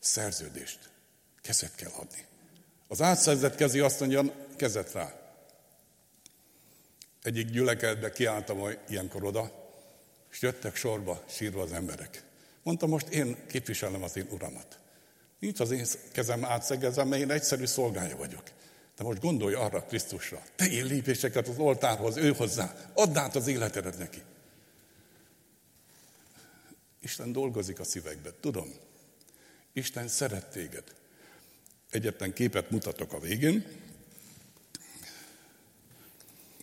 Szerződést. 0.00 0.78
Kezet 1.42 1.74
kell 1.74 1.90
adni. 1.90 2.24
Az 2.88 3.02
átszerzett 3.02 3.54
kezi 3.54 3.80
azt 3.80 4.00
mondja, 4.00 4.46
kezet 4.56 4.92
rá. 4.92 5.14
Egyik 7.22 7.50
gyülekezetbe 7.50 8.12
kiálltam 8.12 8.68
ilyenkor 8.88 9.24
oda, 9.24 9.72
és 10.30 10.40
jöttek 10.40 10.76
sorba 10.76 11.24
sírva 11.28 11.62
az 11.62 11.72
emberek. 11.72 12.28
Mondta, 12.62 12.86
most 12.86 13.08
én 13.08 13.36
képviselem 13.46 14.02
az 14.02 14.16
én 14.16 14.26
uramat. 14.30 14.78
Nincs 15.38 15.60
az 15.60 15.70
én 15.70 15.86
kezem 16.12 16.44
átszegezem, 16.44 17.08
mert 17.08 17.22
én 17.22 17.30
egyszerű 17.30 17.64
szolgája 17.64 18.16
vagyok. 18.16 18.42
De 18.96 19.02
most 19.02 19.20
gondolj 19.20 19.54
arra 19.54 19.82
Krisztusra. 19.82 20.42
Tegyél 20.56 20.84
lépéseket 20.84 21.48
az 21.48 21.58
oltárhoz, 21.58 22.16
ő 22.16 22.32
hozzá. 22.32 22.90
Add 22.94 23.16
át 23.16 23.36
az 23.36 23.46
életedet 23.46 23.98
neki. 23.98 24.22
Isten 27.02 27.32
dolgozik 27.32 27.80
a 27.80 27.84
szívekbe, 27.84 28.30
tudom. 28.40 28.74
Isten 29.72 30.08
szeret 30.08 30.50
téged. 30.50 30.84
Egyetlen 31.90 32.32
képet 32.32 32.70
mutatok 32.70 33.12
a 33.12 33.20
végén, 33.20 33.66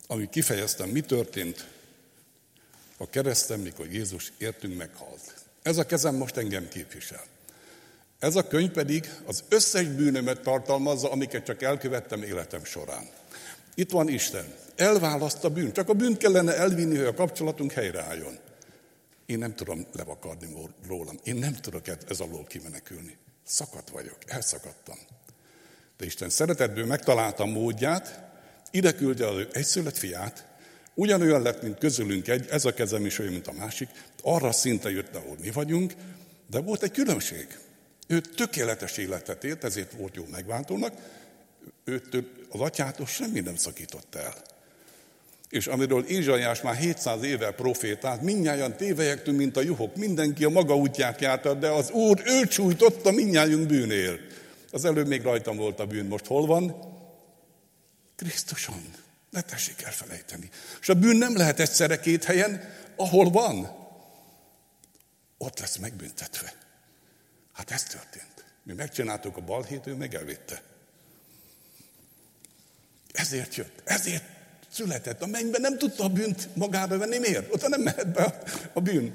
ami 0.06 0.28
kifejeztem, 0.28 0.88
mi 0.88 1.00
történt 1.00 1.68
a 2.96 3.10
kereszten, 3.10 3.60
mikor 3.60 3.92
Jézus 3.92 4.32
értünk 4.38 4.76
meghalt. 4.76 5.37
Ez 5.62 5.78
a 5.78 5.86
kezem 5.86 6.14
most 6.14 6.36
engem 6.36 6.68
képvisel. 6.68 7.24
Ez 8.18 8.36
a 8.36 8.46
könyv 8.46 8.70
pedig 8.70 9.10
az 9.26 9.44
összes 9.48 9.86
bűnömet 9.86 10.40
tartalmazza, 10.40 11.10
amiket 11.10 11.44
csak 11.44 11.62
elkövettem 11.62 12.22
életem 12.22 12.64
során. 12.64 13.08
Itt 13.74 13.90
van 13.90 14.08
Isten. 14.08 14.54
Elválaszt 14.76 15.44
a 15.44 15.50
bűn. 15.50 15.72
Csak 15.72 15.88
a 15.88 15.92
bűnt 15.92 16.16
kellene 16.16 16.56
elvinni, 16.56 16.96
hogy 16.96 17.06
a 17.06 17.14
kapcsolatunk 17.14 17.72
helyreálljon. 17.72 18.38
Én 19.26 19.38
nem 19.38 19.54
tudom 19.54 19.86
levakarni 19.92 20.48
rólam. 20.86 21.18
Én 21.22 21.36
nem 21.36 21.54
tudok 21.54 21.88
ez 22.08 22.20
alól 22.20 22.44
kimenekülni. 22.44 23.16
Szakadt 23.46 23.90
vagyok. 23.90 24.16
Elszakadtam. 24.26 24.98
De 25.96 26.04
Isten 26.04 26.30
szeretetből 26.30 26.86
megtalálta 26.86 27.44
módját, 27.44 28.20
ide 28.70 28.92
küldje 28.92 29.28
az 29.28 29.36
ő 29.36 29.48
egyszülött 29.52 29.96
fiát, 29.96 30.46
ugyanolyan 30.98 31.42
lett, 31.42 31.62
mint 31.62 31.78
közülünk 31.78 32.28
egy, 32.28 32.46
ez 32.50 32.64
a 32.64 32.74
kezem 32.74 33.06
is 33.06 33.18
olyan, 33.18 33.32
mint 33.32 33.46
a 33.46 33.52
másik, 33.52 33.88
arra 34.22 34.52
szinte 34.52 34.90
jött, 34.90 35.14
ahol 35.14 35.36
mi 35.40 35.50
vagyunk, 35.50 35.92
de 36.50 36.60
volt 36.60 36.82
egy 36.82 36.90
különbség. 36.90 37.46
Ő 38.06 38.20
tökéletes 38.20 38.96
életet 38.96 39.44
élt, 39.44 39.64
ezért 39.64 39.92
volt 39.92 40.16
jó 40.16 40.24
megváltónak, 40.30 40.92
őtől, 41.84 42.24
az 42.50 42.60
atyától 42.60 43.06
semmi 43.06 43.40
nem 43.40 43.56
szakított 43.56 44.14
el. 44.14 44.34
És 45.48 45.66
amiről 45.66 46.04
Ézsaiás 46.04 46.60
már 46.60 46.76
700 46.76 47.22
éve 47.22 47.50
profétált, 47.50 48.22
mindnyáján 48.22 48.76
tévejektünk, 48.76 49.38
mint 49.38 49.56
a 49.56 49.62
juhok, 49.62 49.96
mindenki 49.96 50.44
a 50.44 50.48
maga 50.48 50.76
útját 50.76 51.20
járta, 51.20 51.54
de 51.54 51.68
az 51.68 51.90
Úr 51.90 52.22
ő 52.24 52.46
csújtotta 52.46 53.10
mindnyájunk 53.10 53.66
bűnél. 53.66 54.18
Az 54.70 54.84
előbb 54.84 55.06
még 55.06 55.22
rajtam 55.22 55.56
volt 55.56 55.80
a 55.80 55.86
bűn, 55.86 56.06
most 56.06 56.26
hol 56.26 56.46
van? 56.46 56.76
Krisztuson. 58.16 59.06
Ne 59.30 59.40
tessék 59.40 59.82
elfelejteni. 59.82 60.50
És 60.80 60.88
a 60.88 60.94
bűn 60.94 61.16
nem 61.16 61.36
lehet 61.36 61.60
egyszerre 61.60 62.00
két 62.00 62.24
helyen, 62.24 62.74
ahol 62.96 63.30
van, 63.30 63.76
ott 65.38 65.58
lesz 65.58 65.76
megbüntetve. 65.76 66.52
Hát 67.52 67.70
ez 67.70 67.82
történt. 67.82 68.44
Mi 68.62 68.72
megcsináltuk 68.72 69.36
a 69.36 69.40
balhét, 69.40 69.86
ő 69.86 69.94
meg 69.94 70.14
elvitte. 70.14 70.62
Ezért 73.12 73.54
jött, 73.54 73.82
ezért 73.84 74.24
született. 74.72 75.22
A 75.22 75.26
mennyben 75.26 75.60
nem 75.60 75.78
tudta 75.78 76.04
a 76.04 76.08
bűnt 76.08 76.48
magába 76.54 76.98
venni. 76.98 77.18
Miért? 77.18 77.54
Ott 77.54 77.68
nem 77.68 77.80
mehet 77.80 78.12
be 78.12 78.38
a, 78.72 78.80
bűn. 78.80 79.12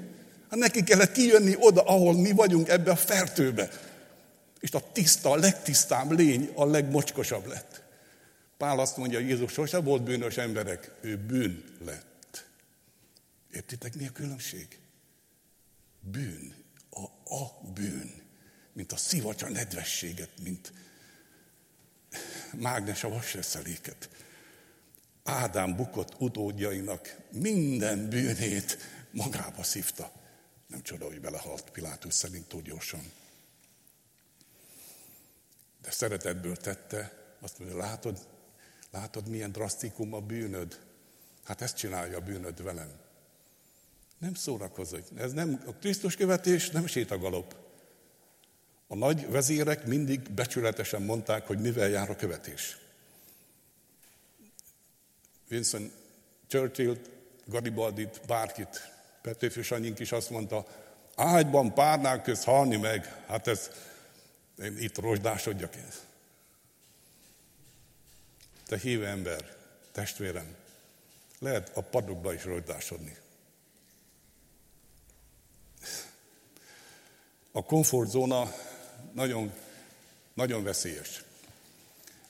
Hát 0.50 0.58
neki 0.58 0.82
kellett 0.82 1.12
kijönni 1.12 1.56
oda, 1.58 1.82
ahol 1.82 2.14
mi 2.14 2.30
vagyunk, 2.30 2.68
ebbe 2.68 2.90
a 2.90 2.96
fertőbe. 2.96 3.68
És 4.60 4.72
a 4.72 4.92
tiszta, 4.92 5.30
a 5.30 5.36
legtisztább 5.36 6.10
lény 6.10 6.50
a 6.54 6.66
legmocskosabb 6.66 7.46
lett. 7.46 7.82
Pál 8.64 8.78
azt 8.78 8.96
mondja, 8.96 9.18
Jézus 9.18 9.52
sose 9.52 9.80
volt 9.80 10.02
bűnös 10.02 10.36
emberek, 10.36 10.90
ő 11.00 11.16
bűn 11.16 11.64
lett. 11.84 12.46
Értitek, 13.52 13.94
mi 13.94 14.06
a 14.06 14.12
különbség? 14.12 14.78
Bűn, 16.00 16.54
a, 16.90 17.34
a 17.34 17.60
bűn, 17.74 18.22
mint 18.72 18.92
a 18.92 18.96
szivacsa 18.96 19.48
nedvességet, 19.48 20.30
mint 20.42 20.72
mágnes 22.52 23.04
a 23.04 23.08
vasreszeléket. 23.08 24.08
Ádám 25.24 25.76
bukott 25.76 26.20
utódjainak 26.20 27.16
minden 27.30 28.08
bűnét 28.08 28.78
magába 29.10 29.62
szívta. 29.62 30.12
Nem 30.66 30.82
csoda, 30.82 31.06
hogy 31.06 31.20
belehalt 31.20 31.70
Pilátus 31.70 32.14
szerint 32.14 32.48
túl 32.48 32.62
gyorsan. 32.62 33.12
De 35.82 35.90
szeretetből 35.90 36.56
tette, 36.56 37.12
azt 37.40 37.58
mondja, 37.58 37.76
látod, 37.76 38.32
látod 38.94 39.28
milyen 39.28 39.52
drasztikum 39.52 40.14
a 40.14 40.20
bűnöd? 40.20 40.78
Hát 41.44 41.60
ezt 41.60 41.76
csinálja 41.76 42.16
a 42.16 42.20
bűnöd 42.20 42.62
velem. 42.62 42.90
Nem 44.18 44.34
szórakozik. 44.34 45.04
Ez 45.16 45.32
nem, 45.32 45.62
a 45.66 45.72
Krisztus 45.72 46.16
követés 46.16 46.70
nem 46.70 46.86
sétagalop. 46.86 47.56
A 48.86 48.94
nagy 48.94 49.30
vezérek 49.30 49.86
mindig 49.86 50.30
becsületesen 50.30 51.02
mondták, 51.02 51.46
hogy 51.46 51.60
mivel 51.60 51.88
jár 51.88 52.10
a 52.10 52.16
követés. 52.16 52.78
Vincent 55.48 55.92
Churchill, 56.46 56.96
Garibaldit, 57.44 58.20
bárkit, 58.26 58.92
Petőfi 59.22 59.62
Sanyink 59.62 59.98
is 59.98 60.12
azt 60.12 60.30
mondta, 60.30 60.66
ágyban 61.14 61.74
párnák 61.74 62.22
köz 62.22 62.44
halni 62.44 62.76
meg, 62.76 63.24
hát 63.26 63.46
ez, 63.46 63.70
én 64.62 64.78
itt 64.78 64.98
rozsdásodjak. 64.98 65.74
Te 68.74 68.80
híve 68.80 69.08
ember, 69.08 69.56
testvérem, 69.92 70.54
lehet 71.38 71.70
a 71.74 71.80
padokba 71.80 72.32
is 72.32 72.44
rozsdásodni. 72.44 73.16
A 77.52 77.64
komfortzóna 77.64 78.52
nagyon, 79.12 79.52
nagyon 80.32 80.62
veszélyes. 80.62 81.24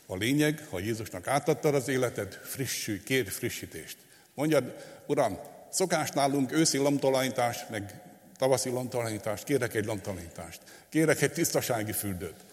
A 0.07 0.17
lényeg, 0.17 0.67
ha 0.71 0.79
Jézusnak 0.79 1.27
átadtad 1.27 1.75
az 1.75 1.89
életed, 1.89 2.33
frissülj, 2.33 3.03
kér 3.03 3.29
frissítést. 3.29 3.97
Mondjad, 4.35 4.85
Uram, 5.07 5.39
szokás 5.71 6.11
nálunk 6.11 6.53
őszi 6.53 6.79
lomtalanítást, 6.79 7.71
meg 7.71 8.03
tavaszi 8.37 8.71
lomtalanítást, 8.71 9.45
kérek 9.45 9.75
egy 9.75 9.85
lomtalanítást, 9.85 10.61
kérek 10.89 11.23
egy 11.23 11.33
tisztasági 11.33 11.93
fürdőt. 11.93 12.45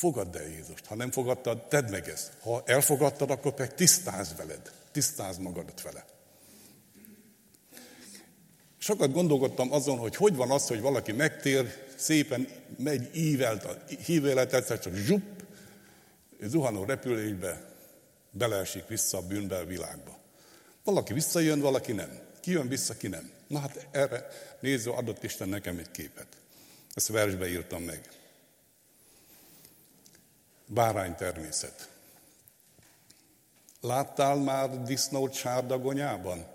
Fogadd 0.00 0.36
el 0.36 0.48
Jézust. 0.48 0.86
Ha 0.86 0.94
nem 0.94 1.10
fogadtad, 1.10 1.68
tedd 1.68 1.90
meg 1.90 2.08
ezt. 2.08 2.32
Ha 2.40 2.62
elfogadtad, 2.66 3.30
akkor 3.30 3.54
pedig 3.54 3.72
tisztázd 3.72 4.36
veled. 4.36 4.72
Tisztázd 4.92 5.40
magadat 5.40 5.82
vele. 5.82 6.04
Sokat 8.78 9.12
gondolkodtam 9.12 9.72
azon, 9.72 9.98
hogy 9.98 10.16
hogy 10.16 10.36
van 10.36 10.50
az, 10.50 10.66
hogy 10.66 10.80
valaki 10.80 11.12
megtér, 11.12 11.86
szépen 11.96 12.48
megy 12.78 13.16
ívelt, 13.16 13.64
a 13.64 13.82
hívélet 14.04 14.52
egyszer 14.52 14.80
csak 14.80 14.94
zsupp, 14.94 15.40
zuhanó 16.40 16.84
repülésbe 16.84 17.74
beleesik 18.30 18.86
vissza 18.86 19.18
a 19.18 19.26
bűnbe 19.26 19.56
a 19.56 19.64
világba. 19.64 20.18
Valaki 20.84 21.12
visszajön, 21.12 21.60
valaki 21.60 21.92
nem. 21.92 22.18
Ki 22.40 22.50
jön 22.50 22.68
vissza, 22.68 22.96
ki 22.96 23.08
nem. 23.08 23.30
Na 23.46 23.58
hát 23.58 23.86
erre 23.90 24.28
néző 24.60 24.90
adott 24.90 25.22
Isten 25.22 25.48
nekem 25.48 25.78
egy 25.78 25.90
képet. 25.90 26.26
Ezt 26.94 27.08
versbe 27.08 27.48
írtam 27.48 27.82
meg. 27.82 28.19
Bárány 30.72 31.14
természet. 31.14 31.88
Láttál 33.80 34.36
már 34.36 34.82
disznót 34.82 35.34
sárdagonyában? 35.34 36.46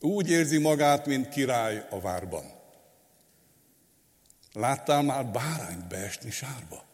Úgy 0.00 0.30
érzi 0.30 0.58
magát, 0.58 1.06
mint 1.06 1.28
király 1.28 1.86
a 1.90 2.00
várban. 2.00 2.44
Láttál 4.52 5.02
már 5.02 5.26
bárányt 5.26 5.88
beesni 5.88 6.30
sárba? 6.30 6.84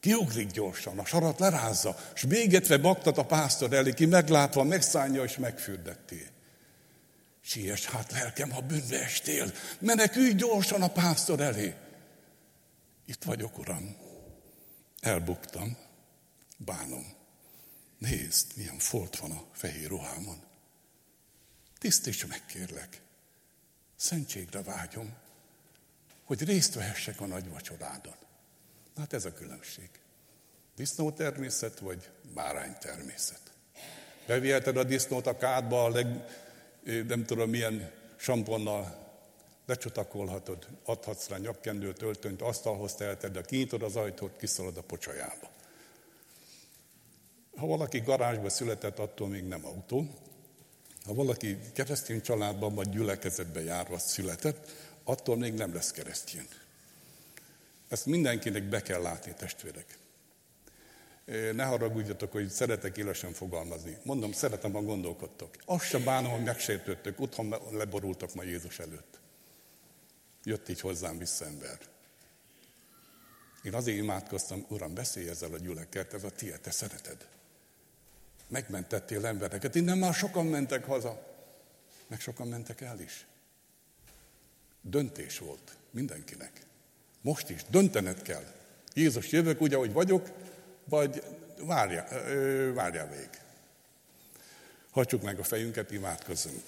Kiugrik 0.00 0.50
gyorsan, 0.50 0.98
a 0.98 1.04
sarat 1.04 1.38
lerázza, 1.38 1.96
és 2.14 2.24
bégetve 2.24 2.78
baktat 2.78 3.18
a 3.18 3.26
pásztor 3.26 3.72
elé, 3.72 3.92
ki 3.92 4.06
meglátva 4.06 4.62
megszállja 4.62 5.24
és 5.24 5.36
megfürdettél. 5.36 6.28
Siess 7.40 7.86
hát 7.86 8.12
lelkem, 8.12 8.50
ha 8.50 8.60
bűnbe 8.60 9.02
estél, 9.02 9.52
menekülj 9.78 10.32
gyorsan 10.32 10.82
a 10.82 10.88
pásztor 10.88 11.40
elé. 11.40 11.74
Itt 13.06 13.24
vagyok, 13.24 13.58
uram. 13.58 14.03
Elbuktam, 15.04 15.76
bánom. 16.56 17.12
Nézd, 17.98 18.56
milyen 18.56 18.78
folt 18.78 19.16
van 19.16 19.30
a 19.30 19.44
fehér 19.52 19.88
ruhámon. 19.88 20.42
Tisztíts 21.78 22.26
meg, 22.26 22.46
kérlek. 22.46 23.00
Szentségre 23.96 24.62
vágyom, 24.62 25.14
hogy 26.24 26.44
részt 26.44 26.74
vehessek 26.74 27.20
a 27.20 27.26
nagy 27.26 27.48
vacsorádon. 27.48 28.14
Hát 28.96 29.12
ez 29.12 29.24
a 29.24 29.32
különbség. 29.32 29.88
Disznó 30.76 31.10
természet, 31.10 31.78
vagy 31.78 32.10
bárány 32.34 32.76
természet. 32.80 33.52
Beviheted 34.26 34.76
a 34.76 34.84
disznót 34.84 35.26
a 35.26 35.36
kádba, 35.36 35.84
a 35.84 35.88
leg, 35.88 36.06
nem 37.06 37.24
tudom 37.24 37.50
milyen 37.50 37.92
samponnal 38.16 39.03
lecsatakolhatod, 39.66 40.66
adhatsz 40.84 41.28
rá 41.28 41.36
nyakkendőt, 41.36 42.02
öltönyt, 42.02 42.42
asztalhoz 42.42 42.94
teheted, 42.94 43.32
de 43.32 43.40
kinyitod 43.42 43.82
az 43.82 43.96
ajtót, 43.96 44.36
kiszalad 44.36 44.76
a 44.76 44.82
pocsajába. 44.82 45.50
Ha 47.56 47.66
valaki 47.66 48.00
garázsba 48.00 48.48
született, 48.48 48.98
attól 48.98 49.28
még 49.28 49.44
nem 49.44 49.66
autó. 49.66 50.06
Ha 51.04 51.14
valaki 51.14 51.58
keresztény 51.72 52.20
családban 52.20 52.74
vagy 52.74 52.88
gyülekezetben 52.88 53.62
járva 53.62 53.98
született, 53.98 54.70
attól 55.04 55.36
még 55.36 55.54
nem 55.54 55.74
lesz 55.74 55.90
keresztény. 55.90 56.48
Ezt 57.88 58.06
mindenkinek 58.06 58.62
be 58.62 58.82
kell 58.82 59.02
látni, 59.02 59.34
testvérek. 59.34 59.98
Ne 61.52 61.64
haragudjatok, 61.64 62.32
hogy 62.32 62.48
szeretek 62.48 62.96
élesen 62.96 63.32
fogalmazni. 63.32 63.98
Mondom, 64.02 64.32
szeretem, 64.32 64.72
ha 64.72 64.82
gondolkodtok. 64.82 65.56
Azt 65.64 65.84
sem 65.84 66.04
bánom, 66.04 66.30
hogy 66.30 66.42
megsértődtök, 66.42 67.20
otthon 67.20 67.54
leborultak 67.70 68.34
ma 68.34 68.42
Jézus 68.42 68.78
előtt. 68.78 69.22
Jött 70.44 70.68
így 70.68 70.80
hozzám 70.80 71.18
vissza 71.18 71.44
ember. 71.44 71.78
Én 73.62 73.74
azért 73.74 73.98
imádkoztam, 73.98 74.66
Uram, 74.68 74.94
beszélj 74.94 75.28
ezzel 75.28 75.52
a 75.52 75.58
gyüleket, 75.58 76.14
ez 76.14 76.24
a 76.24 76.30
tiéd, 76.30 76.60
te 76.60 76.70
szereted. 76.70 77.28
Megmentettél 78.48 79.26
embereket, 79.26 79.74
innen 79.74 79.98
már 79.98 80.14
sokan 80.14 80.46
mentek 80.46 80.84
haza, 80.84 81.34
meg 82.06 82.20
sokan 82.20 82.48
mentek 82.48 82.80
el 82.80 83.00
is. 83.00 83.26
Döntés 84.80 85.38
volt 85.38 85.76
mindenkinek. 85.90 86.66
Most 87.20 87.50
is 87.50 87.64
döntened 87.68 88.22
kell. 88.22 88.44
Jézus, 88.94 89.30
jövök 89.30 89.60
úgy, 89.60 89.74
ahogy 89.74 89.92
vagyok, 89.92 90.28
vagy 90.84 91.22
várja, 91.58 92.06
várja 92.72 93.06
vég. 93.06 93.28
Hagyjuk 94.90 95.22
meg 95.22 95.38
a 95.38 95.44
fejünket, 95.44 95.90
imádkozzunk. 95.90 96.62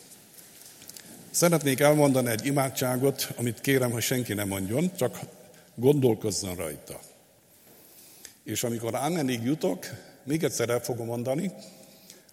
Szeretnék 1.37 1.81
elmondani 1.81 2.29
egy 2.29 2.47
imádságot, 2.47 3.29
amit 3.37 3.61
kérem, 3.61 3.91
hogy 3.91 4.03
senki 4.03 4.35
ne 4.35 4.45
mondjon, 4.45 4.95
csak 4.95 5.19
gondolkozzon 5.75 6.55
rajta. 6.55 7.01
És 8.45 8.65
amikor 8.65 8.95
Ámenig 8.95 9.43
jutok, 9.43 9.87
még 10.25 10.45
egyszer 10.45 10.69
el 10.69 10.81
fogom 10.81 11.07
mondani, 11.07 11.53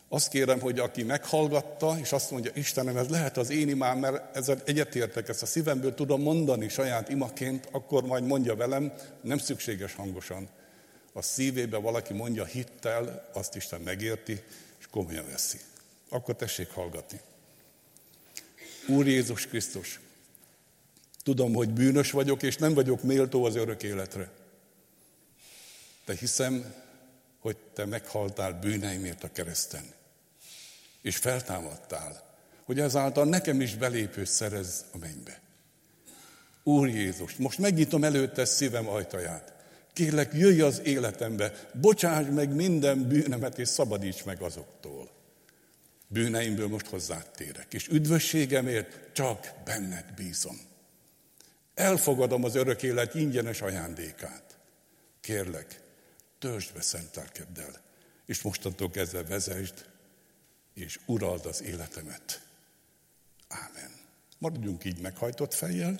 azt 0.10 0.30
kérem, 0.30 0.60
hogy 0.60 0.80
aki 0.80 1.04
meghallgatta, 1.04 1.98
és 2.02 2.12
azt 2.12 2.32
mondja, 2.32 2.52
Istenem, 2.56 2.98
ez 2.98 3.08
lehet 3.08 3.38
az 3.38 3.50
én 3.50 3.70
imám, 3.70 4.00
mert 4.00 4.36
ezzel 4.36 4.62
egyetértek, 4.66 5.30
ezt 5.30 5.42
a 5.42 5.46
szívemből 5.46 5.94
tudom 5.94 6.22
mondani 6.22 6.70
saját 6.70 7.10
imaként, 7.10 7.68
akkor 7.72 8.04
majd 8.04 8.24
mondja 8.24 8.56
velem, 8.56 8.94
nem 9.22 9.38
szükséges 9.38 9.94
hangosan. 9.96 10.50
a 11.14 11.22
szívébe 11.22 11.78
valaki 11.78 12.14
mondja 12.14 12.46
hittel, 12.46 13.30
azt 13.34 13.56
Isten 13.56 13.82
megérti, 13.82 14.44
és 14.80 14.88
komolyan 14.92 15.26
veszi. 15.32 15.58
Akkor 16.10 16.36
tessék 16.36 16.70
hallgatni. 16.70 17.20
Úr 18.88 19.08
Jézus 19.08 19.48
Krisztus, 19.48 20.00
tudom, 21.24 21.54
hogy 21.54 21.70
bűnös 21.70 22.12
vagyok, 22.12 22.44
és 22.44 22.58
nem 22.58 22.74
vagyok 22.74 23.04
méltó 23.04 23.46
az 23.46 23.56
örök 23.56 23.84
életre. 23.84 24.32
De 26.06 26.14
hiszem, 26.16 26.74
hogy 27.40 27.58
Te 27.74 27.86
meghaltál 27.86 28.60
bűneimért 28.60 29.24
a 29.24 29.32
kereszten, 29.32 29.84
és 31.02 31.18
feltámadtál, 31.18 32.36
hogy 32.64 32.80
ezáltal 32.80 33.26
nekem 33.26 33.62
is 33.62 33.76
belépő 33.76 34.26
szerez 34.26 34.86
a 34.92 34.98
mennybe. 34.98 35.42
Úr 36.64 36.88
Jézus, 36.88 37.36
most 37.36 37.58
megnyitom 37.58 38.04
előtte 38.04 38.46
szívem 38.46 38.88
ajtaját. 38.88 39.54
Kérlek, 39.94 40.34
jöjj 40.34 40.62
az 40.62 40.82
életembe, 40.84 41.70
bocsáss 41.74 42.26
meg 42.30 42.56
minden 42.56 43.08
bűnemet, 43.08 43.60
és 43.60 43.68
szabadíts 43.68 44.24
meg 44.24 44.42
azoktól. 44.42 45.13
Bűneimből 46.14 46.68
most 46.68 46.88
hozzád 46.88 47.32
térek, 47.32 47.74
és 47.74 47.88
üdvösségemért 47.88 49.14
csak 49.14 49.54
benned 49.66 50.14
bízom. 50.16 50.60
Elfogadom 51.74 52.44
az 52.44 52.56
örök 52.56 52.84
élet 52.84 53.16
ingyenes 53.16 53.62
ajándékát. 53.62 54.58
Kérlek, 55.22 55.80
töltsd 56.40 56.74
be 56.74 56.82
szent 56.82 57.16
lelkeddel, 57.16 57.82
és 58.26 58.42
mostantól 58.42 58.90
kezdve 58.90 59.24
vezesd, 59.24 59.86
és 60.74 61.00
urald 61.06 61.46
az 61.46 61.62
életemet. 61.62 62.42
Ámen. 63.48 63.92
Maradjunk 64.38 64.86
így 64.86 65.00
meghajtott 65.00 65.54
fejjel, 65.54 66.00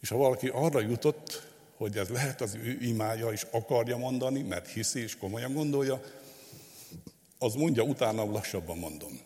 és 0.00 0.08
ha 0.08 0.16
valaki 0.16 0.48
arra 0.48 0.80
jutott, 0.80 1.46
hogy 1.76 1.96
ez 1.96 2.08
lehet 2.08 2.40
az 2.40 2.54
ő 2.54 2.78
imája, 2.80 3.32
és 3.32 3.46
akarja 3.50 3.96
mondani, 3.96 4.42
mert 4.42 4.68
hiszi 4.68 5.00
és 5.00 5.16
komolyan 5.16 5.52
gondolja, 5.52 6.02
az 7.38 7.54
mondja, 7.54 7.82
utána 7.82 8.24
lassabban 8.24 8.78
mondom. 8.78 9.20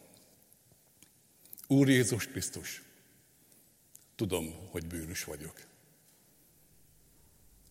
Úr 1.67 1.89
Jézus 1.89 2.27
Krisztus, 2.27 2.83
tudom, 4.17 4.69
hogy 4.71 4.87
bűnös 4.87 5.25
vagyok, 5.25 5.61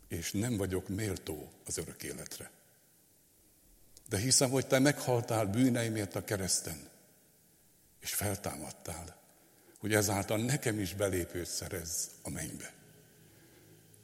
és 0.07 0.31
nem 0.31 0.57
vagyok 0.57 0.87
méltó 0.87 1.51
az 1.65 1.77
örök 1.77 2.03
életre. 2.03 2.51
De 4.09 4.17
hiszem, 4.17 4.49
hogy 4.49 4.67
Te 4.67 4.79
meghaltál 4.79 5.45
bűneimért 5.45 6.15
a 6.15 6.23
kereszten, 6.23 6.89
és 7.99 8.13
feltámadtál, 8.13 9.19
hogy 9.79 9.93
ezáltal 9.93 10.37
nekem 10.37 10.79
is 10.79 10.93
belépőt 10.93 11.47
szerez 11.47 12.09
a 12.21 12.29
mennybe. 12.29 12.73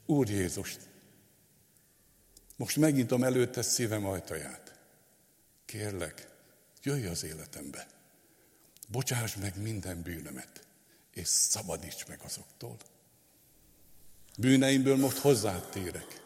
Úr 0.06 0.30
Jézus, 0.30 0.78
most 2.56 2.78
megnyitom 2.78 3.24
előtte 3.24 3.62
szívem 3.62 4.06
ajtaját. 4.06 4.77
Kérlek, 5.68 6.28
jöjj 6.84 7.06
az 7.06 7.24
életembe. 7.24 7.88
Bocsáss 8.88 9.36
meg 9.36 9.62
minden 9.62 10.02
bűnömet, 10.02 10.68
és 11.14 11.28
szabadíts 11.28 12.06
meg 12.08 12.20
azoktól. 12.24 12.78
Bűneimből 14.38 14.96
most 14.96 15.18
hozzád 15.18 15.70
térek, 15.70 16.22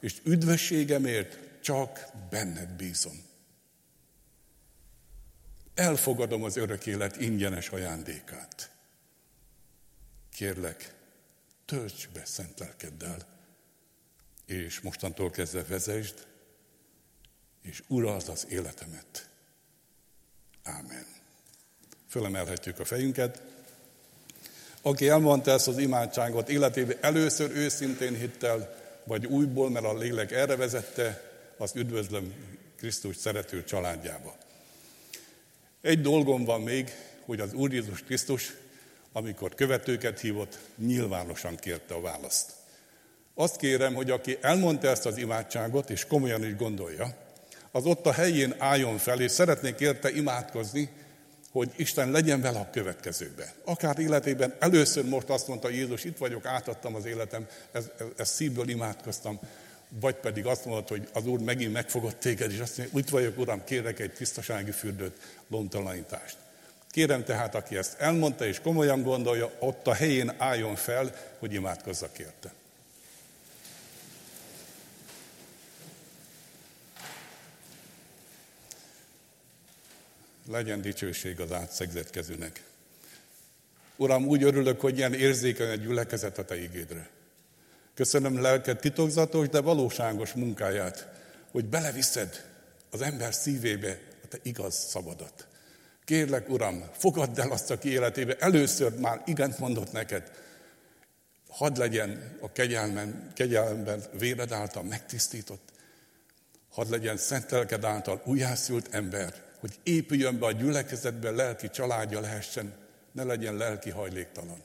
és 0.00 0.20
üdvösségemért 0.24 1.62
csak 1.62 2.06
benned 2.30 2.70
bízom. 2.70 3.22
Elfogadom 5.74 6.42
az 6.42 6.56
örök 6.56 6.86
élet 6.86 7.16
ingyenes 7.16 7.68
ajándékát. 7.68 8.70
Kérlek, 10.32 10.94
tölts 11.64 12.08
be 12.08 12.24
szent 12.24 12.58
lelkeddel, 12.58 13.26
és 14.46 14.80
mostantól 14.80 15.30
kezdve 15.30 15.64
vezesd, 15.64 16.26
és 17.62 17.82
urald 17.86 18.28
az 18.28 18.46
életemet. 18.48 19.28
Ámen. 20.62 21.06
Fölemelhetjük 22.08 22.78
a 22.78 22.84
fejünket. 22.84 23.42
Aki 24.82 25.08
elmondta 25.08 25.50
ezt 25.50 25.68
az 25.68 25.78
imádságot 25.78 26.48
életében 26.48 26.96
először 27.00 27.50
őszintén 27.50 28.18
hittel, 28.18 28.78
vagy 29.04 29.26
újból, 29.26 29.70
mert 29.70 29.84
a 29.84 29.98
lélek 29.98 30.32
erre 30.32 30.56
vezette, 30.56 31.30
azt 31.56 31.76
üdvözlöm 31.76 32.34
Krisztus 32.76 33.16
szerető 33.16 33.64
családjába. 33.64 34.36
Egy 35.80 36.00
dolgom 36.00 36.44
van 36.44 36.60
még, 36.60 36.90
hogy 37.24 37.40
az 37.40 37.52
Úr 37.52 37.72
Jézus 37.72 38.02
Krisztus 38.02 38.52
amikor 39.12 39.54
követőket 39.54 40.20
hívott, 40.20 40.58
nyilvánosan 40.76 41.56
kérte 41.56 41.94
a 41.94 42.00
választ. 42.00 42.52
Azt 43.34 43.56
kérem, 43.56 43.94
hogy 43.94 44.10
aki 44.10 44.38
elmondta 44.40 44.88
ezt 44.88 45.06
az 45.06 45.16
imádságot, 45.16 45.90
és 45.90 46.06
komolyan 46.06 46.44
is 46.44 46.56
gondolja, 46.56 47.16
az 47.72 47.84
ott 47.84 48.06
a 48.06 48.12
helyén 48.12 48.54
álljon 48.58 48.98
fel, 48.98 49.20
és 49.20 49.30
szeretnék 49.30 49.80
érte 49.80 50.10
imádkozni, 50.10 50.90
hogy 51.50 51.72
Isten 51.76 52.10
legyen 52.10 52.40
vele 52.40 52.58
a 52.58 52.70
következőbe. 52.72 53.52
Akár 53.64 53.98
életében 53.98 54.54
először 54.58 55.04
most 55.04 55.28
azt 55.28 55.48
mondta 55.48 55.68
Jézus, 55.68 56.04
itt 56.04 56.18
vagyok, 56.18 56.46
átadtam 56.46 56.94
az 56.94 57.04
életem, 57.04 57.46
ezt 57.72 57.92
ez, 57.98 58.06
ez 58.16 58.28
szívből 58.28 58.68
imádkoztam, 58.68 59.40
vagy 59.88 60.14
pedig 60.14 60.46
azt 60.46 60.64
mondod, 60.64 60.88
hogy 60.88 61.08
az 61.12 61.26
Úr 61.26 61.40
megint 61.40 61.72
megfogott 61.72 62.20
téged, 62.20 62.52
és 62.52 62.58
azt 62.58 62.78
mondja, 62.78 62.98
itt 62.98 63.08
vagyok, 63.08 63.38
Uram, 63.38 63.64
kérek 63.64 63.98
egy 63.98 64.12
tisztasági 64.12 64.70
fürdőt, 64.70 65.16
lomtalanítást. 65.48 66.36
Kérem 66.90 67.24
tehát, 67.24 67.54
aki 67.54 67.76
ezt 67.76 67.98
elmondta 67.98 68.46
és 68.46 68.60
komolyan 68.60 69.02
gondolja, 69.02 69.50
ott 69.58 69.86
a 69.86 69.94
helyén 69.94 70.32
álljon 70.38 70.76
fel, 70.76 71.14
hogy 71.38 71.52
imádkozzak 71.52 72.18
érte. 72.18 72.52
Legyen 80.50 80.80
dicsőség 80.80 81.40
az 81.40 81.52
átszegzett 81.52 82.10
kezűnek. 82.10 82.62
Uram, 83.96 84.26
úgy 84.26 84.42
örülök, 84.42 84.80
hogy 84.80 84.96
ilyen 84.96 85.14
érzékeny 85.14 85.70
a 85.70 85.74
gyülekezet 85.74 86.38
a 86.38 86.44
Te 86.44 86.62
igédre. 86.62 87.08
Köszönöm 87.94 88.40
lelked 88.40 88.78
titokzatos, 88.78 89.48
de 89.48 89.60
valóságos 89.60 90.32
munkáját, 90.32 91.08
hogy 91.50 91.64
beleviszed 91.64 92.44
az 92.90 93.00
ember 93.00 93.34
szívébe 93.34 93.98
a 94.24 94.28
Te 94.28 94.38
igaz 94.42 94.74
szabadat. 94.74 95.46
Kérlek, 96.04 96.48
Uram, 96.48 96.84
fogadd 96.92 97.40
el 97.40 97.50
azt, 97.50 97.70
aki 97.70 97.88
életébe 97.88 98.36
először 98.38 98.98
már 98.98 99.22
igent 99.26 99.58
mondott 99.58 99.92
neked. 99.92 100.30
Hadd 101.48 101.78
legyen 101.78 102.36
a 102.40 102.52
kegyelmen, 102.52 103.30
kegyelemben 103.34 104.02
véred 104.18 104.52
által 104.52 104.82
megtisztított. 104.82 105.68
Hadd 106.70 106.90
legyen 106.90 107.16
szent 107.16 107.50
lelked 107.50 107.84
által 107.84 108.22
újjászült 108.24 108.94
ember, 108.94 109.48
hogy 109.60 109.78
épüljön 109.82 110.38
be 110.38 110.46
a 110.46 110.52
gyülekezetbe, 110.52 111.30
lelki 111.30 111.70
családja 111.70 112.20
lehessen, 112.20 112.74
ne 113.12 113.22
legyen 113.22 113.54
lelki 113.54 113.90
hajléktalan. 113.90 114.62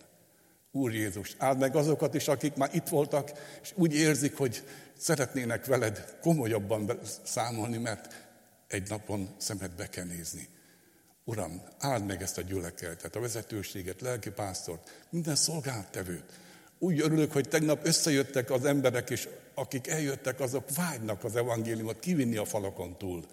Úr 0.72 0.94
Jézus, 0.94 1.36
áld 1.38 1.60
meg 1.60 1.76
azokat 1.76 2.14
is, 2.14 2.28
akik 2.28 2.56
már 2.56 2.70
itt 2.74 2.88
voltak, 2.88 3.32
és 3.62 3.72
úgy 3.76 3.94
érzik, 3.94 4.38
hogy 4.38 4.64
szeretnének 4.98 5.66
veled 5.66 6.18
komolyabban 6.22 7.00
számolni, 7.24 7.78
mert 7.78 8.14
egy 8.68 8.90
napon 8.90 9.30
szemedbe 9.38 9.88
kell 9.90 10.06
nézni. 10.06 10.48
Uram, 11.24 11.62
áld 11.80 12.06
meg 12.06 12.22
ezt 12.22 12.38
a 12.38 12.42
gyülekezetet, 12.42 13.16
a 13.16 13.20
vezetőséget, 13.20 14.02
lelkipásztort, 14.02 15.06
minden 15.10 15.36
szolgáltevőt. 15.36 16.24
Úgy 16.80 17.00
örülök, 17.00 17.32
hogy 17.32 17.48
tegnap 17.48 17.86
összejöttek 17.86 18.52
az 18.52 18.66
emberek, 18.66 19.10
és 19.10 19.28
akik 19.54 19.88
eljöttek, 19.88 20.40
azok 20.40 20.76
vágynak 20.76 21.24
az 21.24 21.36
evangéliumot 21.36 22.00
kivinni 22.00 22.38
a 22.38 22.46
falakon 22.46 22.98
túl. 22.98 23.26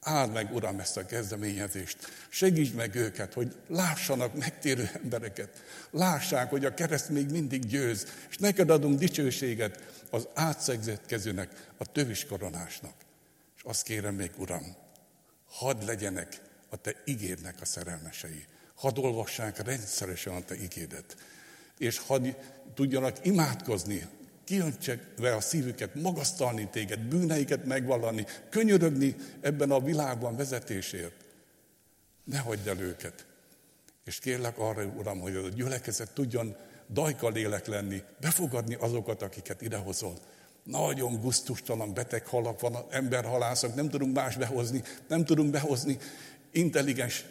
Áld 0.00 0.32
meg, 0.32 0.54
Uram, 0.54 0.80
ezt 0.80 0.96
a 0.96 1.06
kezdeményezést. 1.06 1.96
Segítsd 2.28 2.74
meg 2.74 2.94
őket, 2.94 3.34
hogy 3.34 3.56
lássanak 3.68 4.34
megtérő 4.34 4.90
embereket. 5.02 5.62
Lássák, 5.90 6.50
hogy 6.50 6.64
a 6.64 6.74
kereszt 6.74 7.08
még 7.08 7.30
mindig 7.30 7.66
győz. 7.66 8.06
És 8.30 8.36
neked 8.36 8.70
adunk 8.70 8.98
dicsőséget 8.98 10.04
az 10.10 10.28
átszegzett 10.34 11.06
kezűnek, 11.06 11.68
a 11.78 11.84
tövis 11.84 12.26
koronásnak. 12.26 12.94
És 13.56 13.62
azt 13.62 13.82
kérem 13.82 14.14
még, 14.14 14.30
Uram, 14.36 14.76
hadd 15.48 15.84
legyenek 15.84 16.40
a 16.68 16.76
te 16.76 16.94
igédnek 17.04 17.54
a 17.60 17.64
szerelmesei. 17.64 18.44
Hadd 18.74 18.98
olvassák 18.98 19.58
rendszeresen 19.58 20.34
a 20.34 20.44
te 20.44 20.54
igédet. 20.54 21.16
És 21.78 21.98
hadd 21.98 22.26
tudjanak 22.74 23.16
imádkozni, 23.22 24.08
kiöntse 24.50 25.00
a 25.36 25.40
szívüket, 25.40 25.94
magasztalni 25.94 26.68
téged, 26.70 27.00
bűneiket 27.00 27.64
megvallani, 27.64 28.26
könyörögni 28.48 29.16
ebben 29.40 29.70
a 29.70 29.80
világban 29.80 30.36
vezetésért. 30.36 31.14
Ne 32.24 32.38
hagyd 32.38 32.66
el 32.66 32.78
őket. 32.78 33.26
És 34.04 34.18
kérlek 34.18 34.58
arra, 34.58 34.84
Uram, 34.84 35.20
hogy 35.20 35.36
a 35.36 35.48
gyülekezet 35.48 36.10
tudjon 36.14 36.56
dajka 36.88 37.28
lélek 37.28 37.66
lenni, 37.66 38.02
befogadni 38.20 38.74
azokat, 38.74 39.22
akiket 39.22 39.62
idehozol. 39.62 40.18
Nagyon 40.64 41.20
guztustalan 41.20 41.94
beteg 41.94 42.26
halak 42.26 42.60
van, 42.60 42.76
emberhalászok, 42.90 43.74
nem 43.74 43.88
tudunk 43.88 44.14
más 44.14 44.36
behozni, 44.36 44.82
nem 45.08 45.24
tudunk 45.24 45.50
behozni 45.50 45.98
intelligens 46.50 47.24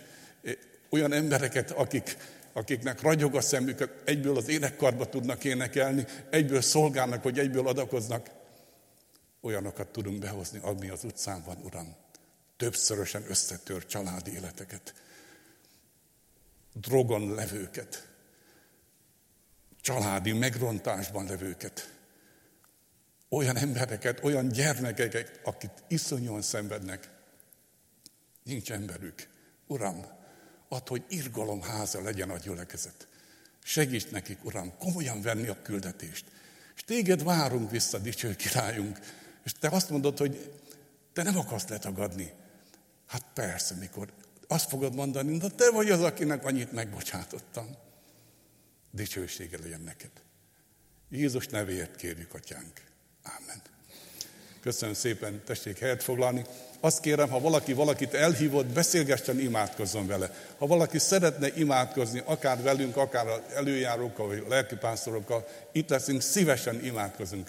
eh, 0.44 0.54
olyan 0.90 1.14
embereket, 1.14 1.72
akik, 1.72 2.18
akiknek 2.54 3.02
ragyog 3.02 3.36
a 3.36 3.42
szemük, 3.42 4.02
egyből 4.06 4.38
az 4.38 4.48
énekkarba 4.48 5.10
tudnak 5.10 5.44
énekelni, 5.44 6.06
egyből 6.30 6.62
szolgálnak, 6.62 7.24
hogy 7.24 7.40
egyből 7.40 7.68
adakoznak. 7.68 8.30
olyanokat 9.42 9.88
tudunk 9.88 10.20
behozni, 10.20 10.60
ami 10.62 10.90
az 10.90 11.04
utcán 11.04 11.44
van, 11.46 11.58
Uram. 11.64 11.96
Többszörösen 12.58 13.24
összetör 13.28 13.86
családi 13.86 14.34
életeket, 14.34 14.94
drogon 16.74 17.34
levőket, 17.34 18.08
családi 19.82 20.34
megrontásban 20.34 21.26
levőket, 21.26 21.94
olyan 23.30 23.58
embereket, 23.58 24.24
olyan 24.24 24.48
gyermekeket, 24.48 25.40
akik 25.44 25.70
iszonyúan 25.88 26.42
szenvednek, 26.42 27.10
nincs 28.44 28.72
emberük. 28.72 29.28
Uram, 29.68 30.06
add, 30.70 30.88
hogy 30.88 31.04
irgalom 31.08 31.62
háza 31.62 32.02
legyen 32.02 32.30
a 32.30 32.38
gyülekezet. 32.38 33.08
Segíts 33.64 34.10
nekik, 34.10 34.46
Uram, 34.46 34.78
komolyan 34.78 35.22
venni 35.22 35.48
a 35.48 35.62
küldetést. 35.62 36.26
És 36.76 36.84
téged 36.84 37.24
várunk 37.24 37.72
vissza, 37.72 37.98
dicső 37.98 38.36
királyunk. 38.36 39.00
És 39.44 39.52
te 39.60 39.68
azt 39.68 39.90
mondod, 39.90 40.18
hogy 40.18 40.52
te 41.14 41.24
nem 41.24 41.38
akarsz 41.38 41.68
letagadni. 41.68 42.34
Hát 43.08 43.26
persze, 43.34 43.76
mikor 43.76 44.14
azt 44.48 44.70
fogod 44.70 44.96
mondani, 44.96 45.38
de 45.38 45.50
te 45.50 45.72
vagy 45.72 45.90
az, 45.90 46.02
akinek 46.02 46.46
annyit 46.46 46.72
megbocsátottam. 46.72 47.76
Dicsősége 48.92 49.58
legyen 49.58 49.82
neked. 49.82 50.12
Jézus 51.10 51.48
nevéért 51.48 51.96
kérjük, 51.96 52.34
atyánk. 52.34 52.82
Amen. 53.24 53.62
Köszönöm 54.62 54.94
szépen, 54.94 55.42
tessék 55.46 55.80
helyet 55.80 56.04
foglalni. 56.04 56.46
Azt 56.80 57.00
kérem, 57.00 57.30
ha 57.30 57.40
valaki 57.40 57.74
valakit 57.74 58.14
elhívott, 58.14 58.66
beszélgessen, 58.66 59.40
imádkozzon 59.40 60.08
vele. 60.08 60.34
Ha 60.58 60.68
valaki 60.68 60.98
szeretne 60.98 61.48
imádkozni, 61.56 62.22
akár 62.26 62.62
velünk, 62.62 62.98
akár 62.98 63.44
előjárókkal, 63.56 64.28
vagy 64.28 64.46
lelkipásztorokkal, 64.50 65.48
itt 65.72 65.90
leszünk, 65.90 66.22
szívesen 66.22 66.86
imádkozunk 66.86 67.48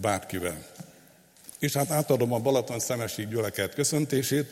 bárkivel. 0.00 0.64
És 1.58 1.72
hát 1.72 1.90
átadom 1.90 2.32
a 2.32 2.38
Balaton 2.38 2.78
Szemesi 2.78 3.26
gyüleket 3.26 3.74
köszöntését, 3.74 4.50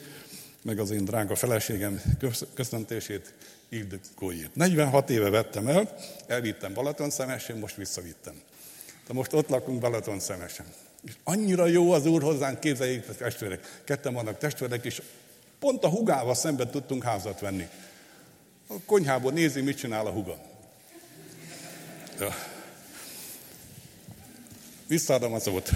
meg 0.62 0.78
az 0.78 0.90
én 0.90 1.04
drága 1.04 1.34
feleségem 1.34 2.02
köszöntését, 2.54 3.32
Ilde 3.68 3.96
Kójét. 4.14 4.54
46 4.54 5.10
éve 5.10 5.30
vettem 5.30 5.66
el, 5.66 5.96
elvittem 6.26 6.74
Balaton 6.74 7.10
Szemesén, 7.10 7.56
most 7.56 7.76
visszavittem. 7.76 8.40
De 9.06 9.12
most 9.12 9.32
ott 9.32 9.48
lakunk 9.48 9.80
Balaton 9.80 10.20
Szemesen. 10.20 10.66
És 11.02 11.12
annyira 11.24 11.66
jó 11.66 11.92
az 11.92 12.06
Úr 12.06 12.22
hozzánk, 12.22 12.60
képzeljék, 12.60 13.04
testvérek. 13.04 13.80
Ketten 13.84 14.14
vannak 14.14 14.38
testvérek, 14.38 14.84
és 14.84 15.02
pont 15.58 15.84
a 15.84 15.88
hugával 15.88 16.34
szemben 16.34 16.70
tudtunk 16.70 17.02
házat 17.02 17.40
venni. 17.40 17.68
A 18.66 18.74
konyhából 18.86 19.32
nézi, 19.32 19.60
mit 19.60 19.78
csinál 19.78 20.06
a 20.06 20.10
huga. 20.10 20.36
Ja. 22.18 22.34
Visszaadom 24.86 25.32
az 25.32 25.42
szót. 25.42 25.70